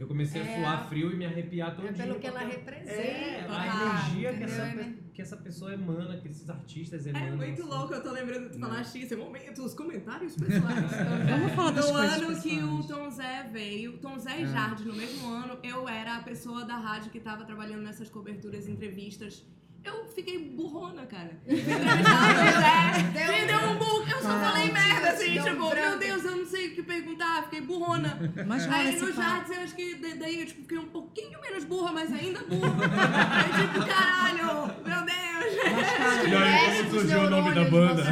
Eu 0.00 0.06
comecei 0.08 0.40
a 0.40 0.44
É. 0.46 0.60
suar 0.62 0.88
frio 0.88 1.12
e 1.12 1.16
me 1.16 1.26
arrepiar 1.26 1.72
É 1.72 1.74
todinho. 1.74 1.94
pelo 1.94 2.18
que 2.18 2.26
ela 2.26 2.40
representa. 2.40 2.90
É, 2.92 3.46
a 3.46 3.66
energia 3.66 4.34
que 4.38 4.44
essa, 4.44 4.62
É 4.62 4.94
que 5.12 5.22
essa 5.22 5.36
pessoa 5.36 5.72
emana, 5.74 6.16
que 6.18 6.28
esses 6.28 6.48
artistas 6.48 7.06
É 7.06 7.10
emanam. 7.10 7.36
muito 7.36 7.60
assim. 7.60 7.70
louco, 7.70 7.92
eu 7.92 8.02
tô 8.02 8.10
lembrando 8.10 8.48
de 8.50 8.58
falar 8.58 8.76
Não. 8.78 8.84
X, 8.84 9.12
é 9.12 9.16
momento, 9.16 9.62
os 9.62 9.74
comentários 9.74 10.34
pessoais. 10.34 10.90
Vamos 11.30 11.52
falar 11.52 11.70
das 11.72 11.90
No 11.90 11.96
ano 11.96 12.40
que 12.40 12.58
o 12.62 12.76
pessoais. 12.78 12.86
Tom 12.86 13.10
Zé 13.10 13.50
veio, 13.52 13.98
Tom 13.98 14.18
Zé 14.18 14.40
e 14.40 14.44
É. 14.44 14.46
Jardim, 14.46 14.84
no 14.84 14.94
mesmo 14.94 15.28
ano, 15.30 15.58
eu 15.62 15.86
era 15.86 16.16
a 16.16 16.22
pessoa 16.22 16.64
da 16.64 16.76
rádio 16.78 17.10
que 17.10 17.20
tava 17.20 17.44
trabalhando 17.44 17.82
nessas 17.82 18.08
coberturas, 18.08 18.66
entrevistas. 18.66 19.44
Eu 19.86 20.04
fiquei 20.14 20.38
burrona, 20.38 21.06
cara. 21.06 21.30
Me 21.46 21.56
deu 23.46 23.70
um 23.70 23.76
burro, 23.78 24.04
eu 24.10 24.20
só 24.22 24.30
Ah, 24.32 24.40
falei 24.52 24.70
merda, 24.72 25.10
assim, 25.10 25.34
deu 25.34 25.42
um 25.42 25.46
tipo, 25.46 25.74
meu. 25.74 25.98
Deus, 25.98 26.24
eu 26.24 26.36
não 26.36 26.46
sei 26.46 26.68
o 26.68 26.74
que 26.74 26.82
perguntar, 26.82 27.44
fiquei 27.44 27.60
burrona. 27.60 28.18
Mas 28.46 28.68
Aí 28.70 28.98
no. 29.00 29.12
Jardim, 29.12 29.52
eu 29.54 29.60
acho 29.62 29.74
que 29.76 29.94
da- 29.96 30.14
daí 30.18 30.40
eu 30.40 30.46
tipo, 30.46 30.62
fiquei 30.62 30.78
um 30.78 30.86
pouquinho 30.86 31.40
menos 31.40 31.64
burra, 31.64 31.92
mas 31.92 32.12
ainda 32.12 32.40
burra. 32.44 32.74
Aí 33.36 33.52
tipo, 33.62 33.86
caralho, 33.86 34.66
meu 34.84 35.04
Deus. 35.04 35.16
Mas, 35.76 35.86
cara, 35.96 36.26
E 36.26 36.30
Mexe 36.30 36.76
como 36.84 36.90
surgiu 37.00 37.20
o 37.20 37.30
nome 37.30 37.54
da 37.54 37.64
banda. 37.64 38.02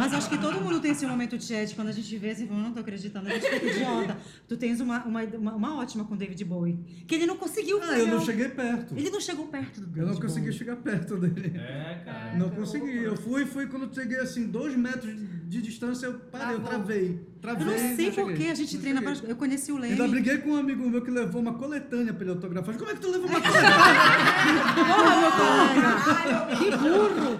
Mas 0.00 0.14
acho 0.14 0.28
que 0.30 0.38
todo 0.38 0.60
mundo 0.60 0.80
tem 0.80 0.92
esse 0.92 1.06
momento 1.06 1.40
chat, 1.42 1.74
quando 1.74 1.88
a 1.88 1.92
gente 1.92 2.16
vê 2.16 2.30
assim, 2.30 2.46
fala, 2.46 2.60
não 2.60 2.72
tô 2.72 2.80
acreditando, 2.80 3.28
a 3.28 3.32
gente 3.34 3.48
fica 3.50 3.66
idiota. 3.66 4.16
Tu 4.48 4.56
tens 4.56 4.80
uma, 4.80 5.04
uma, 5.04 5.22
uma, 5.22 5.54
uma 5.54 5.76
ótima 5.78 6.04
com 6.04 6.14
o 6.14 6.16
David 6.16 6.42
Bowie, 6.44 6.78
que 7.06 7.14
ele 7.14 7.26
não 7.26 7.36
conseguiu 7.36 7.78
Ah, 7.82 7.86
fazer. 7.88 8.00
eu 8.00 8.06
não 8.06 8.20
cheguei 8.24 8.48
perto. 8.48 8.94
Ele 8.96 9.10
não 9.10 9.20
chegou 9.20 9.46
perto 9.46 9.80
do 9.80 9.86
David 9.86 10.00
Eu 10.00 10.06
não 10.06 10.14
consegui 10.20 10.46
Bowie. 10.46 10.58
chegar 10.58 10.76
perto 10.76 11.16
dele. 11.18 11.52
É, 11.56 12.02
cara. 12.04 12.36
Não 12.36 12.48
consegui. 12.50 13.02
Eu 13.04 13.16
fui, 13.16 13.44
fui 13.46 13.66
quando 13.66 13.84
eu 13.84 13.92
cheguei 13.94 14.18
assim, 14.18 14.46
dois 14.46 14.74
metros 14.76 15.14
de 15.48 15.60
distância, 15.60 16.06
eu 16.06 16.14
parei, 16.14 16.56
eu 16.56 16.60
travei. 16.60 17.20
Travei. 17.40 17.66
Eu 17.66 17.70
não 17.70 17.96
sei 17.96 18.10
por 18.12 18.32
que 18.34 18.48
a 18.50 18.54
gente 18.54 18.74
Não 18.74 18.80
treina 18.82 19.02
pra... 19.02 19.12
Eu 19.26 19.34
conheci 19.36 19.72
o 19.72 19.76
Ainda 19.82 20.02
Leme. 20.02 20.08
briguei 20.10 20.38
com 20.38 20.50
um 20.50 20.56
amigo 20.56 20.88
meu 20.88 21.02
que 21.02 21.10
levou 21.10 21.40
uma 21.40 21.54
coletânea 21.54 22.12
pra 22.12 22.22
ele 22.24 22.32
autografar. 22.32 22.76
Como 22.76 22.90
é 22.90 22.94
que 22.94 23.00
tu 23.00 23.10
levou 23.10 23.28
uma 23.28 23.40
Porra, 23.40 25.16
meu 25.20 25.32
colega! 25.32 26.56
Que 26.56 26.70
burro! 26.76 27.38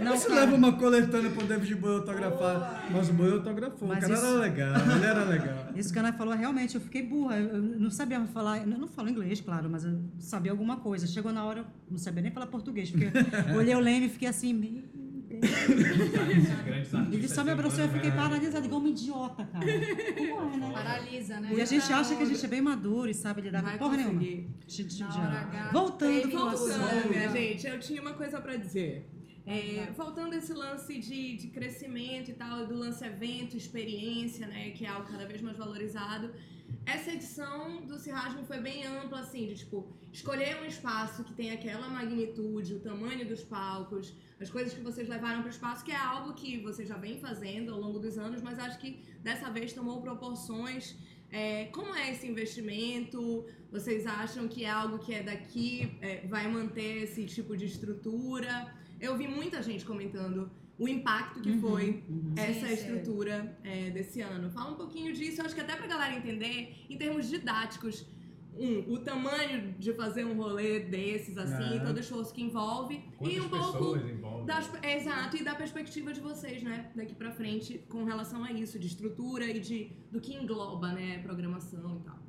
Não, 0.00 0.16
você 0.16 0.28
leva 0.28 0.54
uma 0.54 0.72
coletânea 0.72 1.30
pro 1.30 1.46
David 1.46 1.74
Bowie 1.76 1.96
autografar. 1.96 2.88
Mas 2.90 3.08
o 3.08 3.12
Bowie 3.12 3.32
autografou. 3.32 3.88
Mas 3.88 3.98
o 3.98 4.00
cara 4.02 4.14
isso- 4.14 4.26
era 4.26 4.38
legal, 4.38 4.74
ele 4.96 5.04
era 5.06 5.24
legal. 5.24 5.66
Isso 5.74 5.92
que 5.92 5.98
a 5.98 6.02
Ana 6.02 6.12
falou, 6.12 6.34
realmente, 6.34 6.74
eu 6.74 6.80
fiquei 6.80 7.02
burra. 7.02 7.38
Eu, 7.38 7.62
não 7.62 7.90
sabia 7.90 8.20
falar, 8.26 8.58
eu 8.58 8.66
não 8.66 8.86
falo 8.86 9.08
inglês, 9.08 9.40
claro, 9.40 9.70
mas 9.70 9.84
eu 9.84 9.98
sabia 10.18 10.52
alguma 10.52 10.76
coisa. 10.76 11.06
Chegou 11.06 11.32
na 11.32 11.44
hora, 11.44 11.60
eu 11.60 11.66
não 11.90 11.98
sabia 11.98 12.22
nem 12.22 12.30
falar 12.30 12.46
português, 12.46 12.90
porque 12.90 13.10
eu 13.50 13.56
olhei 13.56 13.74
o 13.74 13.80
Leme 13.80 14.06
e 14.06 14.08
fiquei 14.10 14.28
assim, 14.28 14.52
Ele 17.10 17.28
só 17.28 17.42
me 17.42 17.50
abraçou 17.50 17.80
e 17.80 17.86
eu 17.86 17.92
fiquei 17.92 18.10
né? 18.10 18.16
paralisada, 18.16 18.66
igual 18.66 18.80
uma 18.80 18.90
idiota, 18.90 19.44
cara. 19.46 19.64
Como 19.64 20.54
é, 20.54 20.56
né? 20.58 20.72
Paralisa, 20.72 21.40
né? 21.40 21.50
E 21.54 21.60
a 21.60 21.64
gente 21.64 21.92
acha 21.92 22.14
que 22.14 22.22
a 22.22 22.26
gente 22.26 22.44
é 22.44 22.48
bem 22.48 22.60
maduro 22.60 23.08
e 23.08 23.14
sabe 23.14 23.40
lidar 23.40 23.62
com 23.62 23.78
porra 23.78 23.96
nenhuma. 23.96 24.22
Voltando 25.72 26.22
tudo. 26.30 26.50
Voltando, 26.50 27.08
minha 27.10 27.28
gente, 27.30 27.66
eu 27.66 27.80
tinha 27.80 28.00
uma 28.02 28.12
coisa 28.12 28.40
pra 28.40 28.56
dizer. 28.56 29.08
É, 29.44 29.90
voltando 29.96 30.34
a 30.34 30.36
esse 30.36 30.52
lance 30.52 30.98
de, 30.98 31.36
de 31.36 31.48
crescimento 31.48 32.30
e 32.30 32.34
tal, 32.34 32.66
do 32.66 32.74
lance 32.74 33.04
evento, 33.04 33.56
experiência, 33.56 34.46
né, 34.46 34.70
que 34.70 34.84
é 34.84 34.88
algo 34.88 35.08
cada 35.08 35.26
vez 35.26 35.42
mais 35.42 35.56
valorizado. 35.56 36.32
Essa 36.86 37.12
edição 37.12 37.84
do 37.86 37.98
Cirrasmo 37.98 38.44
foi 38.44 38.58
bem 38.60 38.84
ampla, 38.86 39.20
assim, 39.20 39.46
de 39.46 39.56
tipo, 39.56 39.86
escolher 40.12 40.60
um 40.62 40.64
espaço 40.64 41.22
que 41.24 41.32
tem 41.32 41.50
aquela 41.52 41.88
magnitude, 41.88 42.74
o 42.74 42.80
tamanho 42.80 43.26
dos 43.26 43.42
palcos, 43.42 44.14
as 44.40 44.50
coisas 44.50 44.72
que 44.74 44.80
vocês 44.80 45.08
levaram 45.08 45.40
para 45.42 45.48
o 45.48 45.50
espaço, 45.50 45.84
que 45.84 45.92
é 45.92 45.96
algo 45.96 46.34
que 46.34 46.58
vocês 46.58 46.88
já 46.88 46.96
vêm 46.96 47.18
fazendo 47.18 47.72
ao 47.72 47.80
longo 47.80 47.98
dos 47.98 48.18
anos, 48.18 48.42
mas 48.42 48.58
acho 48.58 48.78
que 48.78 49.00
dessa 49.22 49.50
vez 49.50 49.72
tomou 49.72 50.00
proporções. 50.00 50.96
É, 51.30 51.66
como 51.66 51.94
é 51.94 52.10
esse 52.10 52.26
investimento? 52.26 53.46
Vocês 53.70 54.06
acham 54.06 54.48
que 54.48 54.64
é 54.64 54.70
algo 54.70 54.98
que 54.98 55.14
é 55.14 55.22
daqui, 55.22 55.96
é, 56.00 56.26
vai 56.26 56.46
manter 56.48 57.04
esse 57.04 57.24
tipo 57.26 57.56
de 57.56 57.66
estrutura? 57.66 58.81
Eu 59.02 59.16
vi 59.16 59.26
muita 59.26 59.60
gente 59.62 59.84
comentando 59.84 60.48
o 60.78 60.86
impacto 60.88 61.40
que 61.40 61.50
Uhum, 61.50 61.60
foi 61.60 62.04
uhum. 62.08 62.34
essa 62.36 62.66
Sim, 62.68 62.72
estrutura 62.74 63.58
é, 63.64 63.90
desse 63.90 64.20
ano. 64.20 64.48
Fala 64.50 64.70
um 64.70 64.76
pouquinho 64.76 65.12
disso, 65.12 65.42
acho 65.42 65.54
que 65.54 65.60
até 65.60 65.74
pra 65.76 65.86
galera 65.88 66.14
entender, 66.16 66.56
em 66.88 66.96
termos 66.96 67.28
didáticos, 67.28 68.06
um, 68.56 68.92
o 68.92 68.98
tamanho 68.98 69.74
de 69.78 69.92
fazer 69.94 70.24
um 70.24 70.34
rolê 70.36 70.80
desses, 70.80 71.36
assim, 71.38 71.76
É. 71.78 71.80
todo 71.80 71.96
o 71.96 72.00
esforço 72.00 72.32
que 72.34 72.42
envolve, 72.42 73.02
Quantas 73.16 73.36
e 73.36 73.40
um 73.40 73.48
pouco 73.48 73.96
envolvem? 73.96 74.46
das, 74.46 74.70
é, 74.82 74.96
exato, 74.98 75.36
e 75.38 75.42
da 75.42 75.54
perspectiva 75.54 76.12
de 76.12 76.20
vocês, 76.20 76.62
né, 76.62 76.90
daqui 76.94 77.14
pra 77.14 77.30
frente, 77.32 77.78
com 77.88 78.04
relação 78.04 78.44
a 78.44 78.52
isso, 78.52 78.78
de 78.78 78.86
estrutura 78.86 79.46
e 79.46 79.58
de, 79.58 79.90
do 80.12 80.20
que 80.20 80.34
engloba, 80.34 80.92
né, 80.92 81.18
programação 81.22 81.98
e 82.00 82.04
tal. 82.04 82.21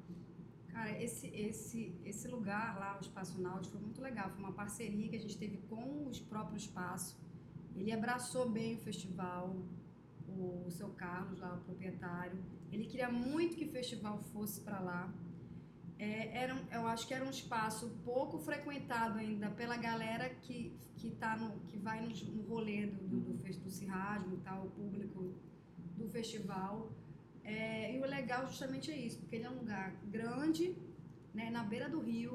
Cara, 0.84 1.02
esse, 1.02 1.28
esse, 1.28 1.96
esse 2.04 2.28
lugar 2.28 2.78
lá, 2.78 2.98
o 2.98 3.00
Espaço 3.00 3.42
Náutico, 3.42 3.72
foi 3.78 3.82
muito 3.82 4.02
legal. 4.02 4.30
Foi 4.32 4.40
uma 4.40 4.52
parceria 4.52 5.08
que 5.08 5.16
a 5.16 5.20
gente 5.20 5.38
teve 5.38 5.56
com 5.70 6.10
os 6.10 6.20
próprios 6.20 6.64
espaços. 6.64 7.16
Ele 7.74 7.90
abraçou 7.90 8.50
bem 8.50 8.76
o 8.76 8.80
festival, 8.80 9.56
o, 10.28 10.70
seu 10.70 10.90
Carlos 10.90 11.40
lá, 11.40 11.54
o 11.54 11.62
proprietário. 11.62 12.38
Ele 12.70 12.84
queria 12.84 13.10
muito 13.10 13.56
que 13.56 13.64
o 13.64 13.72
festival 13.72 14.18
fosse 14.34 14.60
para 14.60 14.82
lá. 14.82 15.14
É, 15.98 16.38
era, 16.38 16.62
eu 16.70 16.86
acho 16.86 17.08
que 17.08 17.14
era 17.14 17.24
um 17.24 17.30
espaço 17.30 17.90
pouco 18.04 18.38
frequentado 18.38 19.20
ainda 19.20 19.50
pela 19.52 19.78
galera 19.78 20.28
que, 20.42 20.78
que, 20.98 21.12
tá 21.12 21.38
no, 21.38 21.62
que 21.62 21.78
vai 21.78 22.02
no, 22.02 22.10
no 22.10 22.42
rolê 22.44 22.88
do, 22.88 23.08
do, 23.08 23.20
do, 23.22 23.60
do 23.64 23.70
Cirrasmo 23.72 24.36
tal, 24.44 24.66
o 24.66 24.72
público 24.72 25.34
do 25.96 26.10
festival. 26.10 26.92
É, 27.44 27.96
e 27.96 28.00
o 28.00 28.06
legal 28.06 28.46
justamente 28.48 28.90
é 28.92 28.98
isso, 28.98 29.20
porque 29.20 29.36
ele 29.36 29.46
é 29.46 29.50
um 29.50 29.60
lugar 29.60 29.96
grande, 30.06 30.78
né, 31.34 31.50
na 31.50 31.64
beira 31.64 31.90
do 31.90 32.00
rio, 32.00 32.34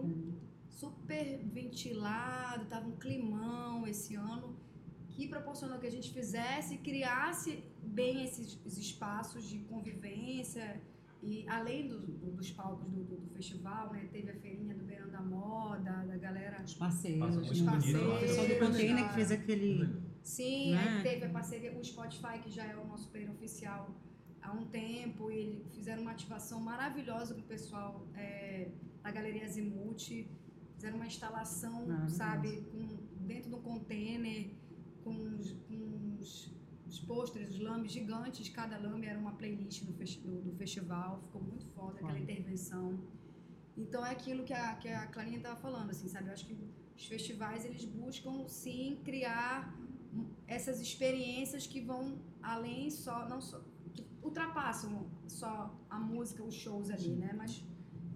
super 0.68 1.38
ventilado, 1.46 2.66
tava 2.66 2.86
um 2.86 2.96
climão 2.96 3.86
esse 3.86 4.14
ano, 4.14 4.56
que 5.10 5.26
proporcionou 5.26 5.78
que 5.78 5.86
a 5.86 5.90
gente 5.90 6.12
fizesse 6.12 6.74
e 6.74 6.78
criasse 6.78 7.64
bem 7.82 8.22
esses, 8.24 8.58
esses 8.66 8.78
espaços 8.78 9.44
de 9.48 9.58
convivência. 9.60 10.80
E 11.22 11.44
além 11.48 11.88
do- 11.88 11.98
do- 11.98 12.30
dos 12.32 12.50
palcos 12.52 12.88
do, 12.88 13.02
do- 13.02 13.16
do 13.16 13.30
festival, 13.34 13.92
né, 13.92 14.08
teve 14.12 14.30
a 14.30 14.36
feirinha 14.36 14.74
do 14.74 14.84
Beira 14.84 15.06
parceiros. 16.74 17.18
Passa 17.20 17.40
muito 17.40 17.64
né? 17.64 17.70
bonito 17.72 18.04
lá. 18.06 18.16
O 18.16 18.20
pessoal 18.20 18.46
do 18.46 18.58
container 18.58 19.08
que 19.08 19.14
fez 19.14 19.30
aquele. 19.32 19.96
Sim, 20.22 20.72
Né? 20.74 20.88
aí 20.98 21.02
teve 21.02 21.24
a 21.24 21.30
parceria 21.30 21.72
com 21.72 21.80
o 21.80 21.84
Spotify, 21.84 22.38
que 22.42 22.50
já 22.50 22.64
é 22.66 22.76
o 22.76 22.86
nosso 22.86 23.08
player 23.10 23.30
oficial 23.30 23.90
há 24.48 24.52
um 24.52 24.66
tempo, 24.66 25.30
e 25.30 25.36
eles 25.36 25.74
fizeram 25.74 26.02
uma 26.02 26.12
ativação 26.12 26.60
maravilhosa 26.60 27.34
com 27.34 27.40
o 27.40 27.44
pessoal 27.44 28.06
é, 28.14 28.70
da 29.02 29.10
Galeria 29.10 29.44
Azimuth, 29.44 30.06
fizeram 30.74 30.96
uma 30.96 31.06
instalação, 31.06 31.86
Maravilhoso. 31.86 32.16
sabe, 32.16 32.62
com, 32.72 32.86
dentro 33.26 33.50
do 33.50 33.58
container, 33.58 34.50
com 35.04 35.14
os, 35.36 35.52
com 35.66 36.16
os, 36.20 36.30
os 36.86 36.98
pôsteres, 37.00 37.50
os 37.50 37.60
lambes 37.60 37.92
gigantes, 37.92 38.48
cada 38.48 38.78
lambe 38.78 39.06
era 39.06 39.18
uma 39.18 39.32
playlist 39.32 39.84
do, 39.84 39.92
festi- 39.94 40.20
do, 40.20 40.40
do 40.42 40.52
festival, 40.56 41.20
ficou 41.24 41.42
muito 41.42 41.64
foda 41.74 41.94
aquela 42.00 42.18
intervenção. 42.18 42.98
Então 43.76 44.04
é 44.04 44.10
aquilo 44.10 44.44
que 44.44 44.52
a, 44.52 44.74
que 44.76 44.88
a 44.88 45.06
Clarinha 45.06 45.36
estava 45.38 45.56
falando, 45.56 45.90
assim, 45.90 46.08
sabe? 46.08 46.28
Eu 46.28 46.32
acho 46.32 46.46
que 46.46 46.56
os 46.96 47.06
festivais, 47.06 47.64
eles 47.64 47.84
buscam, 47.84 48.48
sim, 48.48 49.00
criar 49.04 49.72
hum, 50.12 50.26
essas 50.48 50.80
experiências 50.80 51.66
que 51.66 51.80
vão 51.80 52.18
além 52.42 52.90
só, 52.90 53.28
não 53.28 53.40
só, 53.40 53.60
ultrapassam 54.28 55.06
só 55.26 55.74
a 55.90 55.98
música, 55.98 56.42
os 56.42 56.54
shows 56.54 56.90
ali, 56.90 57.14
né? 57.16 57.30
Mas, 57.36 57.62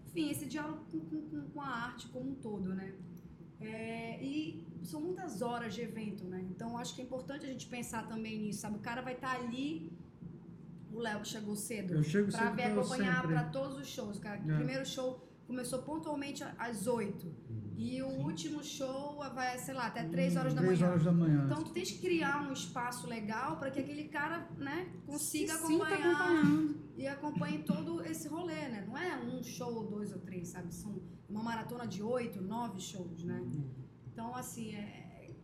enfim, 0.06 0.30
esse 0.30 0.46
diálogo 0.46 0.80
com, 0.90 1.00
com- 1.00 1.48
com, 1.52 1.60
a 1.60 1.66
arte 1.66 2.08
como 2.08 2.30
um 2.30 2.34
todo, 2.34 2.74
né? 2.74 2.94
É, 3.60 4.22
e 4.22 4.66
são 4.82 5.00
muitas 5.00 5.40
horas 5.42 5.74
de 5.74 5.80
evento, 5.82 6.24
né? 6.24 6.44
Então, 6.50 6.76
acho 6.76 6.94
que 6.94 7.00
é 7.00 7.04
importante 7.04 7.44
a 7.46 7.48
gente 7.48 7.66
pensar 7.66 8.06
também 8.08 8.38
nisso, 8.38 8.60
sabe? 8.60 8.76
O 8.76 8.80
cara 8.80 9.00
vai 9.02 9.14
estar 9.14 9.36
ali, 9.36 9.92
o 10.92 10.98
Léo 10.98 11.20
que 11.20 11.28
chegou 11.28 11.54
cedo, 11.56 11.94
Eu 11.94 12.02
chego 12.02 12.30
pra 12.30 12.38
sempre 12.40 12.56
ver 12.64 12.72
acompanhar 12.78 13.22
para 13.26 13.44
todos 13.44 13.78
os 13.78 13.86
shows, 13.86 14.18
cara. 14.18 14.40
O 14.42 14.50
É. 14.50 14.56
primeiro 14.56 14.84
show 14.84 15.26
começou 15.46 15.82
pontualmente 15.82 16.42
às 16.58 16.86
8 16.86 17.32
e 17.84 18.00
o 18.02 18.10
último 18.28 18.62
show 18.62 19.16
vai, 19.34 19.58
sei 19.58 19.74
lá, 19.74 19.86
até 19.86 20.02
3 20.04 20.36
horas 20.36 20.54
da 20.54 20.60
Três 20.62 20.78
manhã. 20.78 20.90
horas 20.90 21.04
da 21.04 21.12
manhã. 21.12 21.42
Então 21.46 21.64
tu 21.64 21.72
tens 21.72 21.90
que 21.90 21.98
criar 21.98 22.48
um 22.48 22.52
espaço 22.52 23.08
legal 23.08 23.56
para 23.58 23.70
que 23.72 23.80
aquele 23.80 24.04
cara, 24.08 24.48
né, 24.56 24.78
consiga 25.04 25.54
Se 25.54 25.66
sinta 25.66 25.84
acompanhar 25.84 26.14
acompanhando. 26.14 26.80
e 26.96 27.06
acompanhe 27.06 27.58
todo 27.72 28.04
esse 28.04 28.28
rolê, 28.28 28.62
né? 28.68 28.84
Não 28.86 28.96
é 28.96 29.16
um 29.16 29.42
show, 29.42 29.72
ou 29.74 29.86
dois 29.88 30.12
ou 30.12 30.20
três, 30.20 30.48
sabe? 30.48 30.72
São 30.72 31.02
uma 31.28 31.42
maratona 31.42 31.86
de 31.86 32.02
oito, 32.02 32.40
nove 32.40 32.80
shows, 32.80 33.24
né? 33.24 33.40
Então, 34.12 34.34
assim, 34.36 34.74
é... 34.74 35.34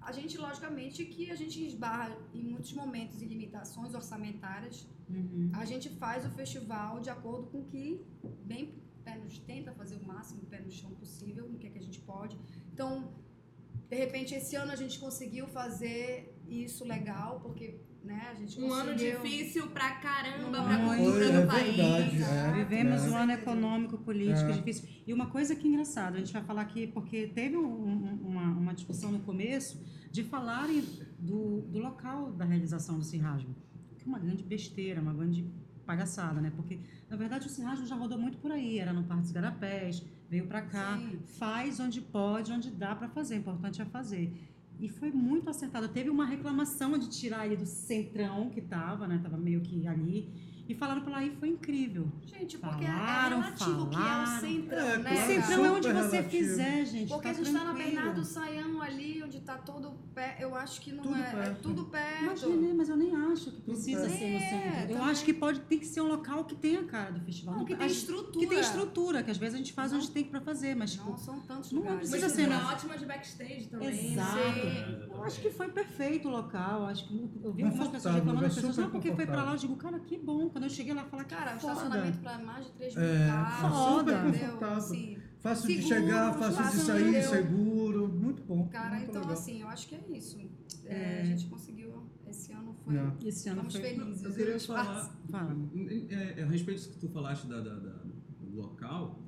a 0.00 0.12
gente, 0.12 0.38
logicamente, 0.38 1.04
que 1.06 1.30
a 1.30 1.36
gente 1.42 1.64
esbarra 1.66 2.16
em 2.32 2.44
muitos 2.44 2.72
momentos 2.74 3.20
em 3.22 3.26
limitações 3.26 3.92
orçamentárias. 3.92 4.86
Uhum. 5.08 5.50
A 5.54 5.64
gente 5.64 5.88
faz 6.02 6.24
o 6.24 6.30
festival 6.30 7.00
de 7.00 7.10
acordo 7.10 7.44
com 7.50 7.60
o 7.62 7.64
que 7.64 7.84
bem 8.44 8.82
pé 9.04 9.16
nos 9.18 9.38
tenta 9.38 9.72
fazer 9.72 9.96
o 9.96 10.06
máximo 10.06 10.42
pé 10.46 10.60
no 10.60 10.70
chão 10.70 10.90
possível, 10.94 11.48
no 11.48 11.58
que 11.58 11.66
é 11.66 11.70
que 11.70 11.78
a 11.78 11.82
gente 11.82 12.00
pode. 12.12 12.36
Então, 12.72 12.88
de 13.90 13.96
repente, 13.96 14.34
esse 14.34 14.54
ano 14.56 14.72
a 14.72 14.76
gente 14.82 14.98
conseguiu 14.98 15.46
fazer 15.46 16.06
isso 16.48 16.84
legal, 16.84 17.40
porque 17.40 17.66
né, 18.04 18.20
a 18.32 18.34
gente 18.34 18.58
Um 18.60 18.68
conseguiu... 18.68 18.90
ano 18.90 18.94
difícil 18.96 19.64
pra 19.68 19.90
caramba 20.06 20.60
Muito. 20.60 20.68
pra 20.68 20.96
cultura 20.96 21.24
É 21.26 21.40
do 21.40 21.46
país. 21.46 21.76
verdade, 21.76 22.22
é. 22.22 22.52
Vivemos 22.64 23.04
É. 23.04 23.08
um 23.10 23.16
ano 23.16 23.32
econômico, 23.32 23.96
político 23.98 24.50
É. 24.50 24.52
difícil. 24.52 24.88
E 25.06 25.12
uma 25.12 25.26
coisa 25.26 25.54
que 25.54 25.66
é 25.66 25.70
engraçada, 25.70 26.16
a 26.16 26.18
gente 26.18 26.32
vai 26.32 26.42
falar 26.42 26.62
aqui, 26.62 26.86
porque 26.88 27.28
teve 27.28 27.56
um- 27.56 27.62
um- 27.64 28.18
uma, 28.30 28.42
uma 28.62 28.74
discussão 28.74 29.12
no 29.12 29.20
começo 29.20 29.80
de 30.10 30.24
falarem 30.24 30.82
do, 31.18 31.60
do 31.62 31.78
local 31.78 32.32
da 32.32 32.44
realização 32.44 32.98
do 32.98 33.04
Cirrasmo. 33.04 33.54
Que 33.96 34.04
é 34.04 34.06
uma 34.08 34.18
grande 34.18 34.42
besteira, 34.42 35.00
uma 35.00 35.14
grande 35.14 35.46
palhaçada, 35.86 36.40
né? 36.40 36.52
Porque, 36.56 36.80
na 37.08 37.16
verdade, 37.16 37.46
o 37.46 37.50
Cirrasmo 37.50 37.86
já 37.86 37.94
rodou 37.94 38.18
muito 38.18 38.38
por 38.38 38.50
aí. 38.50 38.78
Era 38.80 38.92
no 38.92 39.04
Parque 39.04 39.22
dos 39.22 39.32
Garapés, 39.32 40.02
veio 40.32 40.46
pra 40.46 40.62
cá. 40.62 40.96
Sim. 40.98 41.18
Faz 41.38 41.78
onde 41.78 42.00
pode, 42.00 42.50
onde 42.52 42.70
dá 42.70 42.94
pra 42.94 43.06
fazer. 43.08 43.34
O 43.34 43.38
importante 43.38 43.82
é 43.82 43.84
fazer. 43.84 44.32
E 44.80 44.88
foi 44.88 45.10
muito 45.12 45.50
acertado. 45.50 45.86
Teve 45.88 46.08
uma 46.08 46.24
reclamação 46.24 46.96
de 46.98 47.08
tirar 47.10 47.44
ele 47.46 47.56
do 47.56 47.66
centrão 47.66 48.48
que 48.48 48.62
tava, 48.62 49.06
né? 49.06 49.20
Tava 49.22 49.36
meio 49.36 49.60
que 49.60 49.86
ali. 49.86 50.18
E 50.66 50.74
falaram 50.74 51.02
pra 51.02 51.12
lá 51.12 51.24
e 51.24 51.30
foi 51.36 51.48
incrível. 51.50 52.10
Gente, 52.24 52.56
porque 52.56 52.86
Falaram, 52.86 53.38
é 53.38 53.42
relativo 53.42 53.82
o 53.82 53.88
que 53.90 53.96
é 53.96 53.98
o 53.98 54.02
falaram. 54.02 54.40
centrão, 54.40 54.78
É, 54.78 54.98
né? 54.98 55.12
O 55.12 55.26
centrão 55.26 55.66
é 55.66 55.70
onde 55.70 55.88
você 55.92 56.16
relativo. 56.16 56.30
fizer, 56.30 56.84
gente. 56.86 57.08
Porque 57.08 57.22
tá 57.24 57.30
a 57.30 57.32
gente 57.34 57.52
tá 57.52 57.52
na 57.52 57.64
tranquilo. 57.74 57.90
Bernardo 57.90 58.24
Saião 58.24 58.71
ali, 58.82 59.22
onde 59.22 59.40
tá 59.40 59.56
todo 59.58 59.92
pé. 60.14 60.36
Eu 60.40 60.54
acho 60.54 60.80
que 60.80 60.92
não 60.92 61.02
Tudo 61.02 61.16
é. 61.16 61.20
É 61.20 61.30
perto. 61.30 61.62
tudo 61.62 61.84
perto. 61.86 62.24
Mas, 62.26 62.42
Renê, 62.42 62.72
mas 62.74 62.88
eu 62.88 62.96
nem 62.96 63.14
acho 63.16 63.50
que 63.50 63.60
precisa 63.62 64.00
perto. 64.02 64.18
ser 64.18 64.30
no 64.30 64.36
É, 64.36 64.48
centro. 64.48 64.80
Eu 64.92 64.96
também. 64.98 65.10
acho 65.12 65.24
que 65.24 65.32
pode 65.32 65.60
ter 65.60 65.76
que 65.78 65.86
ser 65.86 66.00
um 66.00 66.08
local 66.08 66.44
que 66.44 66.54
tenha 66.54 66.80
a 66.80 66.84
cara 66.84 67.10
do 67.12 67.20
festival. 67.20 67.56
Não, 67.56 67.64
que 67.64 67.74
tem 67.76 67.86
estrutura. 67.86 68.38
Que 68.40 68.46
tem 68.46 68.60
estrutura, 68.60 69.22
que 69.22 69.30
às 69.30 69.38
vezes 69.38 69.54
a 69.54 69.58
gente 69.58 69.72
faz 69.72 69.92
Não. 69.92 69.98
onde 69.98 70.10
tem 70.10 70.24
pra 70.24 70.40
fazer, 70.40 70.74
mas 70.76 70.92
tipo, 70.92 71.08
Não 71.10 71.16
são 71.16 71.40
tantos 71.40 71.72
Não 71.72 71.80
lugares. 71.80 72.10
precisa 72.10 72.26
Mas 72.26 72.32
ser, 72.36 72.46
uma 72.48 72.56
né? 72.58 72.64
ótima 72.72 72.98
de 72.98 73.06
backstage 73.06 73.68
também. 73.68 74.12
Exato. 74.12 74.36
né? 74.36 75.06
eu 75.12 75.24
acho 75.24 75.40
que 75.40 75.50
foi 75.50 75.68
perfeito 75.68 76.28
o 76.28 76.30
local. 76.30 76.86
Acho 76.86 77.06
que 77.08 77.30
eu 77.42 77.52
vi 77.52 77.62
algumas 77.62 77.88
pessoas 77.88 78.14
reclamando, 78.16 78.44
é 78.44 78.48
as 78.48 78.54
pessoas, 78.54 78.74
super 78.74 78.86
ah, 78.88 78.90
porque 78.90 79.14
foi 79.14 79.26
pra 79.26 79.42
lá. 79.44 79.52
Eu 79.52 79.56
digo, 79.58 79.76
cara, 79.76 80.00
que 80.00 80.18
bom. 80.18 80.48
Quando 80.48 80.64
eu 80.64 80.70
cheguei 80.70 80.92
lá, 80.94 81.02
eu 81.02 81.08
falei, 81.08 81.26
Cara, 81.26 81.56
o 81.56 81.60
foda. 81.60 81.72
estacionamento 81.74 82.18
para 82.18 82.38
mais 82.38 82.66
de 82.66 82.72
3 82.72 82.94
mil 82.96 83.04
É, 83.04 83.26
carros. 83.28 83.98
super 83.98 84.12
entendeu? 84.28 84.40
confortável. 84.52 84.76
Assim, 84.76 85.18
Fácil 85.42 85.66
de 85.68 85.82
Seguro, 85.82 85.88
chegar, 85.88 86.34
fácil 86.38 86.62
de 86.70 86.86
sair, 86.86 87.22
seguro. 87.24 88.08
Muito 88.08 88.42
bom. 88.44 88.68
cara, 88.68 88.96
muito 88.96 89.10
então 89.10 89.22
legal. 89.22 89.34
assim, 89.36 89.60
eu 89.60 89.68
acho 89.68 89.88
que 89.88 89.94
é 89.96 90.04
isso. 90.16 90.38
É, 90.84 90.94
É. 90.94 91.20
A 91.22 91.24
gente 91.24 91.46
conseguiu. 91.46 91.92
Esse 92.28 92.52
ano 92.52 92.74
foi. 92.84 92.96
É. 92.96 93.00
Esse 93.26 93.48
ano 93.48 93.62
Estamos 93.66 93.72
foi... 93.76 93.82
felizes. 93.82 94.22
Eu 94.24 94.32
queria 94.34 94.60
falar. 94.60 95.18
Fala. 95.30 95.56
é, 96.10 96.40
é, 96.40 96.42
a 96.44 96.46
respeito 96.46 96.78
disso 96.78 96.90
que 96.92 96.98
tu 96.98 97.08
falaste 97.08 97.46
da, 97.46 97.60
da- 97.60 97.78
da- 97.78 98.02
do 98.40 98.56
local. 98.56 99.20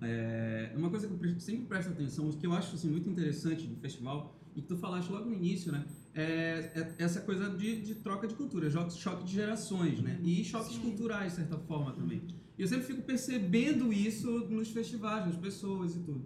É 0.00 0.72
uma 0.76 0.90
coisa 0.90 1.06
que 1.06 1.12
eu 1.14 1.18
pre- 1.18 1.38
sempre 1.38 1.66
presto 1.66 1.92
atenção, 1.92 2.28
que 2.32 2.44
eu 2.46 2.52
acho 2.52 2.74
assim, 2.74 2.90
muito 2.90 3.08
interessante 3.08 3.66
do 3.68 3.76
festival, 3.76 4.36
e 4.56 4.60
que 4.60 4.66
tu 4.66 4.76
falaste 4.76 5.08
logo 5.10 5.26
no 5.26 5.34
início, 5.34 5.70
né? 5.70 5.84
É, 6.14 6.70
é 6.98 7.04
essa 7.04 7.20
coisa 7.22 7.48
de, 7.48 7.80
de 7.80 7.94
troca 7.96 8.28
de 8.28 8.34
cultura, 8.34 8.70
choque 8.90 9.24
de 9.24 9.32
gerações, 9.32 10.00
né? 10.00 10.18
E 10.22 10.44
choques 10.44 10.74
Sim. 10.74 10.80
culturais, 10.80 11.32
de 11.32 11.38
certa 11.38 11.56
forma, 11.58 11.92
também. 11.92 12.22
E 12.58 12.62
eu 12.62 12.68
sempre 12.68 12.84
fico 12.84 13.02
percebendo 13.02 13.90
isso 13.92 14.30
nos 14.50 14.68
festivais, 14.70 15.24
nas 15.26 15.36
pessoas 15.36 15.94
e 15.96 16.00
tudo. 16.00 16.22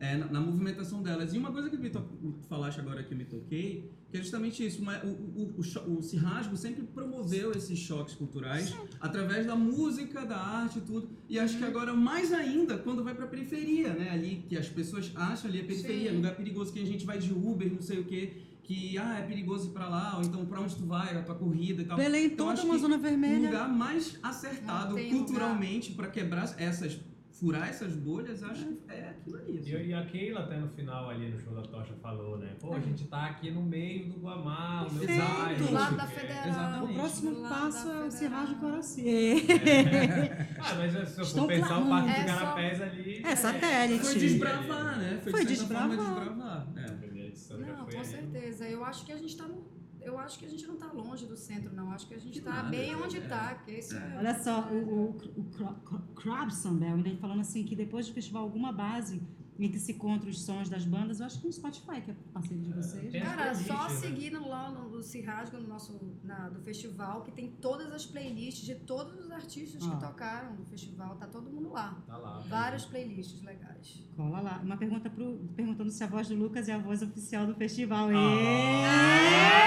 É, 0.00 0.16
na, 0.16 0.26
na 0.26 0.40
movimentação 0.40 1.02
delas. 1.02 1.32
E 1.34 1.38
uma 1.38 1.50
coisa 1.50 1.68
que 1.70 1.76
me 1.76 1.90
falaste 2.48 2.78
agora 2.78 3.02
que 3.02 3.12
eu 3.14 3.18
me 3.18 3.24
toquei, 3.24 3.90
que 4.10 4.16
é 4.18 4.20
justamente 4.20 4.64
isso. 4.64 4.80
uma- 4.80 5.02
o, 5.04 5.08
o, 5.08 5.54
o, 5.58 5.98
o 5.98 6.02
Cirrasgo 6.02 6.56
sempre 6.56 6.84
promoveu 6.84 7.50
esses 7.52 7.78
choques 7.78 8.14
culturais 8.14 8.72
através 9.00 9.44
da 9.46 9.56
música, 9.56 10.24
da 10.24 10.36
arte 10.36 10.78
e 10.78 10.82
tudo. 10.82 11.08
E 11.28 11.36
acho 11.38 11.58
que 11.58 11.64
agora 11.64 11.94
mais 11.94 12.32
ainda 12.32 12.78
quando 12.78 13.02
vai 13.02 13.14
pra 13.14 13.26
periferia, 13.26 13.92
né? 13.94 14.10
Ali 14.10 14.44
que 14.48 14.56
as 14.56 14.68
pessoas 14.68 15.10
acham 15.16 15.50
ali 15.50 15.60
a 15.62 15.64
periferia, 15.64 16.10
Sim. 16.10 16.16
lugar 16.18 16.36
perigoso 16.36 16.72
que 16.72 16.78
a 16.80 16.86
gente 16.86 17.04
vai 17.04 17.18
de 17.18 17.32
Uber, 17.32 17.72
não 17.72 17.80
sei 17.82 17.98
o 17.98 18.04
quê, 18.04 18.34
que 18.68 18.98
ah, 18.98 19.18
é 19.20 19.22
perigoso 19.22 19.68
ir 19.70 19.72
pra 19.72 19.88
lá, 19.88 20.16
ou 20.18 20.22
então 20.22 20.44
pra 20.44 20.60
onde 20.60 20.76
tu 20.76 20.84
vai, 20.84 21.16
a 21.16 21.22
tua 21.22 21.34
corrida 21.34 21.80
e 21.80 21.84
tal. 21.86 21.96
Belém 21.96 22.26
Então, 22.26 22.48
toda 22.48 22.62
uma 22.62 22.76
zona 22.76 22.96
o 22.96 23.00
vermelha. 23.00 23.48
lugar 23.48 23.66
mais 23.68 24.18
acertado 24.22 24.94
culturalmente 25.08 25.92
pra 25.92 26.06
quebrar 26.08 26.54
essas 26.58 27.00
furar 27.40 27.68
essas 27.68 27.94
bolhas, 27.94 28.42
acho 28.42 28.66
que 28.66 28.82
é 28.90 29.10
aquilo 29.10 29.36
ali. 29.36 29.58
assim. 29.58 29.70
E, 29.70 29.86
e 29.90 29.94
a 29.94 30.04
Keila 30.04 30.40
até 30.40 30.56
no 30.58 30.68
final 30.70 31.08
ali 31.08 31.30
no 31.30 31.38
show 31.38 31.54
da 31.54 31.62
Tocha 31.62 31.94
falou, 32.02 32.36
né? 32.36 32.48
Pô, 32.60 32.74
a 32.74 32.80
gente 32.80 33.04
tá 33.04 33.26
aqui 33.26 33.48
no 33.52 33.62
meio 33.62 34.08
do 34.12 34.18
Guamá, 34.18 34.84
o 34.90 34.92
meu 34.92 35.06
bairro. 35.06 35.56
Do 35.66 35.72
lado 35.72 35.96
da 35.96 36.04
o. 36.04 36.08
Federal. 36.08 36.48
Exatamente. 36.48 36.90
O 36.90 36.94
próximo 36.94 37.30
Do 37.36 37.42
passo 37.42 37.78
é 37.78 37.80
o 37.80 37.92
Federal. 37.92 38.10
Cirrasgo 38.10 38.54
Coraci. 38.56 39.02
Ah, 40.60 40.74
mas 40.76 40.92
se 41.08 41.18
eu 41.18 41.22
Estão 41.22 41.42
for 41.44 41.48
pensar 41.48 41.78
o 41.78 41.88
Parque 41.88 42.08
clamando. 42.08 42.10
É 42.10 42.26
só- 42.26 42.26
Garapés 42.40 42.82
ali... 42.82 43.22
É 43.24 43.36
satélite. 43.36 44.04
Foi 44.04 44.14
desbravar, 44.18 44.98
né? 44.98 45.20
Foi, 45.22 45.32
Foi 45.32 45.44
de 45.44 45.56
certa 45.56 45.74
forma 45.74 45.96
desbravar. 45.96 46.26
desbravar. 46.26 46.68
É. 46.76 46.87
Não, 47.50 47.84
foi 47.84 47.94
com 47.94 48.00
ali. 48.00 48.08
certeza. 48.08 48.68
Eu 48.68 48.84
acho 48.84 49.04
que 49.06 49.12
a 49.12 49.16
gente 49.16 49.36
tá 49.36 49.46
no. 49.46 49.66
Eu 50.00 50.16
acho 50.18 50.38
que 50.38 50.46
a 50.46 50.48
gente 50.48 50.64
não 50.66 50.76
tá 50.76 50.90
longe 50.92 51.26
do 51.26 51.36
centro, 51.36 51.74
não. 51.74 51.90
Acho 51.90 52.06
que 52.06 52.14
a 52.14 52.18
gente 52.18 52.38
Que 52.38 52.44
tá 52.44 52.52
nada, 52.52 52.68
bem 52.68 52.92
é. 52.92 52.96
onde 52.96 53.20
tá. 53.22 53.54
Que 53.56 53.72
esse 53.72 53.96
é. 53.96 54.14
Olha 54.16 54.38
só, 54.42 54.68
o, 54.70 54.76
o, 54.76 55.16
o 55.40 55.44
Cra- 55.50 55.76
Crabson 56.14 56.74
Bell, 56.76 56.94
ainda 56.94 57.16
falando 57.16 57.40
assim 57.40 57.64
que 57.64 57.74
depois 57.74 58.06
do 58.06 58.14
festival 58.14 58.42
alguma 58.44 58.72
base 58.72 59.20
em 59.58 59.68
que 59.72 59.78
se 59.78 59.90
encontra 59.92 60.30
os 60.30 60.40
sons 60.42 60.68
das 60.68 60.84
bandas, 60.84 61.18
eu 61.18 61.26
acho 61.26 61.40
que 61.40 61.46
no 61.46 61.52
Spotify, 61.52 62.00
que 62.00 62.12
é 62.12 62.14
parceiro 62.32 62.62
de 62.62 62.72
vocês. 62.72 63.10
Tem 63.10 63.20
as 63.20 63.28
Cara, 63.34 63.54
só 63.54 63.64
playlists, 63.64 64.00
né? 64.02 64.08
seguir 64.08 64.30
no- 64.30 64.48
lá 64.48 64.70
no, 64.70 64.88
no 64.88 65.02
Cirrasgo, 65.02 65.58
no 65.58 65.66
nosso, 65.66 65.98
na, 66.22 66.48
do 66.48 66.60
festival, 66.60 67.22
que 67.22 67.32
tem 67.32 67.50
todas 67.60 67.92
as 67.92 68.06
playlists 68.06 68.64
de 68.64 68.76
todos 68.76 69.18
os 69.24 69.30
artistas 69.32 69.82
Ah. 69.84 69.90
que 69.90 70.00
tocaram 70.00 70.54
no 70.54 70.64
festival. 70.66 71.16
Tá 71.16 71.26
todo 71.26 71.50
mundo 71.50 71.72
lá. 71.72 71.98
Tá 72.06 72.16
lá. 72.16 72.38
Várias 72.48 72.84
playlists 72.84 73.42
legais. 73.42 74.00
Cola 74.16 74.40
lá. 74.40 74.60
Uma 74.62 74.76
pergunta 74.76 75.10
pro, 75.10 75.38
perguntando 75.56 75.90
se 75.90 76.04
a 76.04 76.06
voz 76.06 76.28
do 76.28 76.36
Lucas 76.36 76.68
é 76.68 76.74
a 76.74 76.78
voz 76.78 77.02
oficial 77.02 77.44
do 77.46 77.54
festival. 77.56 78.08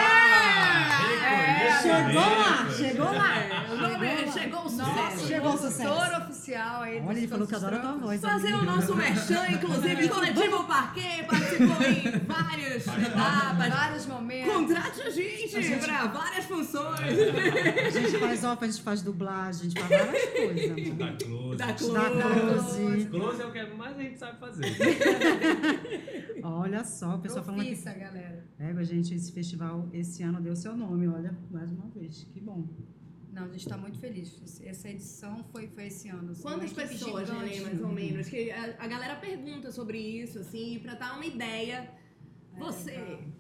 Ah, 0.03 1.81
Chegou 1.81 2.21
lá, 2.21 2.55
reconheço. 2.63 2.77
chegou 2.77 3.05
lá. 3.05 3.37
É, 3.39 3.71
o 3.71 3.77
nome 3.77 4.31
chegou 4.31 4.65
o 4.65 4.69
sucesso. 4.69 4.91
Nosso 4.95 5.27
Chegou 5.27 5.53
o 5.53 5.57
sucesso. 5.57 6.17
oficial 6.21 6.81
aí. 6.83 7.01
Olha, 7.01 7.17
ele 7.17 7.27
falou 7.27 7.47
que 7.47 7.55
adora 7.55 7.77
a 7.77 7.79
tua 7.79 7.97
voz. 7.97 8.21
Fazer 8.21 8.53
o 8.53 8.63
nosso 8.63 8.95
merchan, 8.95 9.47
inclusive, 9.51 9.80
Coletivo 10.09 10.63
Parquet 10.65 11.23
participou 11.23 11.81
em 11.83 12.19
vários 12.25 12.85
várias 12.85 13.07
etapas. 13.07 13.69
Vários 13.69 14.05
momentos. 14.05 14.53
Contrate 14.53 15.01
a 15.01 15.09
gente 15.09 15.79
pra 15.79 16.07
várias 16.07 16.45
funções. 16.45 17.01
A 17.01 17.89
gente 17.89 18.17
faz 18.19 18.43
off, 18.43 18.63
a 18.63 18.67
gente 18.67 18.81
faz 18.81 19.01
dublagem, 19.01 19.61
a 19.61 19.63
gente 19.69 19.79
faz 19.81 20.05
várias 20.05 20.29
coisas, 20.29 20.71
amor. 20.71 20.95
Da 20.95 21.13
close. 21.13 21.57
Da 21.57 21.65
Da 21.65 21.73
close. 21.73 22.79
close. 22.79 23.05
Close 23.07 23.41
é 23.41 23.45
o 23.45 23.51
que 23.51 23.63
mais 23.75 23.97
a 23.97 24.01
gente 24.01 24.19
sabe 24.19 24.39
fazer. 24.39 24.65
Olha 26.43 26.83
só, 26.83 27.15
o 27.15 27.19
pessoal 27.19 27.43
falando 27.43 27.61
aqui. 27.61 27.69
Profissa, 27.71 27.93
galera. 27.93 28.45
É, 28.59 28.83
gente, 28.83 29.13
esse 29.13 29.31
festival 29.31 29.89
esse 29.93 30.23
ano 30.23 30.41
deu 30.41 30.55
seu 30.55 30.75
nome, 30.75 31.07
olha, 31.07 31.37
mais 31.49 31.71
uma 31.71 31.87
vez. 31.89 32.27
Que 32.31 32.39
bom. 32.39 32.67
Não, 33.31 33.45
a 33.45 33.47
gente 33.47 33.61
está 33.61 33.77
muito 33.77 33.97
feliz. 33.97 34.61
Essa 34.61 34.89
edição 34.89 35.43
foi, 35.45 35.67
foi 35.67 35.87
esse 35.87 36.09
ano. 36.09 36.31
assim, 36.31 36.41
Quantas 36.41 36.73
pessoas, 36.73 37.27
gigante. 37.27 37.49
Nenê, 37.49 37.61
mais 37.61 37.81
ou 37.81 37.87
menos? 37.87 38.27
Que 38.27 38.51
a, 38.51 38.75
a 38.77 38.87
galera 38.87 39.15
pergunta 39.15 39.71
sobre 39.71 39.97
isso, 39.97 40.39
assim, 40.39 40.79
pra 40.79 40.95
dar 40.95 41.15
uma 41.15 41.25
ideia. 41.25 41.89
Você. 42.57 42.91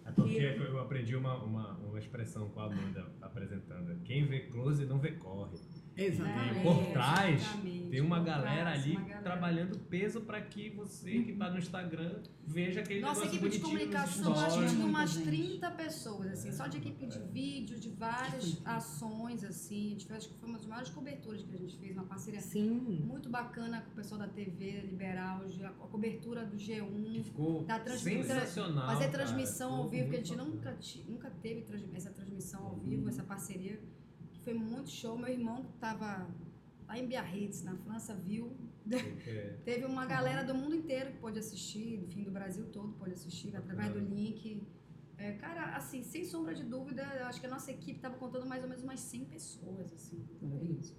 É 0.05 0.11
porque 0.15 0.37
eu 0.37 0.79
aprendi 0.79 1.15
uma, 1.15 1.43
uma, 1.43 1.77
uma 1.79 1.99
expressão 1.99 2.49
com 2.49 2.61
a 2.61 2.65
Amanda 2.65 3.11
apresentando. 3.21 4.01
Quem 4.03 4.25
vê 4.25 4.41
close 4.47 4.85
não 4.85 4.99
vê 4.99 5.11
corre. 5.11 5.57
Exatamente. 6.05 6.59
E 6.59 6.63
por 6.63 6.85
trás 6.91 7.41
exatamente. 7.41 7.89
tem 7.89 8.01
uma 8.01 8.19
galera 8.19 8.71
trás, 8.71 8.83
ali 8.83 8.91
uma 8.95 9.01
galera. 9.01 9.21
trabalhando 9.23 9.79
peso 9.79 10.21
para 10.21 10.41
que 10.41 10.69
você 10.69 11.23
que 11.23 11.33
tá 11.33 11.49
no 11.49 11.57
Instagram 11.57 12.21
veja 12.45 12.81
aquele 12.81 13.01
Nossa 13.01 13.21
negócio 13.21 13.37
equipe 13.37 13.49
de 13.49 13.59
comunicação, 13.59 14.33
acho 14.33 14.59
que 14.59 14.69
tinha 14.69 14.85
umas 14.85 15.09
gente. 15.11 15.25
30 15.25 15.71
pessoas, 15.71 16.27
assim, 16.33 16.51
só 16.51 16.67
de 16.67 16.77
equipe 16.77 17.05
de 17.05 17.19
vídeo, 17.19 17.79
de 17.79 17.89
várias 17.89 18.61
ações, 18.65 19.43
assim. 19.43 19.87
A 19.87 19.89
gente 19.91 20.05
fez, 20.05 20.17
acho 20.17 20.29
que 20.29 20.39
foi 20.39 20.49
uma 20.49 20.57
das 20.57 20.67
maiores 20.67 20.89
coberturas 20.89 21.43
que 21.43 21.55
a 21.55 21.57
gente 21.57 21.77
fez, 21.77 21.95
uma 21.95 22.05
parceria 22.05 22.41
Sim. 22.41 23.03
muito 23.05 23.29
bacana 23.29 23.81
com 23.81 23.91
o 23.91 23.95
pessoal 23.95 24.19
da 24.19 24.27
TV 24.27 24.81
Liberal, 24.81 25.41
a 25.63 25.87
cobertura 25.87 26.45
do 26.45 26.57
Que 26.57 26.73
G1, 26.73 27.23
ficou 27.23 27.63
da 27.63 27.79
transmissão, 27.79 28.23
sensacional. 28.23 28.87
fazer 28.87 29.09
cara. 29.09 29.11
transmissão 29.11 29.73
ao 29.73 29.83
Ficou 29.83 29.89
vivo, 29.89 30.09
que 30.09 30.15
a 30.15 30.19
gente 30.19 30.35
nunca, 30.35 30.77
nunca 31.07 31.29
teve 31.41 31.65
essa 31.93 32.09
transmissão 32.09 32.65
ao 32.65 32.75
vivo, 32.77 33.07
essa 33.07 33.23
parceria, 33.23 33.77
que 33.77 34.00
foi 34.43 34.53
muito 34.53 34.89
show. 34.89 35.17
Meu 35.17 35.29
irmão 35.29 35.63
que 35.63 35.73
estava 35.73 36.29
lá 36.87 36.97
em 36.97 37.07
Biarritz, 37.07 37.63
na 37.63 37.75
França, 37.77 38.13
viu. 38.15 38.55
porque 38.83 39.55
Teve 39.63 39.85
uma 39.85 40.05
galera 40.05 40.43
do 40.43 40.53
mundo 40.53 40.75
inteiro 40.75 41.11
que 41.11 41.17
pôde 41.17 41.39
assistir, 41.39 42.03
enfim, 42.03 42.23
do 42.23 42.31
Brasil 42.31 42.65
todo 42.71 42.93
pôde 42.93 43.13
assistir, 43.13 43.55
através 43.55 43.93
do 43.93 43.99
link. 43.99 44.61
É, 45.17 45.33
cara, 45.33 45.75
assim, 45.75 46.03
sem 46.03 46.25
sombra 46.25 46.53
de 46.55 46.63
dúvida, 46.63 47.03
eu 47.19 47.25
acho 47.27 47.39
que 47.39 47.45
a 47.45 47.49
nossa 47.49 47.69
equipe 47.71 47.97
estava 47.97 48.17
contando 48.17 48.45
mais 48.47 48.63
ou 48.63 48.69
menos 48.69 48.83
umas 48.83 48.99
100 48.99 49.25
pessoas, 49.25 49.93
assim. 49.93 50.27
Maravilhoso. 50.41 50.97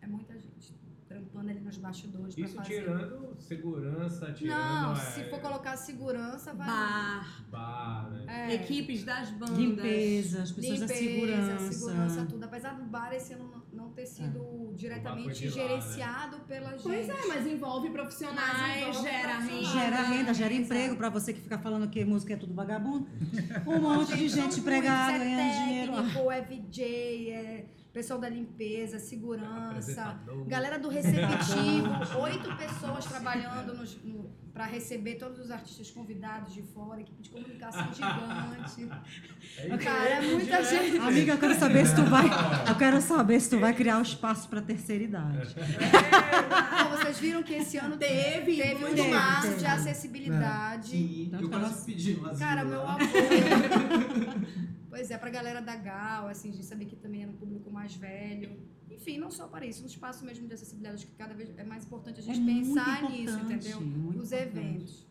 É 0.00 0.06
muita 0.06 0.38
gente 0.38 0.72
trampando 1.16 1.50
ali 1.50 1.60
nos 1.60 1.76
bastidores 1.78 2.34
para 2.34 2.44
Isso 2.44 2.54
fazer. 2.56 2.68
tirando 2.80 3.36
segurança, 3.38 4.32
tirando 4.32 4.58
Não, 4.58 4.92
é, 4.92 4.96
se 4.96 5.24
for 5.24 5.40
colocar 5.40 5.76
segurança, 5.76 6.52
vai. 6.52 6.66
Bar, 6.66 7.44
bar, 7.50 8.10
né? 8.10 8.24
É. 8.50 8.54
equipes 8.54 9.04
das 9.04 9.30
bandas. 9.30 9.56
Limpeza, 9.56 10.42
as 10.42 10.52
pessoas 10.52 10.80
da 10.80 10.86
Limpeza, 10.86 11.10
segurança. 11.10 11.72
segurança, 11.72 12.26
tudo. 12.26 12.44
Apesar 12.44 12.74
do 12.74 12.84
bar 12.84 13.12
esse 13.14 13.32
ano 13.32 13.48
não- 13.72 13.86
não 13.86 13.90
ter 13.92 14.06
sido 14.06 14.38
foi 14.66 14.74
diretamente 14.74 15.38
de 15.38 15.46
lá, 15.48 15.52
gerenciado 15.54 16.40
pela 16.40 16.70
gente. 16.72 16.82
Pois 16.82 17.08
é, 17.08 17.26
mas 17.28 17.46
envolve 17.46 17.90
profissionais, 17.90 18.58
Mas 18.58 18.88
envolve 18.88 19.08
gera 19.08 19.28
profissionais. 19.34 19.68
renda. 19.72 19.80
Gera 19.80 20.02
renda, 20.02 20.34
gera 20.34 20.54
emprego 20.54 20.96
pra 20.96 21.08
você 21.08 21.32
que 21.32 21.40
fica 21.40 21.58
falando 21.58 21.88
que 21.88 22.04
música 22.04 22.34
é 22.34 22.36
tudo 22.36 22.54
vagabundo. 22.54 23.06
Um 23.66 23.80
monte 23.80 24.16
de 24.16 24.28
São 24.28 24.28
gente 24.28 24.38
muitos, 24.38 24.58
empregada 24.58 25.12
é 25.16 25.18
ganhando 25.18 25.64
dinheiro. 25.66 25.92
técnico, 25.92 26.30
é 26.30 26.40
VJ, 26.42 27.30
é 27.30 27.66
pessoal 27.96 28.20
da 28.20 28.28
limpeza, 28.28 28.98
segurança, 28.98 30.20
galera 30.46 30.78
do 30.78 30.90
receptivo, 30.90 32.20
oito 32.20 32.54
pessoas 32.54 33.06
trabalhando 33.06 33.74
nos, 33.74 33.96
no, 34.04 34.28
para 34.52 34.66
receber 34.66 35.14
todos 35.14 35.38
os 35.38 35.50
artistas 35.50 35.90
convidados 35.90 36.52
de 36.52 36.60
fora, 36.60 37.00
equipe 37.00 37.22
de 37.22 37.30
comunicação 37.30 37.88
gigante. 37.94 38.86
É 39.56 39.78
Cara, 39.78 40.08
é 40.10 40.20
muita 40.20 40.62
gente. 40.62 40.98
Amiga, 40.98 41.32
eu 41.32 41.38
quero 41.38 41.58
saber 41.58 41.86
se 41.86 41.96
tu 41.96 42.02
vai. 42.02 42.26
Eu 42.68 42.74
quero 42.74 43.00
saber 43.00 43.40
se 43.40 43.48
tu 43.48 43.58
vai 43.58 43.72
criar 43.72 43.96
um 43.96 44.02
espaço 44.02 44.46
pra 44.48 44.60
terceira 44.60 45.04
idade. 45.04 45.56
Ah, 46.50 46.96
vocês 46.96 47.18
viram 47.18 47.42
que 47.42 47.54
esse 47.54 47.78
ano 47.78 47.96
Teve, 47.96 48.56
teve 48.56 48.84
um 48.84 48.94
teve. 48.94 49.56
de 49.56 49.66
acessibilidade. 49.66 50.90
Sim, 50.90 51.28
Tanto 51.30 51.44
eu 51.44 51.48
quase 51.48 51.86
pedi 51.86 52.10
asilo 52.12 52.38
Cara, 52.38 52.64
meu 52.64 52.82
avô. 52.82 52.98
pois 54.96 55.10
é, 55.10 55.18
pra 55.18 55.28
galera 55.38 55.60
da 55.60 55.76
Gal, 55.76 56.26
assim, 56.28 56.50
de 56.50 56.62
saber 56.64 56.86
que 56.86 56.96
também 56.96 57.22
era 57.22 57.30
um 57.30 57.36
público 57.36 57.70
mais 57.70 57.94
velho. 57.94 58.50
Enfim, 58.90 59.18
não 59.18 59.30
só 59.30 59.46
para 59.46 59.66
isso, 59.66 59.82
um 59.82 59.86
espaço 59.94 60.24
mesmo 60.24 60.46
de 60.48 60.54
acessibilidade, 60.54 60.94
acho 60.96 61.06
que 61.08 61.12
cada 61.22 61.34
vez 61.34 61.48
é 61.58 61.64
mais 61.64 61.84
importante 61.84 62.20
a 62.20 62.22
gente 62.22 62.40
É 62.40 62.44
pensar 62.54 63.02
nisso, 63.10 63.38
entendeu? 63.40 63.78
Os 63.78 64.32
importante. 64.32 64.34
eventos. 64.34 65.06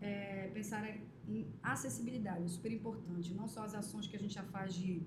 É, 0.00 0.48
pensar 0.54 0.82
em 1.28 1.46
acessibilidade, 1.62 2.44
é 2.44 2.48
super 2.48 2.72
importante. 2.72 3.34
Não 3.34 3.46
só 3.46 3.64
as 3.64 3.74
ações 3.74 4.06
que 4.06 4.16
a 4.16 4.18
gente 4.18 4.32
já 4.32 4.44
faz 4.44 4.72
de, 4.74 5.02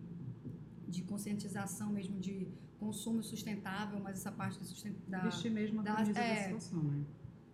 de 0.87 1.01
conscientização 1.03 1.89
mesmo 1.91 2.19
de 2.19 2.47
consumo 2.79 3.23
sustentável, 3.23 3.99
mas 3.99 4.19
essa 4.19 4.31
parte 4.31 4.59
da, 5.07 5.19
Vestir 5.21 5.49
mesmo 5.51 5.79
a 5.79 5.83
da- 5.83 6.01
é. 6.01 6.13
da 6.13 6.43
situação, 6.43 6.83
né? 6.83 7.03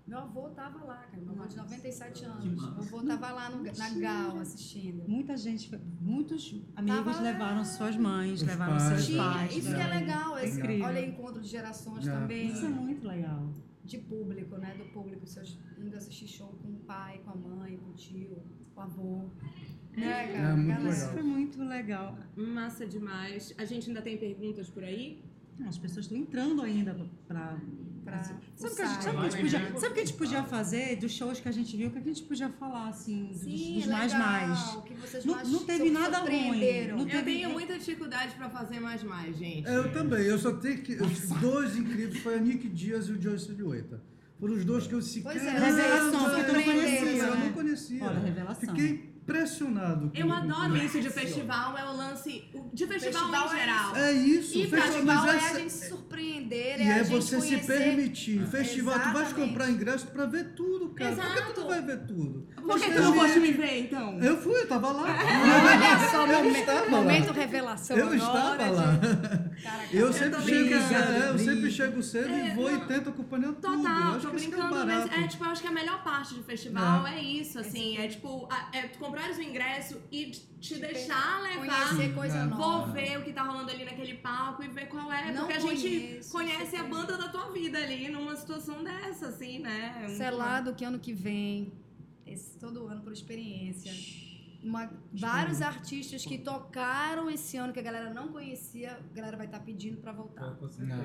Meu 0.07 0.19
avô 0.19 0.49
tava 0.49 0.85
lá, 0.85 0.95
cara. 1.11 1.21
Meu 1.21 1.33
avô 1.33 1.45
de 1.47 1.57
97 1.57 2.23
anos. 2.25 2.45
Meu 2.45 2.77
avô 2.77 3.03
tava 3.03 3.31
lá 3.33 3.49
no- 3.49 3.63
na 3.63 3.89
Gal 3.99 4.37
assistindo. 4.39 5.03
Muita 5.07 5.35
gente, 5.35 5.69
muitos 5.99 6.55
amigos 6.77 7.03
Tava- 7.17 7.21
levaram 7.21 7.65
suas 7.65 7.97
mães, 7.97 8.41
Os 8.41 8.47
levaram 8.47 8.77
pais, 8.77 8.83
seus 8.83 9.05
Tinha, 9.07 9.23
pais. 9.23 9.51
isso 9.57 9.67
que 9.69 9.73
né? 9.75 9.83
é 9.83 9.99
legal, 9.99 10.39
esse, 10.39 10.61
olha 10.81 11.05
encontro 11.05 11.41
de 11.41 11.47
gerações 11.49 12.07
É. 12.07 12.11
também, 12.11 12.51
Isso 12.51 12.65
é 12.65 12.69
muito 12.69 13.05
legal. 13.05 13.51
de 13.83 13.97
público, 13.97 14.55
né? 14.57 14.75
Do 14.77 14.85
público, 14.93 15.27
seus 15.27 15.59
indo 15.77 15.95
assistir 15.95 16.27
show 16.27 16.47
com 16.61 16.69
o 16.69 16.79
pai, 16.79 17.19
com 17.25 17.31
a 17.31 17.35
mãe, 17.35 17.77
com 17.77 17.89
o 17.89 17.93
tio, 17.93 18.41
com 18.73 18.79
o 18.81 18.83
avô. 18.83 19.25
Né, 19.95 20.27
cara? 20.27 20.49
É 20.49 20.55
muito 20.55 20.67
Galera, 20.67 20.89
Isso 20.89 20.99
legal. 21.01 21.13
foi 21.13 21.23
muito 21.23 21.63
legal. 21.63 22.17
Massa 22.35 22.85
demais. 22.85 23.53
A 23.57 23.65
gente 23.65 23.89
ainda 23.89 24.01
tem 24.01 24.17
perguntas 24.17 24.69
por 24.69 24.83
aí? 24.83 25.23
As 25.67 25.77
pessoas 25.77 26.05
estão 26.05 26.17
entrando 26.17 26.61
ainda 26.61 26.95
para 27.27 27.57
Pra 28.07 28.23
sabe, 28.23 28.39
o 28.71 28.75
que 28.75 28.81
a 28.81 28.85
gente, 28.87 29.03
sabe 29.03 29.17
que 29.17 29.19
a 29.19 29.29
gente 29.29 29.41
podia, 29.41 29.79
sabe 29.79 29.93
que 29.93 29.99
a 29.99 30.05
gente 30.05 30.17
podia 30.17 30.43
fazer 30.43 30.95
dos 30.95 31.11
shows 31.11 31.39
que 31.41 31.49
a 31.49 31.51
gente 31.51 31.75
viu? 31.75 31.87
O 31.89 31.91
que 31.91 31.97
a 31.99 32.01
gente 32.01 32.23
podia 32.23 32.49
falar, 32.49 32.87
assim, 32.87 33.25
dos, 33.27 33.41
Sim, 33.41 33.73
dos 33.75 33.85
mais 33.87 34.13
legal, 34.13 34.27
mais? 34.31 34.75
Que 34.85 34.93
vocês 34.93 35.25
Não- 35.25 35.35
mais 35.35 35.49
não 35.51 35.59
teve 35.65 35.89
nada 35.91 36.17
ruim. 36.19 36.87
Não 36.87 36.99
Eu 36.99 37.05
teve- 37.05 37.23
tenho 37.33 37.49
muita 37.49 37.77
dificuldade 37.77 38.33
pra 38.35 38.49
fazer 38.49 38.79
mais 38.79 39.03
mais, 39.03 39.37
gente. 39.37 39.67
Eu 39.67 39.91
também, 39.91 40.23
eu 40.23 40.39
só 40.39 40.53
tenho 40.53 40.81
que. 40.81 40.93
Os 40.95 41.19
dois 41.41 41.75
incríveis 41.75 42.17
foi 42.19 42.35
a 42.35 42.39
Nick 42.39 42.69
Dias 42.69 43.09
e 43.09 43.11
o 43.11 43.21
Joyce 43.21 43.53
de 43.53 43.63
Oita. 43.63 44.01
Foram 44.39 44.53
os 44.53 44.63
dois 44.63 44.85
que 44.87 44.93
eu 44.93 45.01
se 45.01 45.21
Pois 45.21 45.43
é, 45.43 45.49
Revelação, 45.49 46.11
tu 46.45 46.53
não 46.53 46.63
conhecia, 46.63 47.11
Eu 47.11 47.35
né? 47.35 47.43
não 47.45 47.53
conhecia. 47.53 48.03
Olha, 48.03 48.19
revelação. 48.19 48.69
Fiquei 48.69 49.16
impressionado. 49.31 50.09
com- 50.09 50.17
Eu 50.17 50.31
adoro 50.31 50.77
isso 50.77 50.99
de 51.01 51.09
festival, 51.09 51.77
é 51.77 51.83
o 51.83 51.95
lance 51.97 52.45
o- 52.53 52.69
de 52.73 52.87
festival, 52.87 53.23
Festival 53.23 53.53
em 53.53 53.55
é 53.57 53.59
geral. 53.59 53.95
É 53.95 54.11
isso, 54.13 54.57
E 54.57 54.61
festival, 54.67 54.81
festival 54.87 55.15
mas 55.15 55.33
é 55.33 55.37
essa- 55.37 55.55
a 55.55 55.59
gente 55.59 55.73
se 55.73 55.89
surpreender, 55.89 56.79
E 56.79 56.83
é 56.83 56.93
a 56.93 56.97
é 56.97 57.03
gente 57.03 57.09
você 57.21 57.41
se 57.41 57.47
conhecer. 57.49 57.77
permitir. 57.77 58.47
Festival, 58.47 58.93
tu 58.93 58.99
vais 59.05 59.15
Exatamente. 59.27 59.49
comprar 59.49 59.69
ingresso 59.69 60.07
pra 60.07 60.25
ver 60.25 60.53
tudo, 60.55 60.89
cara. 60.89 61.11
Por 61.15 61.25
que 61.25 61.31
tu 61.31 61.39
Exato. 61.41 61.59
não 61.61 61.67
vai 61.67 61.81
ver 61.81 61.97
tudo? 62.07 62.47
Por 62.55 62.79
que 62.79 62.91
tu 62.91 63.01
não 63.01 63.13
pode 63.13 63.39
me 63.39 63.51
ver, 63.51 63.79
então? 63.81 64.19
Eu 64.21 64.37
fui, 64.41 64.53
eu 64.61 64.67
tava 64.67 64.91
lá. 64.93 65.03
Olha 65.67 66.09
só, 66.11 66.25
eu 66.25 66.85
lá. 66.85 66.89
momento 66.89 67.33
revelação 67.33 67.97
Eu 67.97 68.13
estava 68.15 68.57
de- 68.65 68.71
lá. 68.75 68.97
Cara, 69.63 69.83
Eu 69.91 70.07
cara, 70.07 70.13
sempre 70.13 70.35
tô 70.41 70.47
chego, 70.47 70.73
é, 70.75 71.29
eu 71.29 71.37
sempre 71.39 71.71
chego 71.71 72.03
cedo 72.03 72.29
É, 72.29 72.47
e 72.51 72.55
vou 72.55 72.71
não. 72.71 72.77
e 72.77 72.85
tento 72.87 73.09
acompanhar 73.09 73.53
tudo. 73.53 73.67
Eu 73.73 73.77
Total, 73.77 74.11
acho 74.13 74.19
tô 74.21 74.27
é 74.27 74.31
brincando, 74.31 74.85
mas 74.85 75.11
é 75.11 75.27
tipo, 75.27 75.43
eu 75.45 75.49
acho 75.49 75.61
que 75.61 75.67
a 75.67 75.71
melhor 75.71 76.03
parte 76.03 76.35
de 76.35 76.43
festival 76.43 77.05
é, 77.07 77.19
isso, 77.21 77.59
assim, 77.59 77.97
é 77.97 78.07
tipo, 78.07 78.47
é 78.71 78.81
tu 78.83 78.99
comprares 79.17 79.37
o 79.37 79.41
ingresso 79.41 80.01
e 80.11 80.25
te 80.31 80.77
deixar 80.79 81.41
levar. 81.41 81.89
Conhecer 81.89 82.13
coisa 82.13 82.45
nova. 82.45 82.85
Vou 82.85 82.93
ver 82.93 83.17
o 83.19 83.23
que 83.23 83.33
tá 83.33 83.43
rolando 83.43 83.71
ali 83.71 83.83
naquele 83.83 84.15
palco 84.15 84.63
e 84.63 84.67
ver 84.67 84.87
qual 84.87 85.11
é. 85.11 85.31
Não 85.31 85.41
porque 85.47 85.53
a 85.53 85.59
gente 85.59 85.81
conheço, 85.81 86.31
conhece 86.31 86.75
a 86.75 86.83
banda 86.83 87.17
da 87.17 87.27
tua 87.29 87.51
vida 87.51 87.77
ali 87.77 88.09
numa 88.09 88.35
situação 88.35 88.83
dessa, 88.83 89.27
assim, 89.29 89.59
né? 89.59 90.03
É 90.05 90.09
Selado 90.09 90.73
que 90.75 90.85
ano 90.85 90.99
que 90.99 91.13
vem, 91.13 91.73
esse, 92.25 92.57
todo 92.59 92.87
ano 92.87 93.01
por 93.01 93.11
experiência. 93.11 93.91
Uma- 94.63 94.91
vários 95.13 95.61
artistas 95.61 96.25
que 96.25 96.37
tocaram 96.39 97.29
esse 97.29 97.55
ano 97.57 97.71
que 97.71 97.79
a 97.79 97.83
galera 97.83 98.11
não 98.13 98.29
conhecia, 98.29 98.93
a 98.93 99.13
galera 99.15 99.37
vai 99.37 99.45
estar 99.45 99.59
pedindo 99.59 99.97
pra 100.01 100.11
voltar. 100.11 100.57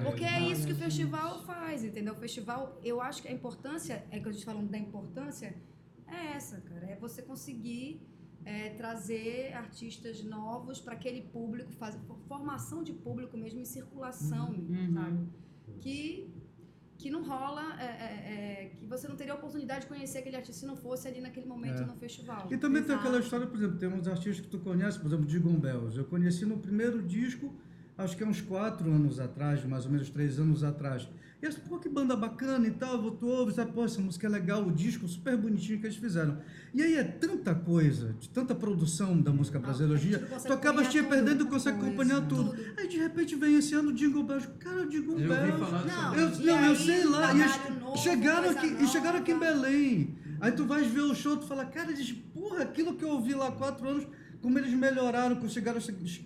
Porque 0.05 0.25
é 0.25 0.41
isso 0.41 0.67
que 0.67 0.73
o 0.73 0.77
festival 0.77 1.45
faz, 1.45 1.85
entendeu? 1.85 2.15
O 2.15 2.17
festival, 2.17 2.81
eu 2.83 3.01
acho 3.01 3.23
que 3.23 3.29
a 3.29 3.33
importância, 3.33 4.05
é 4.11 4.19
que 4.19 4.29
a 4.29 4.33
gente 4.33 4.45
falando 4.45 4.69
da 4.71 4.79
importância, 4.79 5.55
é 6.15 6.33
essa, 6.37 6.61
cara. 6.61 6.87
É 6.87 6.97
você 6.97 7.23
conseguir 7.23 8.01
é, 8.45 8.71
trazer 8.71 9.53
artistas 9.55 10.23
novos 10.25 10.81
para 10.81 10.95
aquele 10.95 11.23
público, 11.23 11.73
fazer 11.73 12.01
formação 12.27 12.83
de 12.83 12.93
público 12.93 13.37
mesmo 13.37 13.61
em 13.61 13.65
circulação, 13.65 14.51
Uhum. 14.51 14.93
sabe? 14.95 15.19
Que, 15.81 16.29
que 16.99 17.09
não 17.11 17.23
rola, 17.25 17.81
é, 17.81 17.85
é, 17.85 18.33
é, 18.65 18.67
que 18.79 18.87
você 18.87 19.07
não 19.09 19.17
teria 19.17 19.33
a 19.33 19.37
oportunidade 19.37 19.83
de 19.83 19.87
conhecer 19.87 20.19
aquele 20.19 20.37
artista 20.37 20.61
se 20.61 20.67
não 20.67 20.77
fosse 20.77 21.07
ali 21.09 21.21
naquele 21.21 21.47
momento 21.47 21.83
É. 21.83 21.87
no 21.87 21.95
festival. 21.97 22.49
E 22.51 22.57
também 22.57 22.83
tem 22.83 22.93
Exato. 22.93 23.01
aquela 23.09 23.21
história, 23.23 23.47
por 23.47 23.57
exemplo, 23.57 23.79
tem 23.79 23.89
uns 23.89 24.07
artistas 24.09 24.41
que 24.45 24.49
tu 24.51 24.59
conhece, 24.59 24.99
por 24.99 25.07
exemplo, 25.07 25.25
Digon 25.27 25.59
Bells. 25.59 25.97
Eu 25.97 26.05
conheci 26.05 26.45
no 26.45 26.59
primeiro 26.59 27.03
disco, 27.03 27.55
acho 27.97 28.17
que 28.17 28.23
é 28.23 28.27
uns 28.27 28.41
quatro 28.41 28.91
anos 28.91 29.19
atrás, 29.21 29.65
mais 29.65 29.85
ou 29.87 29.93
menos 29.93 30.11
três 30.11 30.39
anos 30.39 30.63
atrás. 30.65 31.09
E 31.43 31.47
as, 31.47 31.57
pô, 31.57 31.77
que 31.77 31.89
banda 31.89 32.15
bacana 32.15 32.69
e 32.69 32.71
tal, 32.71 33.11
tu 33.11 33.27
ouve, 33.27 33.53
sabe, 33.53 33.73
pô, 33.73 33.85
essa 33.85 34.01
música 34.01 34.29
é 34.29 34.31
legal, 34.31 34.65
o 34.65 34.71
disco 34.71 35.09
super 35.09 35.37
bonitinho 35.37 35.81
que 35.81 35.87
eles 35.87 35.97
fizeram. 35.97 36.39
E 36.73 36.81
aí 36.81 36.97
é 36.97 37.03
tanta 37.03 37.53
coisa, 37.53 38.15
de 38.21 38.29
tanta 38.29 38.55
produção 38.55 39.21
da 39.21 39.33
música 39.33 39.59
brasileira 39.59 39.95
hoje 39.95 40.17
consegue 40.21 40.47
tu 40.47 40.53
acabas 40.53 40.89
te 40.89 41.03
perdendo 41.03 41.35
e 41.35 41.39
tudo, 41.39 41.51
consegue 41.51 41.79
acompanhar 41.85 42.29
tudo. 42.29 42.55
Aí 42.79 42.87
de 42.87 42.97
repente 42.97 43.35
vem 43.35 43.57
esse 43.57 43.75
ano 43.75 43.91
o 43.91 43.93
Jingle 43.93 44.23
Bells, 44.23 44.49
cara, 44.61 44.83
o 44.83 44.89
Jingle 44.89 45.19
Eu 45.19 45.29
Bells. 45.29 45.61
Não, 45.61 46.15
Eu, 46.15 46.31
não, 46.31 46.65
eu 46.65 46.71
aí, 46.71 46.77
sei 46.77 47.05
lá. 47.05 47.35
E 47.35 47.41
eles 47.41 47.81
novo, 47.81 47.99
chegaram, 47.99 48.51
aqui, 48.51 48.67
e 48.67 48.87
chegaram 48.87 49.19
aqui 49.19 49.33
em. 49.33 49.39
Belém. 49.41 50.17
Aí 50.41 50.53
tu 50.53 50.65
vais 50.65 50.87
ver 50.87 51.01
o 51.01 51.15
show, 51.15 51.37
tu 51.37 51.47
fala, 51.47 51.65
cara, 51.65 51.91
eles, 51.91 52.13
porra, 52.33 52.63
aquilo 52.63 52.95
que 52.95 53.05
eu 53.05 53.11
ouvi 53.11 53.35
lá 53.35 53.49
há 53.49 53.53
quatro 53.53 53.89
anos, 53.89 54.07
como 54.43 54.59
eles 54.59 54.73
melhoraram, 54.73 55.37
conseguiram, 55.37 55.81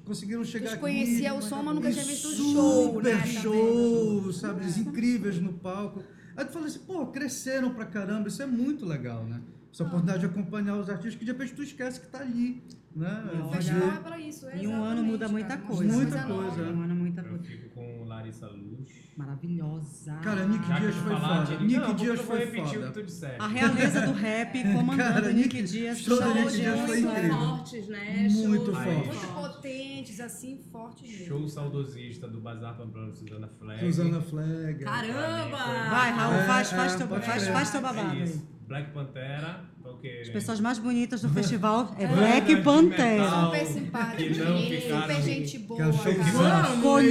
conseguiram 0.05 0.45
chegar 0.45 0.71
aqui. 0.73 0.81
conhecia 0.81 1.35
o 1.35 1.43
som, 1.43 1.63
mas 1.63 1.75
nunca 1.75 1.93
tinha 1.93 2.05
visto 2.05 2.29
o 2.29 2.35
show, 2.35 2.87
Super 2.95 3.05
né, 3.05 3.19
também. 3.19 3.33
show, 3.43 4.33
sabe? 4.33 4.63
Eles 4.63 4.79
incríveis 4.79 5.39
no 5.39 5.53
palco. 5.53 6.03
Aí 6.37 6.45
tu 6.45 6.53
fala 6.53 6.67
assim, 6.67 6.81
pô, 6.81 7.07
cresceram 7.09 7.73
pra 7.75 7.85
caramba, 7.85 8.29
isso 8.29 8.43
é 8.43 8.47
muito 8.47 8.85
legal, 8.87 9.25
né? 9.25 9.41
Essa 9.73 9.85
oportunidade 9.85 10.21
de 10.21 10.27
acompanhar 10.27 10.77
os 10.77 10.89
artistas 10.89 11.15
que 11.17 11.25
de 11.25 11.33
repente 11.33 11.53
tu 11.55 11.63
esquece 11.63 12.01
que 12.01 12.07
tá 12.09 12.21
ali, 12.21 12.63
né? 12.95 13.25
Olha, 13.45 13.59
é 13.59 14.01
pra 14.01 14.19
isso, 14.19 14.47
é 14.49 14.57
Em 14.59 14.67
um 14.67 14.83
ano 14.83 15.03
muda 15.05 15.29
muita 15.29 15.57
cara, 15.57 15.61
coisa. 15.61 15.93
Muita 15.93 16.23
coisa. 16.23 16.61
Em 16.63 16.75
um 16.75 16.83
ano 16.83 16.95
muita 16.95 17.21
Eu 17.21 17.29
coisa. 17.29 17.45
fico 17.45 17.69
com 17.71 17.96
Larissa 18.27 18.47
Luz. 18.49 19.07
Maravilhosa. 19.17 20.15
Cara, 20.23 20.47
Nick 20.47 20.67
Já 20.69 20.75
que 20.75 20.81
Dias 20.83 20.95
tu 20.95 21.01
foi 21.03 21.17
foda. 21.17 21.53
ele- 21.55 21.65
Nick 21.67 21.79
não, 21.81 21.95
Dias 21.95 22.09
eu 22.11 22.17
vou 22.17 22.25
foi 22.27 22.39
repetir 22.39 22.63
o 22.65 22.69
foda. 22.69 22.87
que 22.87 22.93
tu 22.93 23.03
disseste. 23.05 23.37
A 23.41 23.47
realeza 23.47 24.01
do 24.07 24.13
rap 24.13 24.63
comandando 24.75 24.97
Cara, 25.15 25.33
Nick, 25.33 25.57
Nick- 25.57 25.63
Dias. 25.63 25.99
show 25.99 26.17
do 26.17 26.23
show 26.23 26.35
Nick 26.35 26.51
de 26.51 26.57
Dias 26.61 26.81
foi 26.81 27.01
incrível. 27.01 27.39
fortes, 27.39 27.89
né? 27.89 28.29
Muito 28.31 28.65
Shows 28.73 28.79
forte. 28.85 29.09
Muito 29.09 29.27
potentes, 29.35 30.21
assim, 30.21 30.61
fortes 30.71 31.11
mesmo. 31.11 31.27
Show 31.27 31.49
saudosista 31.49 32.29
do 32.29 32.41
Bazar 32.41 32.77
Pamplona 32.77 33.15
Suzana 33.15 33.49
Flag. 33.59 33.81
Susana 33.81 34.21
Flag. 34.21 34.85
Caramba! 34.85 35.57
Vai, 35.91 36.11
Raul, 36.13 36.35
É, 36.35 36.47
faz, 36.47 36.71
faz, 36.73 36.95
é, 36.95 36.99
teu, 36.99 37.09
pode 37.09 37.25
faz, 37.27 37.43
crer. 37.43 37.53
faz 37.55 37.71
teu 37.71 37.81
babado 37.81 38.09
É 38.09 38.13
aí. 38.13 38.23
isso. 38.25 38.57
Black 38.69 38.91
Pantera, 38.93 39.61
porque... 39.87 40.21
As 40.23 40.29
pessoas 40.29 40.61
mais 40.61 40.79
bonitas 40.79 41.23
do 41.23 41.29
festival 41.35 41.95
é 41.99 42.07
Black 42.07 42.55
de 42.55 42.61
Pantera. 42.63 43.25
Super 43.67 44.19
menino, 44.19 44.81
super 45.01 45.23
gente 45.23 45.59
boa. 45.59 45.85
Vamos, 45.85 47.07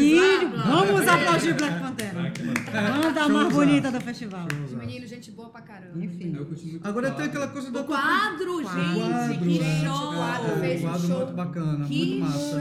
vamos 0.65 1.07
aplaudir 1.07 1.53
Black 1.53 1.79
Pantera. 1.79 2.33
Banda 3.01 3.29
mais 3.29 3.53
bonita 3.53 3.91
do 3.91 4.01
festival. 4.01 4.47
Os 4.65 4.73
meninos, 4.73 5.09
gente 5.09 5.31
boa 5.31 5.49
pra 5.49 5.61
caramba. 5.61 6.03
Enfim. 6.03 6.35
Agora 6.83 7.11
tem 7.11 7.25
aquela 7.25 7.47
coisa 7.47 7.71
da 7.71 7.81
O 7.81 7.83
quadro, 7.85 8.57
gente, 8.63 8.99
quadro, 8.99 9.37
que 9.39 9.59
né? 9.59 9.83
show! 9.85 10.09
O 10.11 10.15
quadro 10.15 10.59
fez 10.59 10.81
um 10.81 10.87
quadro 10.87 11.07
show 11.07 11.17
muito 11.17 11.33
bacana, 11.33 11.85
Que 11.85 12.05
muito 12.19 12.25
massa. 12.25 12.59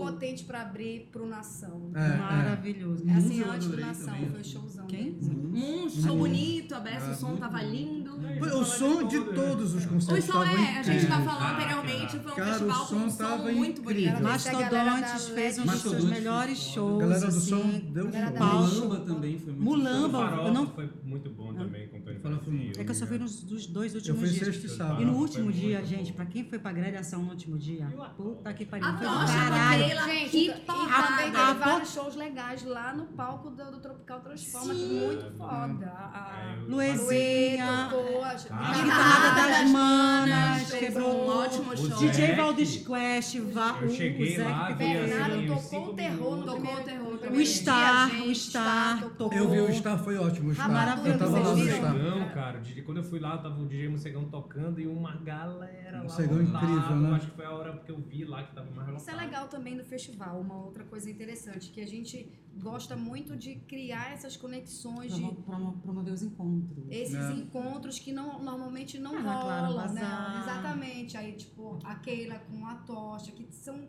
potente 0.00 0.44
pra 0.44 0.62
abrir 0.62 1.08
pro 1.12 1.26
Nação. 1.26 1.90
É, 1.94 2.04
é. 2.04 2.16
Maravilhoso. 2.16 3.04
É 3.08 3.12
assim, 3.12 3.42
antes 3.42 3.68
do 3.68 3.76
Nação, 3.76 4.14
também. 4.14 4.30
foi 4.30 4.40
o 4.40 4.44
showzão. 4.44 4.86
Quem? 4.86 5.18
Um 5.52 5.88
show 5.88 6.16
bonito, 6.16 6.74
a 6.74 6.80
Bessa, 6.80 7.06
É, 7.06 7.12
o 7.12 7.14
som 7.16 7.36
tava 7.36 7.62
lindo. 7.62 8.18
Foi 8.38 8.48
O 8.50 8.64
som 8.64 9.06
de 9.06 9.20
todos 9.50 9.74
os 9.74 9.84
O 9.84 9.88
concertos 9.88 10.24
som 10.24 10.42
estavam 10.44 10.64
é, 10.64 10.78
a 10.78 10.82
gente 10.82 11.06
tá 11.06 11.20
falando 11.20 11.54
anteriormente, 11.54 12.18
foi 12.18 12.32
um 12.32 12.34
cara, 12.34 12.48
festival 12.50 12.82
o 12.82 12.86
com 12.86 12.94
um 12.96 13.10
som 13.10 13.28
som 13.28 13.52
muito 13.52 13.82
bonito. 13.82 14.22
Mastodontes 14.22 15.28
fez 15.28 15.58
um 15.58 15.64
dos 15.66 15.80
seus 15.80 16.04
melhores 16.04 16.58
foi 16.62 16.72
shows. 16.74 17.02
A 17.02 17.06
galera 17.06 17.26
do 17.26 17.32
som 17.40 17.56
assim. 17.56 17.90
deu 17.92 18.08
da 18.10 18.30
Paulo. 18.32 18.66
Mulamba 18.68 19.00
também 19.00 19.38
foi 19.38 19.52
muito 19.52 19.62
Mulamba, 19.64 20.18
eu 20.18 20.28
Farofa 20.30 20.50
não- 20.52 20.66
foi 20.68 20.90
muito 21.04 21.30
bom 21.30 21.54
também 21.54 21.88
com 21.88 21.96
o 21.98 22.00
Tony 22.38 22.56
muito 22.58 22.80
É 22.80 22.84
que 22.84 22.90
eu 22.90 22.94
só 22.94 23.06
fui 23.06 23.18
nos 23.18 23.42
dos 23.42 23.66
dois 23.66 23.92
Eu 23.92 23.98
últimos 23.98 24.20
fui 24.20 24.28
dias. 24.30 24.44
sexta 24.46 24.66
e 24.66 24.70
E 24.70 24.76
sábado. 24.76 25.02
E 25.02 25.04
no 25.04 25.14
último 25.16 25.52
dia, 25.52 25.80
bom. 25.80 25.86
gente, 25.86 26.12
pra 26.12 26.26
quem 26.26 26.44
foi 26.44 26.58
pra 26.58 26.72
grelhação 26.72 27.22
no 27.22 27.30
último 27.30 27.58
dia, 27.58 27.86
puta 28.16 28.52
que 28.54 28.64
pariu. 28.64 28.86
Foi 28.98 29.06
caralho. 29.06 29.84
Gente, 30.10 30.30
que 30.30 30.46
também 30.50 30.64
porrada! 30.66 31.16
teve 31.22 31.58
vários 31.58 31.92
shows 31.92 32.16
legais 32.16 32.64
lá 32.64 32.94
no 32.94 33.06
palco 33.06 33.50
do, 33.50 33.80
Tropical 33.80 34.20
Transforma, 34.20 34.74
muito 34.74 35.36
foda. 35.36 35.86
A, 35.86 36.36
a, 36.36 36.50
É, 36.50 36.56
eu- 36.58 36.68
Luezinha, 36.70 37.88
tocou, 37.90 38.22
a, 38.22 38.28
Ah, 38.30 38.72
Guitarrada 38.74 39.39
das 39.48 39.70
Manas, 39.70 40.70
quebrou 40.72 41.12
um 41.12 41.28
ótimo 41.28 41.76
show. 41.76 41.98
DJ 41.98 42.12
Zeke. 42.12 42.32
Valdes 42.36 42.76
Quest, 42.76 43.38
vá, 43.52 43.78
Eu 43.80 43.88
o, 43.88 43.90
Zé 43.90 44.06
pegou. 44.06 44.52
assim, 44.54 44.74
Bernardo 44.76 45.52
uns 45.52 45.68
tocou 45.70 45.88
o 45.88 45.94
terror 45.94 46.36
no. 46.36 46.44
Tocou 46.44 46.60
primeiro, 46.60 46.80
o 46.80 46.84
terror. 46.84 47.30
no 47.30 47.36
O 47.38 47.46
Star, 47.46 48.22
o 48.22 48.34
Star 48.34 49.10
tocou. 49.16 49.38
Eu 49.38 49.50
vi 49.50 49.60
o 49.60 49.72
Star, 49.72 49.98
foi 50.02 50.16
ótimo. 50.16 50.50
O 50.50 50.54
Star. 50.54 51.06
Eu 51.06 51.18
tava 51.18 51.38
lá 51.38 51.54
no? 51.54 51.66
Star. 51.66 52.34
Cara. 52.34 52.62
Quando 52.84 52.96
eu 52.96 53.04
fui 53.04 53.20
lá, 53.20 53.38
tava 53.38 53.60
o 53.60 53.66
DJ 53.66 53.88
Mocegão 53.88 54.24
tocando 54.24 54.80
e 54.80 54.86
uma 54.86 55.16
galera 55.16 55.98
lá. 55.98 56.02
Mocegão 56.04 56.42
incrível, 56.42 56.96
né? 56.96 57.16
Acho 57.16 57.26
que 57.26 57.36
foi 57.36 57.44
a 57.44 57.50
hora 57.50 57.72
que 57.84 57.90
eu 57.90 57.98
vi 57.98 58.24
lá 58.24 58.42
que 58.42 58.54
tava 58.54 58.66
mais 58.70 58.88
lotado. 58.88 59.00
Isso 59.00 59.10
é 59.10 59.14
legal 59.14 59.48
também 59.48 59.76
do 59.76 59.84
festival, 59.84 60.40
uma 60.40 60.56
outra 60.64 60.84
coisa 60.84 61.10
interessante, 61.10 61.70
que 61.70 61.80
a 61.80 61.86
gente 61.86 62.28
gosta 62.60 62.96
muito 62.96 63.36
de 63.36 63.56
criar 63.56 64.12
essas 64.12 64.36
conexões, 64.36 65.14
de 65.14 65.20
Promo- 65.20 65.42
promo- 65.42 65.72
Promover 65.80 66.12
os 66.12 66.22
encontros. 66.22 66.84
esses 66.90 67.14
É. 67.14 67.32
encontros 67.32 67.98
que 67.98 68.12
não, 68.12 68.42
normalmente 68.42 68.98
não 68.98 69.16
Ah, 69.16 69.60
rolam, 69.66 69.92
né? 69.92 70.02
Exatamente. 70.42 71.16
Aí, 71.16 71.32
tipo, 71.32 71.78
a 71.84 71.94
Keila 71.96 72.38
com 72.38 72.66
a 72.66 72.74
Tocha, 72.76 73.32
que 73.32 73.46
são, 73.50 73.88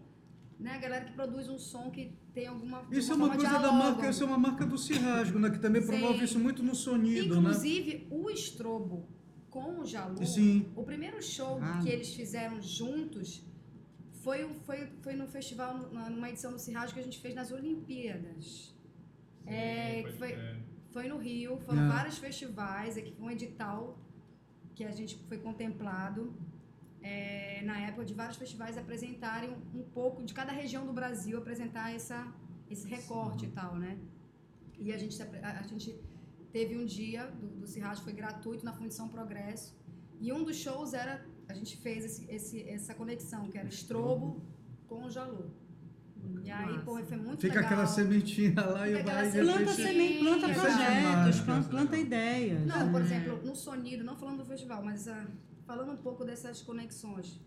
né, 0.60 0.72
a 0.76 0.78
galera 0.78 1.06
que 1.06 1.14
produz 1.14 1.50
um 1.50 1.60
som 1.60 1.92
que 1.92 2.14
tem 2.34 2.48
alguma 2.48 2.84
de 2.84 2.98
Isso 3.00 3.12
é 3.12 3.16
uma 3.16 3.28
forma 3.28 3.42
coisa 3.44 3.60
da 3.60 3.72
marca, 3.72 4.10
isso 4.10 4.24
é 4.24 4.26
uma 4.28 4.38
marca 4.38 4.66
do 4.66 4.78
Cirrasgo, 4.78 5.38
né? 5.38 5.50
Que 5.50 5.60
também 5.60 5.82
Sim. 5.82 5.88
promove 5.90 6.24
isso 6.24 6.40
muito 6.40 6.64
no 6.64 6.74
sonido, 6.74 7.36
né? 7.36 7.42
Inclusive, 7.42 8.08
o 8.10 8.30
Estrobo 8.30 9.08
com 9.50 9.80
o 9.82 9.86
Jalu, 9.86 10.26
Sim. 10.26 10.72
o 10.76 10.84
primeiro 10.84 11.22
show 11.22 11.60
Ah. 11.62 11.80
que 11.84 11.90
eles 11.90 12.14
fizeram 12.14 12.62
juntos 12.62 13.46
foi, 14.24 14.40
foi, 14.68 14.80
foi 15.04 15.14
no 15.22 15.28
festival, 15.28 15.78
numa 16.16 16.30
edição 16.30 16.52
do 16.52 16.60
Cirrasgo 16.60 16.94
que 16.96 17.00
a 17.00 17.08
gente 17.10 17.20
fez 17.20 17.34
nas 17.40 17.52
Olimpíadas. 17.52 18.76
É, 19.46 20.02
Pode 20.04 20.18
foi- 20.18 20.34
crer. 20.34 20.58
Foi 20.94 21.08
no 21.08 21.18
Rio, 21.18 21.58
foram 21.68 21.84
É. 21.86 21.88
vários 21.88 22.18
festivais, 22.18 22.98
aqui 22.98 23.12
foi 23.18 23.26
um 23.28 23.32
edital 23.32 23.98
que 24.76 24.84
a 24.84 24.92
gente 24.92 25.14
foi 25.30 25.38
contemplado 25.38 26.22
é, 27.04 27.62
na 27.64 27.80
época 27.88 28.04
de 28.10 28.14
vários 28.14 28.38
festivais 28.38 28.78
apresentarem 28.78 29.52
um 29.74 29.82
pouco 30.00 30.22
de 30.28 30.34
cada 30.40 30.52
região 30.52 30.86
do 30.86 30.94
Brasil 30.94 31.36
apresentar 31.38 31.88
essa, 31.96 32.20
esse 32.70 32.86
recorte 32.96 33.46
e 33.46 33.50
tal, 33.50 33.76
né? 33.84 33.98
E 34.78 34.92
a 34.94 34.98
gente, 34.98 35.16
a, 35.24 35.60
a 35.60 35.64
gente 35.64 35.90
teve 36.52 36.78
um 36.78 36.86
dia 36.86 37.26
do, 37.28 37.48
do 37.62 37.66
Cirrasco, 37.68 38.04
foi 38.04 38.14
gratuito 38.14 38.64
na 38.66 38.74
Fundição 38.74 39.08
Progresso, 39.10 39.74
e 40.20 40.32
um 40.32 40.44
dos 40.44 40.58
shows 40.58 40.94
era, 40.94 41.26
a 41.52 41.54
gente 41.54 41.78
fez 41.78 42.06
esse, 42.06 42.26
esse- 42.32 42.64
essa 42.70 42.94
conexão, 42.94 43.48
que 43.50 43.58
era 43.58 43.68
Estrobo 43.68 44.42
com 44.88 45.06
o 45.06 45.10
Jalu. 45.10 45.52
E 46.44 46.52
aí, 46.52 46.80
pô, 46.80 46.98
foi 47.04 47.18
muito 47.18 47.42
Fica 47.42 47.56
legal. 47.56 47.66
aquela 47.72 47.88
sementinha 47.88 48.54
lá 48.66 48.88
e 48.88 48.96
Fica 48.98 49.02
aquela 49.02 49.20
vai 49.22 49.28
e 49.28 49.32
sementinha. 49.32 49.58
Planta 49.66 49.74
semente, 49.74 50.20
planta 50.24 50.38
Isso 50.52 50.60
é 50.60 50.64
projetos, 50.64 51.40
planta, 51.42 51.70
planta 51.70 51.98
ideias. 51.98 52.66
Não, 52.66 52.92
por 52.92 53.00
né? 53.00 53.06
exemplo, 53.06 53.42
no 53.44 53.56
Sonido, 53.56 54.04
não 54.04 54.16
falando 54.16 54.38
do 54.38 54.46
festival, 54.46 54.84
mas 54.84 55.08
ah, 55.08 55.26
falando 55.66 55.92
um 55.94 55.98
pouco 55.98 56.24
dessas 56.24 56.62
conexões. 56.62 57.40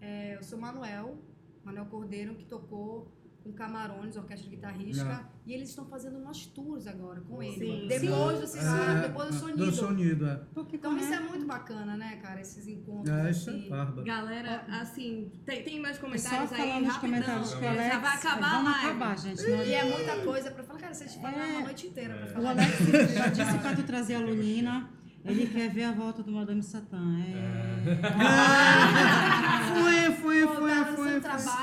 É, 0.00 0.36
eu 0.36 0.42
sou 0.42 0.58
Manuel, 0.58 1.18
Manuel 1.64 1.86
Cordeiro, 1.86 2.34
que 2.34 2.44
tocou 2.44 3.10
com 3.42 3.52
Camarões, 3.52 4.16
orquestra 4.16 4.48
de 4.48 4.54
guitarrista, 4.56 5.26
e 5.48 5.54
eles 5.54 5.70
estão 5.70 5.86
fazendo 5.86 6.18
umas 6.18 6.44
tours 6.46 6.86
agora 6.86 7.20
com 7.22 7.42
ele. 7.42 7.58
Sim. 7.58 7.86
Depois 7.88 8.38
do 8.40 8.46
Cisado, 8.46 8.90
É, 8.92 9.08
depois 9.08 9.28
do 9.28 9.34
Do 9.34 9.38
Sonido. 9.40 9.72
sonido, 9.72 10.26
é. 10.28 10.40
Porque 10.54 10.76
Então 10.76 10.96
isso 10.98 11.12
é 11.14 11.20
muito 11.20 11.46
bacana, 11.46 11.96
né, 11.96 12.16
cara, 12.22 12.38
esses 12.40 12.68
encontros. 12.68 13.08
É, 13.16 13.30
isso 13.30 13.48
é 13.48 13.54
assim. 13.54 13.68
bárbaro. 13.70 14.04
Galera, 14.04 14.64
assim, 14.68 15.32
tem, 15.46 15.62
tem 15.62 15.80
mais 15.80 15.96
É 15.96 16.00
só 16.00 16.04
comentários 16.06 16.52
aí, 16.52 16.58
falar 16.58 16.80
nos 16.80 16.88
rapidão. 16.94 17.00
comentários 17.00 17.54
que 17.54 17.64
o 17.64 17.68
Alex... 17.68 17.92
Já 17.92 17.98
vai 17.98 18.16
acabar 18.16 18.50
Vamos 18.50 18.72
live. 18.72 18.86
acabar, 18.88 19.18
gente. 19.18 19.40
senão- 19.40 19.62
E 19.64 19.72
é 19.74 19.84
muita 19.84 20.16
coisa 20.22 20.50
pra 20.50 20.62
falar, 20.64 20.78
cara, 20.80 20.94
vocês 20.94 21.14
falam 21.14 21.40
É. 21.40 21.56
a 21.56 21.60
noite 21.60 21.86
inteira 21.86 22.14
pra 22.14 22.26
O 22.26 22.28
falar. 22.28 22.50
Alex 22.50 22.68
já 23.16 23.26
disse 23.28 23.58
pra 23.58 23.74
tu 23.74 23.82
trazer 23.84 24.14
a 24.16 24.20
Lunina. 24.20 24.90
Ele 25.24 25.46
quer 25.46 25.68
ver 25.70 25.84
a 25.84 25.92
volta 25.92 26.22
do 26.22 26.30
Madame 26.30 26.62
Satã. 26.62 27.00
É... 27.18 27.88
Foi, 29.68 30.12
foi, 30.12 30.46
foi, 30.46 30.84
foi, 30.96 31.20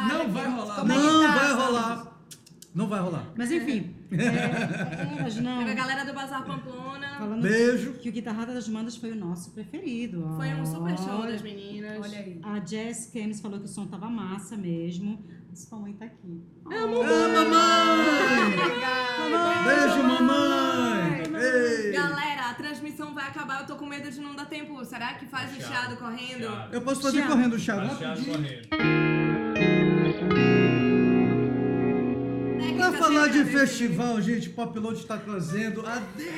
Não 0.07 0.29
vai 0.31 0.45
rolar. 0.49 0.79
É 0.79 0.83
Não 0.83 1.21
tá, 1.21 1.35
vai 1.35 1.53
rolar. 1.53 2.14
Não 2.75 2.87
vai 2.89 2.99
rolar. 2.99 3.31
Mas 3.37 3.49
enfim, 3.53 3.95
é, 4.11 5.17
elas 5.19 5.37
não. 5.37 5.59
Teve 5.59 5.71
a 5.71 5.75
galera 5.75 6.03
do 6.03 6.13
Bazar 6.13 6.43
Pamplona. 6.43 7.07
Falando 7.17 7.41
Beijo. 7.41 7.93
que 7.93 8.09
o 8.09 8.11
Guitarrada 8.11 8.53
das 8.53 8.67
Mandas 8.67 8.97
foi 8.97 9.13
o 9.13 9.15
nosso 9.15 9.51
preferido. 9.51 10.33
Foi 10.35 10.53
um 10.53 10.65
super 10.65 10.97
show 10.97 11.21
Olha, 11.21 11.31
das 11.31 11.41
meninas. 11.41 11.97
Olha 12.03 12.19
aí. 12.19 12.37
A 12.43 12.59
Jess 12.65 13.09
Kemes 13.13 13.39
falou 13.39 13.59
que 13.59 13.65
o 13.65 13.69
som 13.69 13.85
tava 13.87 14.09
massa 14.09 14.57
mesmo. 14.57 15.23
Sua 15.53 15.79
mãe 15.79 15.93
tá 15.93 16.03
aqui. 16.03 16.43
Ah, 16.65 16.85
mamãe! 16.85 17.05
Beijo, 19.63 20.03
mamãe! 20.03 21.23
Ei! 21.41 21.91
Galera, 21.93 22.49
a 22.49 22.53
transmissão 22.55 23.13
vai 23.13 23.25
acabar. 23.29 23.61
Eu 23.61 23.67
tô 23.67 23.77
com 23.77 23.85
medo 23.85 24.11
de 24.11 24.19
não 24.19 24.35
dar 24.35 24.47
tempo. 24.47 24.83
Será 24.83 25.13
que 25.13 25.25
faz 25.27 25.49
o 25.57 25.61
chiado 25.61 25.95
correndo? 25.95 26.39
Chiado. 26.41 26.73
Eu 26.73 26.81
posso 26.81 27.01
fazer 27.01 27.19
Thiago. 27.19 27.31
correndo 27.33 27.53
o 27.53 27.59
chá 27.59 27.77
Baixado 27.77 28.03
rapidinho? 28.03 28.33
correndo. 28.69 30.84
Pra 32.85 32.93
falar 32.93 33.29
de 33.29 33.43
festival, 33.45 34.21
gente, 34.21 34.47
Pop 34.47 34.77
Load 34.77 34.99
está 34.99 35.17
trazendo 35.17 35.83
a 35.87 35.95
deusa! 36.15 36.35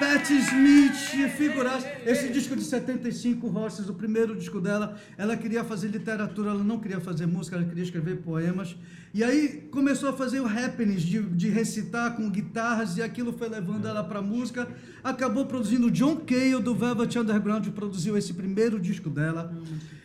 Patti 0.00 0.32
Smith, 0.38 1.30
figuraça. 1.36 1.86
Esse 2.06 2.30
disco 2.30 2.56
de 2.56 2.64
75, 2.64 3.46
Horses, 3.54 3.90
o 3.90 3.94
primeiro 3.94 4.34
disco 4.34 4.58
dela, 4.58 4.96
ela 5.18 5.36
queria 5.36 5.62
fazer 5.62 5.88
literatura, 5.88 6.50
ela 6.50 6.64
não 6.64 6.80
queria 6.80 6.98
fazer 6.98 7.26
música, 7.26 7.56
ela 7.56 7.64
queria 7.66 7.84
escrever 7.84 8.22
poemas. 8.22 8.74
E 9.12 9.22
aí 9.22 9.68
começou 9.70 10.08
a 10.08 10.14
fazer 10.14 10.40
o 10.40 10.46
happenings, 10.46 11.02
de, 11.02 11.20
de 11.22 11.50
recitar 11.50 12.16
com 12.16 12.30
guitarras, 12.30 12.96
e 12.96 13.02
aquilo 13.02 13.34
foi 13.34 13.50
levando 13.50 13.86
ela 13.86 14.02
para 14.02 14.22
música. 14.22 14.66
Acabou 15.04 15.44
produzindo 15.44 15.90
John 15.90 16.16
Cale, 16.16 16.62
do 16.62 16.74
Velvet 16.74 17.18
Underground, 17.18 17.68
produziu 17.68 18.16
esse 18.16 18.32
primeiro 18.32 18.80
disco 18.80 19.10
dela. 19.10 19.54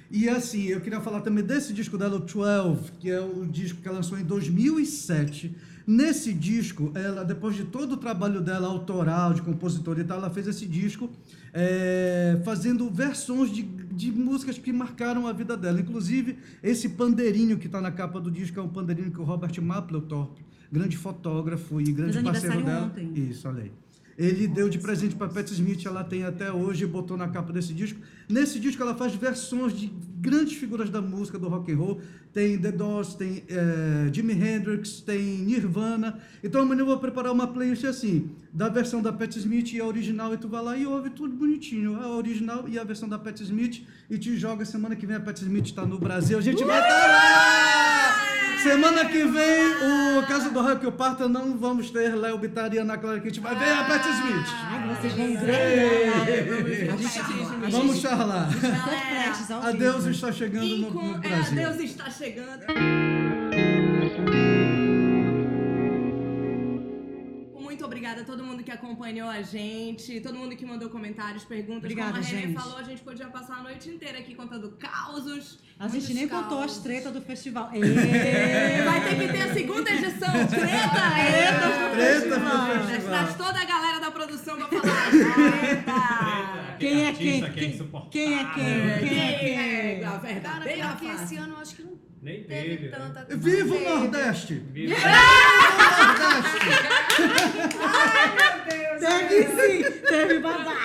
E 0.09 0.29
assim, 0.29 0.67
eu 0.67 0.79
queria 0.79 1.01
falar 1.01 1.21
também 1.21 1.43
desse 1.43 1.73
disco 1.73 1.97
dela, 1.97 2.15
o 2.15 2.19
12, 2.19 2.91
que 2.99 3.09
é 3.09 3.19
o 3.19 3.45
disco 3.45 3.81
que 3.81 3.87
ela 3.87 3.97
lançou 3.97 4.17
em 4.17 4.23
2007. 4.23 5.55
Nesse 5.85 6.33
disco, 6.33 6.91
ela, 6.95 7.23
depois 7.23 7.55
de 7.55 7.63
todo 7.63 7.93
o 7.93 7.97
trabalho 7.97 8.41
dela 8.41 8.67
autoral, 8.67 9.33
de 9.33 9.41
compositora 9.41 10.01
e 10.01 10.03
tal, 10.03 10.17
ela 10.17 10.29
fez 10.29 10.47
esse 10.47 10.65
disco 10.65 11.09
é, 11.53 12.41
fazendo 12.43 12.89
versões 12.89 13.49
de, 13.49 13.63
de 13.63 14.11
músicas 14.11 14.57
que 14.57 14.71
marcaram 14.73 15.27
a 15.27 15.33
vida 15.33 15.55
dela. 15.55 15.79
Inclusive, 15.79 16.37
esse 16.61 16.89
pandeirinho 16.89 17.57
que 17.57 17.67
está 17.67 17.79
na 17.79 17.91
capa 17.91 18.19
do 18.19 18.29
disco 18.29 18.59
é 18.59 18.63
um 18.63 18.67
pandeirinho 18.67 19.11
que 19.11 19.19
o 19.19 19.23
Robert 19.23 19.61
Mapplethorpe, 19.61 20.45
grande 20.71 20.97
fotógrafo 20.97 21.79
e 21.79 21.91
grande 21.91 22.21
parceiro 22.21 22.63
dela. 22.63 22.85
ontem. 22.87 23.11
Isso, 23.15 23.47
olha 23.47 23.63
aí. 23.63 23.71
Ele 24.18 24.47
deu 24.47 24.68
de 24.68 24.80
presente 24.80 25.15
para 25.15 25.28
Patti 25.28 25.53
Smith, 25.53 25.86
ela 25.86 26.03
tem 26.03 26.24
até 26.24 26.51
hoje 26.51 26.88
botou 26.88 27.15
na 27.15 27.28
capa 27.28 27.53
desse 27.53 27.72
disco. 27.72 27.99
Nesse 28.28 28.59
disco 28.59 28.82
ela 28.82 28.95
faz 28.95 29.13
versões 29.13 29.78
de 29.78 29.91
grandes 30.20 30.57
figuras 30.57 30.89
da 30.89 30.99
música 30.99 31.38
do 31.38 31.47
rock 31.47 31.72
and 31.72 31.78
roll. 31.78 32.01
Tem 32.34 32.57
The 32.57 32.72
Doors, 32.72 33.13
tem 33.13 33.43
eh, 33.47 34.09
Jimi 34.11 34.34
Hendrix, 34.34 35.01
tem 35.01 35.22
Nirvana. 35.22 36.20
Então 36.43 36.61
amanhã 36.61 36.82
eu 36.82 36.88
vou 36.88 36.97
preparar 36.97 37.32
uma 37.32 37.45
playlist 37.45 37.84
assim, 37.84 38.32
da 38.51 38.70
versão 38.70 39.03
da 39.03 39.13
Patti 39.13 39.38
Smith 39.38 39.72
e 39.74 39.80
a 39.80 39.86
original, 39.86 40.34
e 40.34 40.38
tu 40.38 40.47
vai 40.47 40.63
lá 40.63 40.76
e 40.76 40.88
ouve 40.88 41.11
tudo 41.11 41.36
bonitinho. 41.36 42.01
A 42.01 42.09
original 42.09 42.68
e 42.68 42.80
a 42.80 42.84
versão 42.84 43.07
da 43.07 43.20
Patti 43.20 43.43
Smith, 43.43 43.84
e 44.09 44.18
te 44.18 44.36
joga 44.36 44.65
semana 44.65 44.95
que 44.95 45.05
vem 45.05 45.15
a 45.15 45.20
Patti 45.20 45.43
Smith 45.43 45.65
está 45.65 45.86
no 45.86 45.99
Brasil. 45.99 46.39
A 46.39 46.41
gente 46.41 46.63
vai 46.63 46.80
estar 46.80 47.07
lá! 47.07 47.96
Semana 48.61 49.05
que 49.05 49.23
vem, 49.23 50.17
o 50.17 50.25
Casa 50.27 50.49
do 50.49 50.61
Rock 50.61 50.83
eu 50.83 50.91
parta, 50.91 51.27
não 51.27 51.57
vamos 51.57 51.89
ter 51.91 52.15
Léo 52.15 52.37
Bittar 52.37 52.73
e 52.73 52.77
Ana 52.79 52.97
Clara, 52.97 53.19
que 53.19 53.27
a 53.27 53.29
gente 53.29 53.39
vai 53.39 53.55
ver 53.55 53.71
a 53.71 53.83
Patti 53.83 54.09
Smith. 54.09 54.47
Ai, 54.51 54.95
vocês 54.95 55.13
vão 55.13 55.37
ver. 55.37 56.89
Vamos 57.69 57.97
charlar. 57.99 58.49
A 59.61 59.71
vivo. 59.71 59.77
Deus 59.77 60.05
está 60.05 60.31
chegando 60.31 60.77
no, 60.77 60.91
no 60.91 61.15
é, 61.15 61.19
Brasil. 61.19 61.55
Deus 61.55 61.79
está 61.79 62.09
chegando. 62.09 62.65
Obrigada 68.07 68.21
a 68.21 68.25
todo 68.25 68.41
mundo 68.43 68.63
que 68.63 68.71
acompanhou 68.71 69.27
a 69.29 69.41
gente, 69.41 70.21
todo 70.21 70.35
mundo 70.37 70.55
que 70.55 70.65
mandou 70.65 70.89
comentários, 70.89 71.43
perguntas. 71.43 71.79
Obrigada, 71.83 72.13
Como 72.13 72.23
a 72.23 72.27
Renê 72.27 72.41
gente. 72.43 72.53
falou, 72.53 72.77
a 72.77 72.83
gente 72.83 73.01
podia 73.01 73.27
passar 73.27 73.57
a 73.57 73.63
noite 73.63 73.89
inteira 73.89 74.19
aqui 74.19 74.33
contando 74.33 74.71
causos. 74.79 75.59
A 75.77 75.89
gente 75.89 76.13
nem 76.13 76.25
contou 76.27 76.59
as 76.59 76.67
causos. 76.71 76.83
tretas 76.83 77.11
do 77.11 77.21
festival. 77.21 77.69
Vai 77.69 77.81
ter 79.03 79.15
que 79.19 79.27
ter 79.33 79.41
a 79.41 79.53
segunda 79.53 79.89
edição. 79.91 80.31
Treta! 80.47 81.11
Treta! 81.11 81.91
Treta 81.91 82.39
no 82.39 82.49
Traz 82.85 82.89
festival. 82.89 83.27
toda 83.37 83.59
a 83.59 83.65
galera 83.65 83.99
da 83.99 84.09
produção 84.11 84.55
pra 84.55 84.67
falar. 84.67 85.09
Treta! 85.11 86.77
Quem 86.79 87.07
é 87.07 87.11
quem? 87.11 87.41
que 87.41 87.47
é 87.47 87.51
Quem- 87.51 87.69
insuportável. 87.71 88.11
Quem 88.11 88.39
é 88.39 88.43
quem? 88.53 88.63
Quem 88.63 88.79
é 88.79 88.99
Quem 88.99 89.09
quem? 89.39 89.57
é 89.57 89.99
a 90.05 90.09
Cara, 90.11 90.17
verdadeira 90.19 90.73
pior 90.75 90.95
que 90.97 91.07
esse 91.07 91.35
ano 91.35 91.55
eu 91.55 91.59
acho 91.59 91.75
que 91.75 91.81
não 91.83 91.97
Nem 92.21 92.43
teve 92.43 92.77
teve. 92.77 92.89
né? 92.89 92.97
tanta. 93.13 93.35
Viva 93.35 93.75
o 93.75 93.77
teve. 93.77 93.89
Nordeste! 93.89 94.63
Viva. 98.28 98.99
Teve 98.99 99.43
sim, 99.47 100.01
teve 100.01 100.39
babado. 100.39 100.75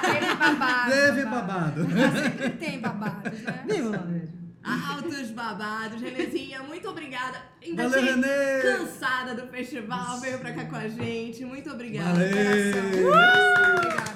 Teve 0.00 0.34
babado. 0.34 0.90
Teve 0.90 1.24
babado. 1.24 1.86
Sempre 2.22 2.50
tem 2.50 2.80
babados, 2.80 3.42
né? 3.42 3.64
Viva. 3.66 4.41
Altos 4.64 5.30
babados. 5.30 6.00
Renezinha, 6.00 6.62
muito 6.62 6.88
obrigada. 6.88 7.42
Ainda 7.62 7.88
Valeu, 7.88 8.04
Renê! 8.04 8.62
cansada 8.62 9.34
do 9.34 9.46
festival, 9.48 10.20
veio 10.20 10.38
pra 10.38 10.52
cá 10.52 10.64
com 10.66 10.76
a 10.76 10.88
gente. 10.88 11.44
Muito 11.44 11.70
obrigada. 11.70 12.12
Valeu! 12.12 13.12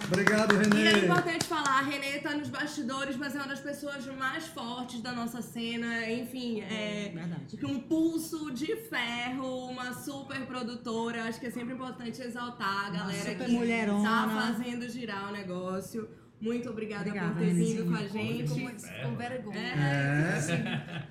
Obrigada. 0.09 0.55
Obrigado, 0.55 0.77
E 0.77 0.83
é 0.87 0.89
Renê. 0.91 1.05
importante 1.07 1.45
falar, 1.47 1.79
a 1.79 1.83
Renê 1.83 2.21
tá 2.21 2.31
nos 2.37 2.49
bastidores, 2.49 3.17
mas 3.17 3.35
é 3.35 3.39
uma 3.39 3.49
das 3.49 3.59
pessoas 3.61 4.07
mais 4.17 4.47
fortes 4.47 5.01
da 5.01 5.11
nossa 5.13 5.43
cena. 5.43 6.09
Enfim, 6.09 6.61
é 6.63 7.11
Verdade. 7.13 7.59
um 7.67 7.81
pulso 7.81 8.53
de 8.53 8.77
ferro, 8.89 9.67
uma 9.69 9.93
super 9.95 10.47
produtora. 10.47 11.25
Acho 11.25 11.41
que 11.41 11.47
é 11.47 11.51
sempre 11.51 11.75
importante 11.75 12.23
exaltar 12.23 12.87
a 12.87 12.91
galera 12.91 13.31
super 13.33 13.47
que 13.47 13.53
mulherona. 13.53 14.09
tá 14.09 14.29
fazendo 14.53 14.89
girar 14.89 15.29
o 15.29 15.33
negócio. 15.33 16.09
Muito 16.41 16.69
obrigada, 16.69 17.09
Obrigada, 17.09 17.33
por 17.35 17.39
ter 17.41 17.55
vindo 17.55 17.85
com 17.87 17.95
a 17.95 18.07
gente. 18.07 18.49
Com, 18.49 19.09
com 19.11 19.17
vergonha. 19.17 19.59
É. 19.59 21.07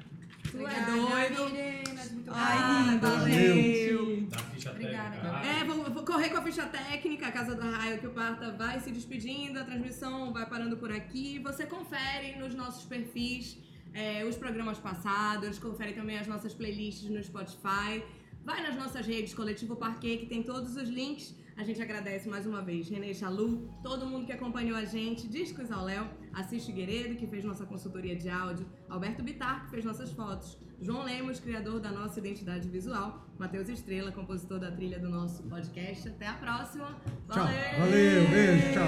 Tu 0.51 0.57
é 0.57 0.61
Obrigada, 0.61 0.91
doido. 0.91 1.53
meninas, 1.53 2.11
muito 2.11 2.31
Ai, 2.33 2.57
Ah, 2.59 2.87
linda, 2.91 3.09
valeu. 3.09 3.55
gente. 3.55 4.25
Da 4.29 4.37
ficha 4.37 4.71
Obrigada, 4.71 5.15
técnica. 5.17 5.47
É, 5.47 5.63
vou, 5.65 5.83
vou 5.91 6.03
correr 6.05 6.29
com 6.29 6.37
a 6.37 6.41
ficha 6.43 6.65
técnica, 6.67 7.27
a 7.27 7.31
Casa 7.31 7.55
do 7.55 7.61
Raio, 7.61 7.99
que 7.99 8.07
o 8.07 8.11
Parta 8.11 8.51
vai 8.51 8.79
se 8.79 8.91
despedindo, 8.91 9.59
a 9.59 9.63
transmissão 9.63 10.31
vai 10.31 10.45
parando 10.47 10.77
por 10.77 10.91
aqui. 10.91 11.39
Você 11.39 11.65
confere 11.65 12.37
nos 12.37 12.53
nossos 12.53 12.85
perfis 12.85 13.57
é, 13.93 14.23
os 14.25 14.35
programas 14.37 14.77
passados, 14.77 15.57
confere 15.59 15.93
também 15.93 16.17
as 16.19 16.27
nossas 16.27 16.53
playlists 16.53 17.09
no 17.09 17.21
Spotify. 17.23 18.03
Vai 18.43 18.61
nas 18.61 18.75
nossas 18.75 19.05
redes, 19.07 19.33
Coletivo 19.33 19.75
Parquet, 19.75 20.17
que 20.17 20.25
tem 20.27 20.43
todos 20.43 20.75
os 20.75 20.87
links. 20.87 21.35
A 21.57 21.63
gente 21.63 21.81
agradece 21.81 22.27
mais 22.27 22.45
uma 22.45 22.61
vez 22.61 22.89
René 22.89 23.13
Chalu, 23.13 23.69
todo 23.81 24.05
mundo 24.05 24.25
que 24.25 24.33
acompanhou 24.33 24.77
a 24.77 24.83
gente, 24.83 25.25
Discos 25.25 25.71
ao 25.71 25.85
Léo, 25.85 26.05
Assis 26.33 26.65
Figueiredo, 26.65 27.15
que 27.15 27.25
fez 27.25 27.45
nossa 27.45 27.65
consultoria 27.65 28.13
de 28.13 28.29
áudio, 28.29 28.65
Alberto 28.89 29.23
Bitar, 29.23 29.63
que 29.63 29.71
fez 29.71 29.85
nossas 29.85 30.11
fotos, 30.11 30.57
João 30.81 31.05
Lemos, 31.05 31.39
criador 31.39 31.79
da 31.79 31.91
nossa 31.91 32.19
identidade 32.19 32.67
visual, 32.67 33.25
Matheus 33.39 33.69
Estrela, 33.69 34.11
compositor 34.11 34.59
da 34.59 34.69
trilha 34.69 34.99
do 34.99 35.09
nosso 35.09 35.43
podcast. 35.43 36.09
Até 36.09 36.27
a 36.27 36.33
próxima. 36.33 36.93
Valeu! 37.25 37.45
Tchau. 37.45 37.79
Valeu, 37.79 38.29
beijo, 38.29 38.73
tchau. 38.73 38.83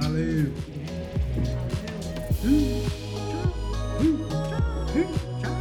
Valeu. 0.02 0.52
Tchau. 1.44 1.70
Tchau. 4.92 5.42
Tchau. 5.42 5.59